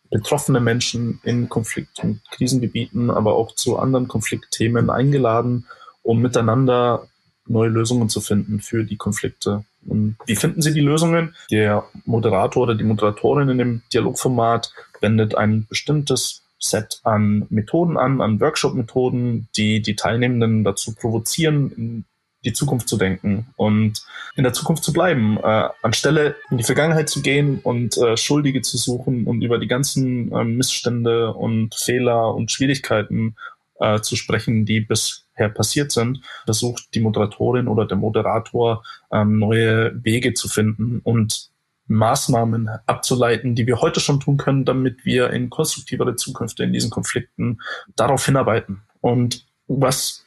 betroffene 0.10 0.60
Menschen 0.60 1.20
in 1.24 1.50
Konflikt- 1.50 2.00
und 2.04 2.22
Krisengebieten, 2.32 3.10
aber 3.10 3.36
auch 3.36 3.54
zu 3.56 3.78
anderen 3.78 4.08
Konfliktthemen 4.08 4.90
eingeladen, 4.90 5.66
um 6.04 6.22
miteinander 6.22 7.08
neue 7.48 7.70
Lösungen 7.70 8.10
zu 8.10 8.22
finden 8.22 8.60
für 8.60 8.84
die 8.84 8.98
Konflikte. 8.98 9.64
Und 9.86 10.18
wie 10.26 10.36
finden 10.36 10.62
Sie 10.62 10.74
die 10.74 10.82
Lösungen? 10.82 11.36
Der 11.50 11.86
Moderator 12.06 12.64
oder 12.64 12.76
die 12.76 12.84
Moderatorin 12.84 13.50
in 13.50 13.58
dem 13.58 13.82
Dialogformat 13.94 14.74
wendet 15.00 15.36
ein 15.36 15.66
bestimmtes 15.70 16.44
Set 16.60 17.02
an 17.04 17.46
Methoden 17.50 17.98
an, 17.98 18.20
an 18.20 18.42
Workshop-Methoden, 18.42 19.48
die 19.56 19.82
die 19.82 19.96
Teilnehmenden 19.96 20.64
dazu 20.64 20.94
provozieren, 20.96 22.06
die 22.46 22.54
Zukunft 22.54 22.88
zu 22.88 22.98
denken 22.98 23.48
und 23.56 24.02
in 24.36 24.44
der 24.44 24.54
Zukunft 24.54 24.84
zu 24.84 24.94
bleiben, 24.94 25.38
äh, 25.38 25.70
anstelle 25.82 26.36
in 26.52 26.58
die 26.58 26.64
Vergangenheit 26.64 27.10
zu 27.10 27.22
gehen 27.22 27.60
und 27.64 27.98
äh, 27.98 28.16
Schuldige 28.16 28.62
zu 28.62 28.78
suchen 28.78 29.26
und 29.26 29.42
über 29.42 29.58
die 29.58 29.68
ganzen 29.68 30.32
äh, 30.32 30.44
Missstände 30.44 31.34
und 31.34 31.76
Fehler 31.76 32.36
und 32.36 32.52
Schwierigkeiten 32.52 33.36
äh, 33.80 34.00
zu 34.02 34.16
sprechen, 34.16 34.66
die 34.66 34.82
bisher 34.82 35.50
passiert 35.50 35.92
sind, 35.92 36.22
versucht 36.46 36.94
die 36.94 37.00
Moderatorin 37.00 37.68
oder 37.68 37.86
der 37.86 37.98
Moderator 37.98 38.84
ähm, 39.12 39.40
neue 39.40 40.04
Wege 40.04 40.34
zu 40.34 40.48
finden 40.48 41.00
und 41.04 41.50
Maßnahmen 41.88 42.70
abzuleiten, 42.86 43.56
die 43.56 43.66
wir 43.66 43.82
heute 43.82 44.00
schon 44.00 44.20
tun 44.20 44.38
können, 44.38 44.66
damit 44.66 45.06
wir 45.06 45.30
in 45.32 45.50
konstruktivere 45.50 46.16
Zukunft 46.16 46.60
in 46.60 46.74
diesen 46.74 46.90
Konflikten 46.90 47.60
darauf 47.96 48.26
hinarbeiten. 48.26 48.82
Und 49.00 49.46
was 49.68 50.26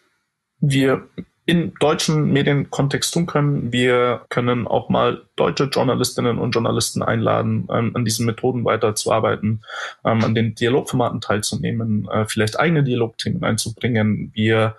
wir 0.61 1.06
in 1.51 1.74
deutschen 1.80 2.32
Medienkontext 2.32 3.12
tun 3.12 3.26
können. 3.26 3.72
Wir 3.72 4.24
können 4.28 4.68
auch 4.68 4.88
mal 4.88 5.22
deutsche 5.34 5.64
Journalistinnen 5.64 6.38
und 6.38 6.53
Journalisten 6.53 7.03
einladen, 7.03 7.66
ähm, 7.72 7.90
an 7.94 8.05
diesen 8.05 8.24
Methoden 8.24 8.64
weiterzuarbeiten, 8.64 9.64
ähm, 10.05 10.22
an 10.22 10.36
den 10.36 10.55
Dialogformaten 10.55 11.20
teilzunehmen, 11.20 12.09
äh, 12.09 12.24
vielleicht 12.24 12.61
eigene 12.61 12.84
Dialogthemen 12.84 13.42
einzubringen. 13.42 14.30
Wir 14.32 14.76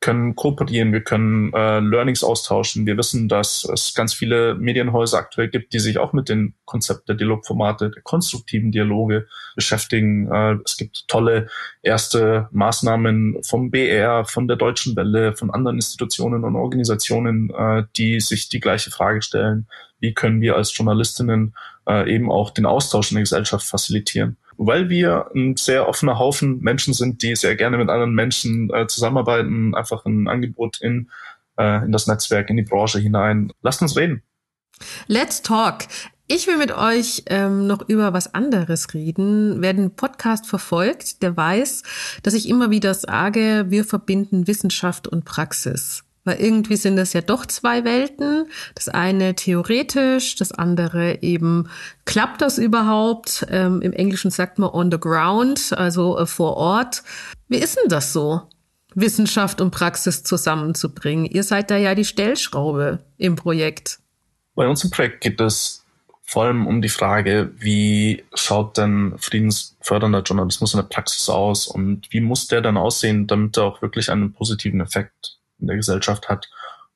können 0.00 0.36
kooperieren, 0.36 0.92
wir 0.92 1.02
können 1.02 1.52
äh, 1.52 1.80
Learnings 1.80 2.22
austauschen. 2.22 2.86
Wir 2.86 2.96
wissen, 2.96 3.28
dass 3.28 3.64
es 3.64 3.94
ganz 3.94 4.12
viele 4.12 4.54
Medienhäuser 4.54 5.18
aktuell 5.18 5.48
gibt, 5.48 5.72
die 5.72 5.78
sich 5.78 5.98
auch 5.98 6.12
mit 6.12 6.28
dem 6.28 6.54
Konzept 6.64 7.08
der 7.08 7.16
Dialogformate, 7.16 7.90
der 7.90 8.02
konstruktiven 8.02 8.72
Dialoge 8.72 9.26
beschäftigen. 9.54 10.30
Äh, 10.30 10.58
es 10.64 10.76
gibt 10.76 11.08
tolle 11.08 11.48
erste 11.82 12.48
Maßnahmen 12.52 13.42
vom 13.42 13.70
BR, 13.70 14.24
von 14.26 14.46
der 14.48 14.56
Deutschen 14.56 14.94
Welle, 14.96 15.34
von 15.34 15.50
anderen 15.50 15.78
Institutionen 15.78 16.44
und 16.44 16.56
Organisationen, 16.56 17.50
äh, 17.50 17.84
die 17.96 18.20
sich 18.20 18.48
die 18.48 18.60
gleiche 18.60 18.90
Frage 18.90 19.22
stellen. 19.22 19.66
Wie 19.98 20.12
können 20.12 20.40
wir 20.40 20.56
als 20.56 20.76
Journalistinnen 20.76 21.54
äh, 21.88 22.12
eben 22.14 22.30
auch 22.30 22.50
den 22.50 22.66
Austausch 22.66 23.10
in 23.10 23.16
der 23.16 23.22
Gesellschaft 23.22 23.66
facilitieren? 23.66 24.36
Weil 24.58 24.88
wir 24.88 25.30
ein 25.34 25.56
sehr 25.56 25.88
offener 25.88 26.18
Haufen 26.18 26.60
Menschen 26.60 26.94
sind, 26.94 27.22
die 27.22 27.36
sehr 27.36 27.56
gerne 27.56 27.78
mit 27.78 27.88
anderen 27.88 28.14
Menschen 28.14 28.70
äh, 28.72 28.86
zusammenarbeiten, 28.86 29.74
einfach 29.74 30.04
ein 30.04 30.28
Angebot 30.28 30.80
in, 30.80 31.10
äh, 31.58 31.84
in 31.84 31.92
das 31.92 32.06
Netzwerk, 32.06 32.50
in 32.50 32.56
die 32.56 32.62
Branche 32.62 32.98
hinein. 32.98 33.52
Lasst 33.62 33.82
uns 33.82 33.96
reden. 33.96 34.22
Let's 35.06 35.42
talk. 35.42 35.84
Ich 36.28 36.48
will 36.48 36.56
mit 36.56 36.76
euch 36.76 37.22
ähm, 37.26 37.68
noch 37.68 37.88
über 37.88 38.12
was 38.12 38.34
anderes 38.34 38.94
reden. 38.94 39.62
Wer 39.62 39.74
den 39.74 39.94
Podcast 39.94 40.46
verfolgt, 40.46 41.22
der 41.22 41.36
weiß, 41.36 41.84
dass 42.24 42.34
ich 42.34 42.48
immer 42.48 42.70
wieder 42.70 42.94
sage, 42.94 43.66
wir 43.68 43.84
verbinden 43.84 44.48
Wissenschaft 44.48 45.06
und 45.06 45.24
Praxis. 45.24 46.05
Weil 46.26 46.40
irgendwie 46.40 46.76
sind 46.76 46.96
das 46.96 47.12
ja 47.12 47.20
doch 47.20 47.46
zwei 47.46 47.84
Welten. 47.84 48.50
Das 48.74 48.88
eine 48.88 49.36
theoretisch, 49.36 50.34
das 50.34 50.50
andere 50.50 51.22
eben, 51.22 51.70
klappt 52.04 52.42
das 52.42 52.58
überhaupt? 52.58 53.46
Ähm, 53.48 53.80
Im 53.80 53.92
Englischen 53.92 54.32
sagt 54.32 54.58
man 54.58 54.70
on 54.70 54.90
the 54.90 54.98
ground, 54.98 55.72
also 55.76 56.18
äh, 56.18 56.26
vor 56.26 56.56
Ort. 56.56 57.04
Wie 57.48 57.58
ist 57.58 57.76
denn 57.76 57.88
das 57.88 58.12
so? 58.12 58.42
Wissenschaft 58.96 59.60
und 59.60 59.70
Praxis 59.70 60.24
zusammenzubringen. 60.24 61.26
Ihr 61.26 61.44
seid 61.44 61.70
da 61.70 61.76
ja 61.76 61.94
die 61.94 62.04
Stellschraube 62.04 62.98
im 63.18 63.36
Projekt. 63.36 64.00
Bei 64.56 64.66
uns 64.66 64.82
im 64.82 64.90
Projekt 64.90 65.20
geht 65.20 65.40
es 65.40 65.84
vor 66.24 66.44
allem 66.44 66.66
um 66.66 66.82
die 66.82 66.88
Frage, 66.88 67.52
wie 67.56 68.24
schaut 68.34 68.78
denn 68.78 69.14
friedensfördernder 69.16 70.22
Journalismus 70.22 70.74
in 70.74 70.78
der 70.78 70.88
Praxis 70.88 71.28
aus 71.28 71.68
und 71.68 72.08
wie 72.10 72.20
muss 72.20 72.48
der 72.48 72.62
dann 72.62 72.76
aussehen, 72.76 73.28
damit 73.28 73.56
er 73.56 73.64
auch 73.64 73.80
wirklich 73.80 74.10
einen 74.10 74.32
positiven 74.32 74.80
Effekt 74.80 75.35
in 75.58 75.66
der 75.66 75.76
Gesellschaft 75.76 76.28
hat. 76.28 76.48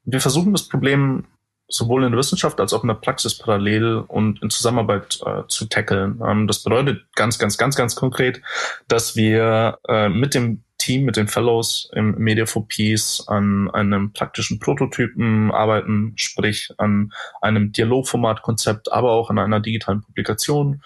Und 0.05 0.13
wir 0.13 0.21
versuchen 0.21 0.53
das 0.53 0.69
Problem 0.69 1.27
sowohl 1.69 2.05
in 2.05 2.11
der 2.11 2.19
Wissenschaft 2.19 2.61
als 2.61 2.73
auch 2.73 2.83
in 2.83 2.89
der 2.89 2.95
Praxis 2.95 3.39
parallel 3.39 4.05
und 4.09 4.43
in 4.43 4.51
Zusammenarbeit 4.51 5.21
äh, 5.25 5.43
zu 5.47 5.67
tackeln. 5.67 6.21
Ähm, 6.27 6.47
das 6.47 6.63
bedeutet 6.63 7.05
ganz, 7.15 7.39
ganz, 7.39 7.57
ganz, 7.57 7.77
ganz 7.77 7.95
konkret, 7.95 8.43
dass 8.89 9.17
wir 9.17 9.79
äh, 9.89 10.09
mit 10.09 10.35
dem 10.35 10.65
Team 10.81 11.05
mit 11.05 11.17
den 11.17 11.29
Fellows 11.29 11.91
im 11.93 12.17
Media 12.17 12.47
for 12.47 12.67
Peace 12.67 13.23
an 13.29 13.71
einem 13.71 14.13
praktischen 14.13 14.59
Prototypen 14.59 15.53
arbeiten, 15.53 16.15
sprich 16.17 16.71
an 16.79 17.13
einem 17.43 17.71
Dialogformatkonzept, 17.71 18.91
aber 18.91 19.13
auch 19.13 19.29
an 19.31 19.39
einer 19.39 19.61
digitalen 19.61 20.01
Publikation. 20.01 20.83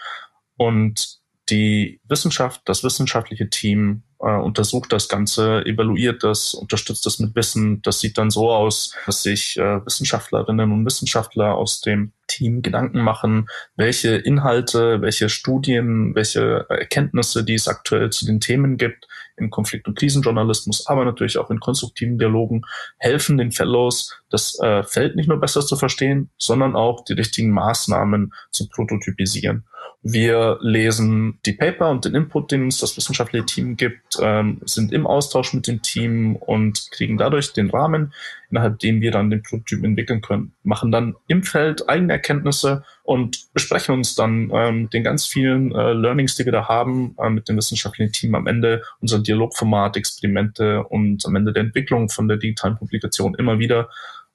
Und 0.57 1.21
die 1.49 2.01
Wissenschaft, 2.09 2.63
das 2.65 2.83
wissenschaftliche 2.83 3.49
Team 3.49 4.03
äh, 4.25 4.37
untersucht 4.37 4.93
das 4.93 5.09
Ganze, 5.09 5.65
evaluiert 5.67 6.25
das, 6.25 6.55
unterstützt 6.55 7.05
das 7.05 7.19
mit 7.19 7.35
Wissen. 7.35 7.83
Das 7.83 8.01
sieht 8.01 8.17
dann 8.17 8.31
so 8.31 8.51
aus, 8.51 8.95
dass 9.07 9.23
sich 9.23 9.59
äh, 9.59 9.85
Wissenschaftlerinnen 9.85 10.73
und 10.73 10.87
Wissenschaftler 10.87 11.55
aus 11.55 11.81
dem 11.81 12.13
Team 12.27 12.63
Gedanken 12.63 13.01
machen, 13.03 13.49
welche 13.77 14.17
Inhalte, 14.17 15.03
welche 15.03 15.29
Studien, 15.29 16.15
welche 16.15 16.67
Erkenntnisse, 16.69 17.45
die 17.45 17.55
es 17.55 17.69
aktuell 17.69 18.11
zu 18.11 18.25
den 18.25 18.41
Themen 18.41 18.79
gibt, 18.79 19.07
in 19.37 19.51
Konflikt- 19.51 19.87
und 19.89 19.99
Krisenjournalismus, 19.99 20.87
aber 20.87 21.05
natürlich 21.05 21.39
auch 21.39 21.51
in 21.51 21.61
konstruktiven 21.61 22.19
Dialogen, 22.19 22.63
helfen 22.99 23.37
den 23.37 23.53
Fellows, 23.53 24.17
das 24.31 24.59
äh, 24.61 24.85
Feld 24.85 25.17
nicht 25.17 25.29
nur 25.29 25.41
besser 25.41 25.61
zu 25.61 25.77
verstehen, 25.77 26.31
sondern 26.39 26.77
auch 26.77 27.05
die 27.05 27.15
richtigen 27.15 27.51
Maßnahmen 27.51 28.33
zu 28.51 28.69
prototypisieren. 28.69 29.65
Wir 30.07 30.59
lesen 30.61 31.39
die 31.47 31.55
Paper 31.55 31.89
und 31.89 32.05
den 32.05 32.15
Input, 32.15 32.53
den 32.53 32.65
uns 32.65 32.77
das 32.77 32.95
wissenschaftliche 32.95 33.47
Team 33.47 33.79
gibt, 33.79 34.19
ähm, 34.21 34.61
sind 34.67 34.93
im 34.93 35.07
Austausch 35.07 35.55
mit 35.55 35.67
dem 35.67 35.81
Team 35.81 36.37
und 36.37 36.91
kriegen 36.91 37.17
dadurch 37.17 37.55
den 37.55 37.71
Rahmen, 37.71 38.13
innerhalb 38.51 38.79
dem 38.81 39.01
wir 39.01 39.13
dann 39.13 39.31
den 39.31 39.43
Prototyp 39.43 39.83
entwickeln 39.83 40.21
können. 40.21 40.53
Machen 40.63 40.93
dann 40.93 41.17
im 41.27 41.43
Feld 41.43 41.89
eigene 41.89 42.13
Erkenntnisse 42.13 42.85
und 43.03 43.51
besprechen 43.55 43.95
uns 43.95 44.15
dann 44.15 44.51
ähm, 44.53 44.91
den 44.91 45.05
ganz 45.05 45.25
vielen 45.27 45.75
äh, 45.75 45.95
Learnings, 45.95 46.35
die 46.35 46.45
wir 46.45 46.53
da 46.53 46.69
haben, 46.69 47.17
äh, 47.19 47.31
mit 47.31 47.49
dem 47.49 47.57
wissenschaftlichen 47.57 48.13
Team 48.13 48.35
am 48.35 48.47
Ende 48.47 48.83
unser 49.01 49.21
Dialogformat, 49.21 49.97
Experimente 49.97 50.85
und 50.85 51.25
am 51.25 51.35
Ende 51.35 51.55
der 51.55 51.63
Entwicklung 51.63 52.11
von 52.11 52.29
der 52.29 52.37
digitalen 52.37 52.77
Publikation 52.77 53.35
immer 53.37 53.59
wieder, 53.59 53.89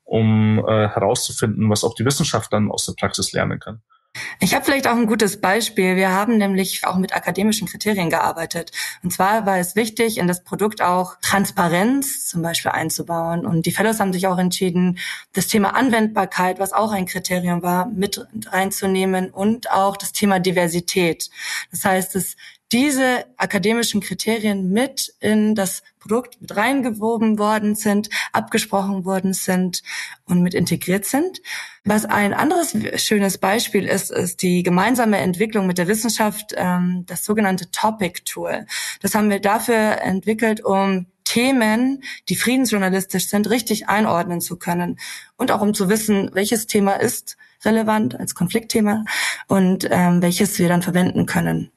um 0.03 0.65
äh, 0.67 0.87
herauszufinden, 0.87 1.69
was 1.69 1.83
auch 1.83 1.93
die 1.93 2.05
Wissenschaft 2.05 2.51
dann 2.51 2.71
aus 2.71 2.87
der 2.87 2.93
Praxis 2.93 3.33
lernen 3.33 3.59
kann. 3.59 3.83
Ich 4.39 4.55
habe 4.55 4.65
vielleicht 4.65 4.87
auch 4.87 4.95
ein 4.95 5.07
gutes 5.07 5.41
Beispiel. 5.41 5.95
Wir 5.95 6.11
haben 6.11 6.37
nämlich 6.37 6.85
auch 6.85 6.97
mit 6.97 7.13
akademischen 7.15 7.67
Kriterien 7.67 8.09
gearbeitet. 8.09 8.71
Und 9.03 9.11
zwar 9.11 9.45
war 9.45 9.57
es 9.57 9.75
wichtig, 9.75 10.17
in 10.17 10.27
das 10.27 10.43
Produkt 10.43 10.81
auch 10.81 11.15
Transparenz 11.21 12.27
zum 12.27 12.41
Beispiel 12.41 12.71
einzubauen. 12.71 13.45
Und 13.45 13.65
die 13.65 13.71
Fellows 13.71 13.99
haben 13.99 14.13
sich 14.13 14.27
auch 14.27 14.37
entschieden, 14.37 14.99
das 15.33 15.47
Thema 15.47 15.75
Anwendbarkeit, 15.75 16.59
was 16.59 16.73
auch 16.73 16.91
ein 16.91 17.05
Kriterium 17.05 17.61
war, 17.61 17.87
mit 17.87 18.25
reinzunehmen 18.47 19.29
und 19.29 19.71
auch 19.71 19.97
das 19.97 20.11
Thema 20.11 20.39
Diversität. 20.39 21.29
Das 21.71 21.85
heißt, 21.85 22.15
dass 22.15 22.35
diese 22.71 23.25
akademischen 23.37 24.01
Kriterien 24.01 24.71
mit 24.71 25.13
in 25.19 25.55
das 25.55 25.81
Produkt 25.99 26.39
mit 26.39 26.55
reingewoben 26.55 27.39
worden 27.39 27.75
sind, 27.75 28.09
abgesprochen 28.31 29.05
worden 29.05 29.33
sind 29.33 29.81
und 30.25 30.41
mit 30.41 30.53
integriert 30.53 31.05
sind. 31.05 31.41
Was 31.83 32.05
ein 32.05 32.33
anderes 32.33 32.75
schönes 32.95 33.37
Beispiel 33.39 33.85
ist, 33.85 34.11
ist 34.11 34.41
die 34.43 34.63
gemeinsame 34.63 35.17
Entwicklung 35.17 35.65
mit 35.65 35.77
der 35.77 35.87
Wissenschaft, 35.87 36.53
ähm, 36.55 37.05
das 37.07 37.25
sogenannte 37.25 37.71
Topic 37.71 38.21
Tool. 38.23 38.65
Das 39.01 39.15
haben 39.15 39.29
wir 39.29 39.39
dafür 39.39 40.01
entwickelt, 40.01 40.63
um 40.63 41.07
Themen, 41.23 42.03
die 42.27 42.35
friedensjournalistisch 42.35 43.27
sind, 43.27 43.49
richtig 43.49 43.87
einordnen 43.87 44.41
zu 44.41 44.57
können 44.57 44.99
und 45.37 45.51
auch 45.51 45.61
um 45.61 45.73
zu 45.73 45.89
wissen, 45.89 46.31
welches 46.33 46.65
Thema 46.65 46.93
ist 46.93 47.37
relevant 47.63 48.19
als 48.19 48.33
Konfliktthema 48.33 49.03
und 49.47 49.87
ähm, 49.91 50.21
welches 50.21 50.57
wir 50.59 50.69
dann 50.69 50.81
verwenden 50.81 51.25
können. 51.25 51.71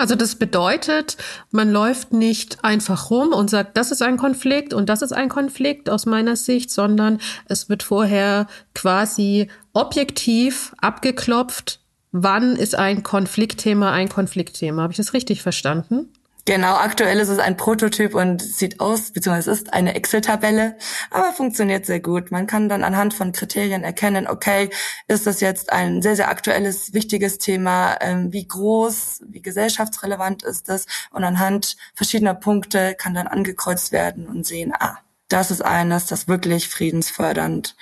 Also 0.00 0.14
das 0.14 0.36
bedeutet, 0.36 1.18
man 1.50 1.70
läuft 1.70 2.14
nicht 2.14 2.64
einfach 2.64 3.10
rum 3.10 3.34
und 3.34 3.50
sagt, 3.50 3.76
das 3.76 3.90
ist 3.90 4.00
ein 4.00 4.16
Konflikt 4.16 4.72
und 4.72 4.88
das 4.88 5.02
ist 5.02 5.12
ein 5.12 5.28
Konflikt 5.28 5.90
aus 5.90 6.06
meiner 6.06 6.36
Sicht, 6.36 6.70
sondern 6.70 7.20
es 7.50 7.68
wird 7.68 7.82
vorher 7.82 8.46
quasi 8.74 9.48
objektiv 9.74 10.74
abgeklopft, 10.78 11.80
wann 12.12 12.56
ist 12.56 12.76
ein 12.76 13.02
Konfliktthema 13.02 13.92
ein 13.92 14.08
Konfliktthema. 14.08 14.80
Habe 14.80 14.94
ich 14.94 14.96
das 14.96 15.12
richtig 15.12 15.42
verstanden? 15.42 16.08
Genau, 16.46 16.74
aktuell 16.76 17.18
ist 17.18 17.28
es 17.28 17.38
ein 17.38 17.56
Prototyp 17.56 18.14
und 18.14 18.42
sieht 18.42 18.80
aus, 18.80 19.12
beziehungsweise 19.12 19.50
es 19.50 19.58
ist 19.58 19.72
eine 19.72 19.94
Excel-Tabelle, 19.94 20.76
aber 21.10 21.32
funktioniert 21.32 21.86
sehr 21.86 22.00
gut. 22.00 22.30
Man 22.30 22.46
kann 22.46 22.68
dann 22.68 22.82
anhand 22.82 23.14
von 23.14 23.32
Kriterien 23.32 23.84
erkennen, 23.84 24.26
okay, 24.26 24.70
ist 25.06 25.26
das 25.26 25.40
jetzt 25.40 25.70
ein 25.72 26.02
sehr, 26.02 26.16
sehr 26.16 26.30
aktuelles, 26.30 26.94
wichtiges 26.94 27.38
Thema, 27.38 27.96
ähm, 28.00 28.32
wie 28.32 28.46
groß, 28.46 29.22
wie 29.28 29.42
gesellschaftsrelevant 29.42 30.42
ist 30.42 30.68
das 30.68 30.86
und 31.10 31.24
anhand 31.24 31.76
verschiedener 31.94 32.34
Punkte 32.34 32.94
kann 32.94 33.14
dann 33.14 33.26
angekreuzt 33.26 33.92
werden 33.92 34.26
und 34.26 34.46
sehen, 34.46 34.72
ah, 34.78 34.98
das 35.28 35.50
ist 35.50 35.62
eines, 35.64 36.06
das 36.06 36.26
wirklich 36.26 36.68
friedensfördernd 36.68 37.76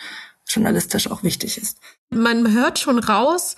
journalistisch 0.46 1.10
auch 1.10 1.22
wichtig 1.22 1.58
ist. 1.58 1.78
Man 2.10 2.52
hört 2.52 2.78
schon 2.78 2.98
raus, 2.98 3.56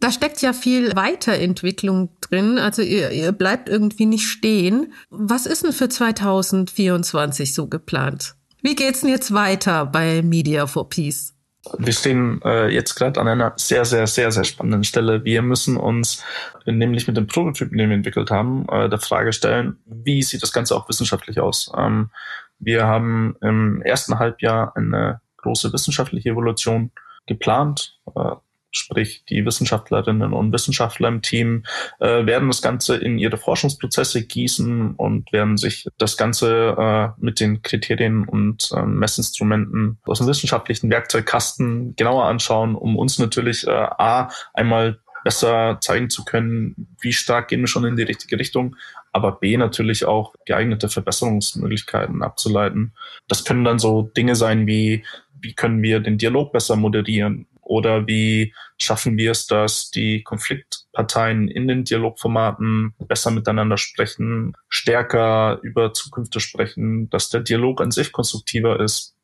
da 0.00 0.12
steckt 0.12 0.40
ja 0.42 0.52
viel 0.52 0.94
Weiterentwicklung 0.94 2.10
drin. 2.20 2.58
Also 2.58 2.82
ihr, 2.82 3.10
ihr 3.10 3.32
bleibt 3.32 3.68
irgendwie 3.68 4.06
nicht 4.06 4.28
stehen. 4.28 4.92
Was 5.10 5.46
ist 5.46 5.64
denn 5.64 5.72
für 5.72 5.88
2024 5.88 7.54
so 7.54 7.66
geplant? 7.66 8.34
Wie 8.62 8.74
geht's 8.74 9.00
denn 9.00 9.10
jetzt 9.10 9.32
weiter 9.32 9.86
bei 9.86 10.22
Media 10.22 10.66
for 10.66 10.88
Peace? 10.88 11.34
Wir 11.76 11.92
stehen 11.92 12.40
äh, 12.44 12.68
jetzt 12.68 12.94
gerade 12.94 13.20
an 13.20 13.28
einer 13.28 13.52
sehr, 13.56 13.84
sehr, 13.84 14.06
sehr, 14.06 14.30
sehr 14.30 14.44
spannenden 14.44 14.84
Stelle. 14.84 15.24
Wir 15.24 15.42
müssen 15.42 15.76
uns 15.76 16.24
nämlich 16.64 17.06
mit 17.06 17.16
dem 17.16 17.26
Prototypen, 17.26 17.76
den 17.76 17.90
wir 17.90 17.96
entwickelt 17.96 18.30
haben, 18.30 18.66
äh, 18.68 18.88
der 18.88 18.98
Frage 18.98 19.32
stellen, 19.32 19.76
wie 19.84 20.22
sieht 20.22 20.42
das 20.42 20.52
Ganze 20.52 20.76
auch 20.76 20.88
wissenschaftlich 20.88 21.40
aus? 21.40 21.70
Ähm, 21.76 22.10
wir 22.58 22.86
haben 22.86 23.36
im 23.42 23.82
ersten 23.82 24.18
Halbjahr 24.18 24.76
eine 24.76 25.20
große 25.38 25.72
wissenschaftliche 25.72 26.30
Evolution 26.30 26.90
geplant. 27.26 27.98
Sprich 28.70 29.24
die 29.28 29.44
Wissenschaftlerinnen 29.46 30.32
und 30.32 30.52
Wissenschaftler 30.52 31.08
im 31.08 31.22
Team, 31.22 31.64
äh, 32.00 32.26
werden 32.26 32.48
das 32.48 32.60
Ganze 32.60 32.96
in 32.96 33.18
ihre 33.18 33.38
Forschungsprozesse 33.38 34.26
gießen 34.26 34.94
und 34.96 35.32
werden 35.32 35.56
sich 35.56 35.88
das 35.96 36.16
Ganze 36.16 36.76
äh, 36.78 37.08
mit 37.18 37.40
den 37.40 37.62
Kriterien 37.62 38.28
und 38.28 38.70
äh, 38.74 38.82
Messinstrumenten 38.82 39.98
aus 40.04 40.18
dem 40.18 40.26
wissenschaftlichen 40.26 40.90
Werkzeugkasten 40.90 41.96
genauer 41.96 42.24
anschauen, 42.24 42.74
um 42.74 42.96
uns 42.96 43.18
natürlich 43.18 43.66
äh, 43.66 43.70
A, 43.70 44.28
einmal 44.52 44.98
besser 45.24 45.78
zeigen 45.80 46.10
zu 46.10 46.24
können, 46.24 46.88
wie 47.00 47.12
stark 47.12 47.48
gehen 47.48 47.60
wir 47.60 47.66
schon 47.66 47.84
in 47.84 47.96
die 47.96 48.02
richtige 48.02 48.38
Richtung, 48.38 48.76
aber 49.12 49.32
B 49.32 49.56
natürlich 49.56 50.04
auch 50.04 50.34
geeignete 50.46 50.88
Verbesserungsmöglichkeiten 50.88 52.22
abzuleiten. 52.22 52.92
Das 53.28 53.44
können 53.44 53.64
dann 53.64 53.78
so 53.78 54.02
Dinge 54.02 54.36
sein 54.36 54.66
wie, 54.66 55.04
wie 55.40 55.54
können 55.54 55.82
wir 55.82 56.00
den 56.00 56.18
Dialog 56.18 56.52
besser 56.52 56.76
moderieren? 56.76 57.46
Oder 57.68 58.06
wie 58.06 58.54
schaffen 58.78 59.18
wir 59.18 59.32
es, 59.32 59.46
dass 59.46 59.90
die 59.90 60.22
Konfliktparteien 60.22 61.48
in 61.48 61.68
den 61.68 61.84
Dialogformaten 61.84 62.94
besser 62.98 63.30
miteinander 63.30 63.76
sprechen, 63.76 64.54
stärker 64.68 65.60
über 65.62 65.92
Zukünfte 65.92 66.40
sprechen, 66.40 67.10
dass 67.10 67.28
der 67.28 67.42
Dialog 67.42 67.82
an 67.82 67.90
sich 67.90 68.10
konstruktiver 68.12 68.80
ist? 68.80 69.14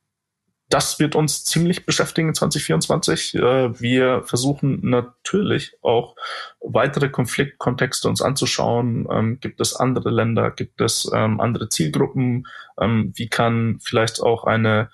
Das 0.69 0.99
wird 0.99 1.15
uns 1.15 1.45
ziemlich 1.45 1.87
beschäftigen 1.87 2.35
2024. 2.35 3.35
Äh, 3.35 3.81
wir 3.81 4.23
versuchen 4.25 4.81
natürlich 4.83 5.77
auch 5.83 6.17
weitere 6.61 7.09
Konfliktkontexte 7.11 8.09
uns 8.09 8.23
anzuschauen. 8.23 9.07
Ähm, 9.11 9.39
gibt 9.41 9.61
es 9.61 9.77
andere 9.77 10.11
Länder? 10.11 10.51
Gibt 10.51 10.81
es 10.81 11.11
ähm, 11.15 11.41
andere 11.41 11.69
Zielgruppen? 11.69 12.47
Ähm, 12.81 13.13
wie 13.15 13.29
kann 13.29 13.79
vielleicht 13.83 14.21
auch 14.21 14.45
eine 14.45 14.91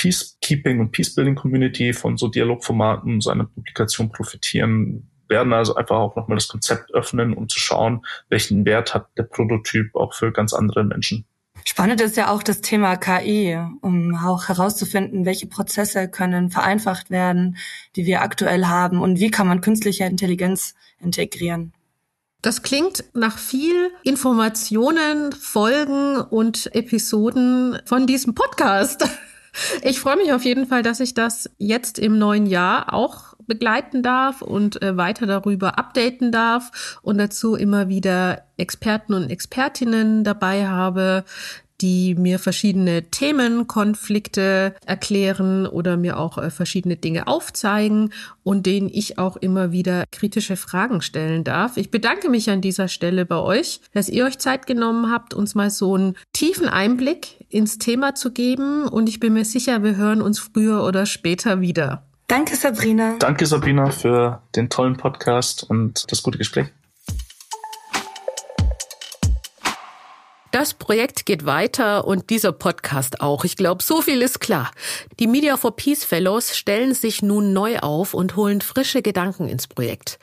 Peacekeeping 0.00 0.80
und 0.80 0.92
Peacebuilding 0.92 1.34
Community 1.34 1.92
von 1.92 2.16
so 2.16 2.28
Dialogformaten, 2.28 3.20
so 3.20 3.28
einer 3.28 3.44
Publikation 3.44 4.10
profitieren, 4.10 5.06
werden 5.28 5.52
also 5.52 5.74
einfach 5.74 5.96
auch 5.96 6.16
nochmal 6.16 6.38
das 6.38 6.48
Konzept 6.48 6.94
öffnen, 6.94 7.34
um 7.34 7.50
zu 7.50 7.60
schauen, 7.60 8.06
welchen 8.30 8.64
Wert 8.64 8.94
hat 8.94 9.08
der 9.18 9.24
Prototyp 9.24 9.94
auch 9.94 10.14
für 10.14 10.32
ganz 10.32 10.54
andere 10.54 10.84
Menschen. 10.84 11.26
Spannend 11.66 12.00
ist 12.00 12.16
ja 12.16 12.30
auch 12.30 12.42
das 12.42 12.62
Thema 12.62 12.96
KI, 12.96 13.58
um 13.82 14.14
auch 14.16 14.48
herauszufinden, 14.48 15.26
welche 15.26 15.46
Prozesse 15.46 16.08
können 16.08 16.50
vereinfacht 16.50 17.10
werden, 17.10 17.58
die 17.94 18.06
wir 18.06 18.22
aktuell 18.22 18.64
haben 18.64 19.02
und 19.02 19.20
wie 19.20 19.30
kann 19.30 19.46
man 19.46 19.60
künstliche 19.60 20.04
Intelligenz 20.04 20.74
integrieren. 20.98 21.74
Das 22.40 22.62
klingt 22.62 23.04
nach 23.12 23.36
viel 23.36 23.90
Informationen, 24.02 25.32
Folgen 25.32 26.16
und 26.16 26.74
Episoden 26.74 27.78
von 27.84 28.06
diesem 28.06 28.34
Podcast. 28.34 29.06
Ich 29.82 30.00
freue 30.00 30.16
mich 30.16 30.32
auf 30.32 30.44
jeden 30.44 30.66
Fall, 30.66 30.82
dass 30.82 31.00
ich 31.00 31.14
das 31.14 31.50
jetzt 31.58 31.98
im 31.98 32.18
neuen 32.18 32.46
Jahr 32.46 32.92
auch 32.92 33.34
begleiten 33.46 34.02
darf 34.02 34.42
und 34.42 34.80
äh, 34.80 34.96
weiter 34.96 35.26
darüber 35.26 35.78
updaten 35.78 36.30
darf 36.30 36.98
und 37.02 37.18
dazu 37.18 37.56
immer 37.56 37.88
wieder 37.88 38.44
Experten 38.56 39.12
und 39.12 39.28
Expertinnen 39.28 40.22
dabei 40.22 40.68
habe, 40.68 41.24
die 41.80 42.14
mir 42.14 42.38
verschiedene 42.38 43.10
Themenkonflikte 43.10 44.74
erklären 44.84 45.66
oder 45.66 45.96
mir 45.96 46.18
auch 46.18 46.38
äh, 46.38 46.50
verschiedene 46.50 46.96
Dinge 46.96 47.26
aufzeigen 47.26 48.12
und 48.42 48.66
denen 48.66 48.88
ich 48.88 49.18
auch 49.18 49.36
immer 49.36 49.72
wieder 49.72 50.04
kritische 50.10 50.56
Fragen 50.56 51.00
stellen 51.00 51.44
darf. 51.44 51.76
Ich 51.76 51.90
bedanke 51.90 52.28
mich 52.28 52.50
an 52.50 52.60
dieser 52.60 52.88
Stelle 52.88 53.24
bei 53.24 53.38
euch, 53.38 53.80
dass 53.92 54.08
ihr 54.08 54.26
euch 54.26 54.38
Zeit 54.38 54.66
genommen 54.66 55.10
habt, 55.10 55.34
uns 55.34 55.54
mal 55.54 55.70
so 55.70 55.94
einen 55.94 56.16
tiefen 56.32 56.68
Einblick 56.68 57.39
ins 57.50 57.78
Thema 57.78 58.14
zu 58.14 58.30
geben 58.32 58.88
und 58.88 59.08
ich 59.08 59.20
bin 59.20 59.34
mir 59.34 59.44
sicher, 59.44 59.82
wir 59.82 59.96
hören 59.96 60.22
uns 60.22 60.38
früher 60.38 60.84
oder 60.84 61.04
später 61.04 61.60
wieder. 61.60 62.04
Danke, 62.28 62.54
Sabrina. 62.54 63.16
Danke, 63.18 63.44
Sabrina, 63.44 63.90
für 63.90 64.40
den 64.54 64.70
tollen 64.70 64.96
Podcast 64.96 65.68
und 65.68 66.10
das 66.12 66.22
gute 66.22 66.38
Gespräch. 66.38 66.68
Das 70.52 70.74
Projekt 70.74 71.26
geht 71.26 71.46
weiter 71.46 72.06
und 72.06 72.30
dieser 72.30 72.50
Podcast 72.50 73.20
auch. 73.20 73.44
Ich 73.44 73.56
glaube, 73.56 73.84
so 73.84 74.02
viel 74.02 74.20
ist 74.20 74.40
klar. 74.40 74.72
Die 75.20 75.28
Media 75.28 75.56
for 75.56 75.76
Peace 75.76 76.04
Fellows 76.04 76.56
stellen 76.56 76.92
sich 76.92 77.22
nun 77.22 77.52
neu 77.52 77.78
auf 77.78 78.14
und 78.14 78.34
holen 78.34 78.60
frische 78.60 79.00
Gedanken 79.00 79.48
ins 79.48 79.68
Projekt. 79.68 80.18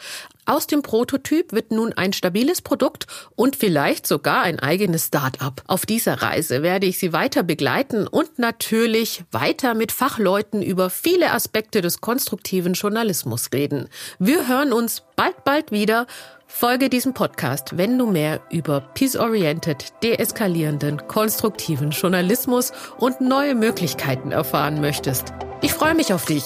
Aus 0.48 0.66
dem 0.66 0.82
Prototyp 0.82 1.52
wird 1.52 1.72
nun 1.72 1.92
ein 1.92 2.14
stabiles 2.14 2.62
Produkt 2.62 3.06
und 3.36 3.58
vielleicht 3.58 4.08
sogar 4.08 4.44
ein 4.44 4.60
eigenes 4.60 5.08
Start-up. 5.08 5.62
Auf 5.68 5.86
dieser 5.86 6.22
Reise 6.22 6.64
werde 6.64 6.88
ich 6.88 7.00
Sie 7.00 7.12
weiter 7.12 7.44
begleiten 7.44 8.08
und 8.08 8.40
natürlich 8.40 9.26
weiter 9.34 9.74
mit 9.74 9.92
Fachleuten 9.92 10.62
über 10.62 10.90
viele 10.90 11.34
Aspekte 11.34 11.82
des 11.82 12.00
konstruktiven 12.00 12.74
Journalismus 12.76 13.50
reden. 13.54 13.90
Wir 14.20 14.48
hören 14.48 14.72
uns 14.72 15.04
bald, 15.18 15.44
bald 15.44 15.74
wieder. 15.74 16.08
Folge 16.48 16.90
diesem 16.90 17.14
Podcast, 17.14 17.78
wenn 17.78 17.98
du 17.98 18.06
mehr 18.06 18.40
über 18.50 18.80
peace-oriented, 18.80 20.02
deeskalierenden, 20.02 21.06
konstruktiven 21.10 21.92
Journalismus 21.92 22.72
und 22.98 23.20
neue 23.20 23.54
Möglichkeiten 23.54 24.32
erfahren 24.32 24.80
möchtest. 24.80 25.34
Ich 25.62 25.74
freue 25.74 25.94
mich 25.94 26.14
auf 26.14 26.24
dich. 26.24 26.46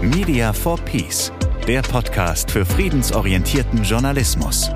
Media 0.00 0.52
for 0.52 0.78
Peace, 0.78 1.32
der 1.66 1.82
Podcast 1.82 2.50
für 2.50 2.66
friedensorientierten 2.66 3.84
Journalismus. 3.84 4.70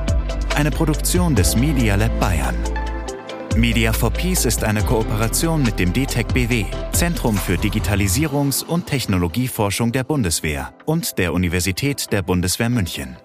Eine 0.55 0.71
Produktion 0.71 1.35
des 1.35 1.57
Media 1.57 1.97
Lab 1.97 2.19
Bayern. 2.21 2.55
Media 3.57 3.93
for 3.93 4.11
Peace 4.11 4.45
ist 4.45 4.63
eine 4.63 4.83
Kooperation 4.85 5.63
mit 5.63 5.79
dem 5.81 5.93
DTEC 5.93 6.33
BW, 6.33 6.67
Zentrum 6.93 7.37
für 7.37 7.55
Digitalisierungs- 7.55 8.65
und 8.65 8.87
Technologieforschung 8.87 9.91
der 9.91 10.05
Bundeswehr 10.05 10.73
und 10.85 11.19
der 11.19 11.35
Universität 11.35 12.13
der 12.13 12.23
Bundeswehr 12.23 12.69
München. 12.69 13.17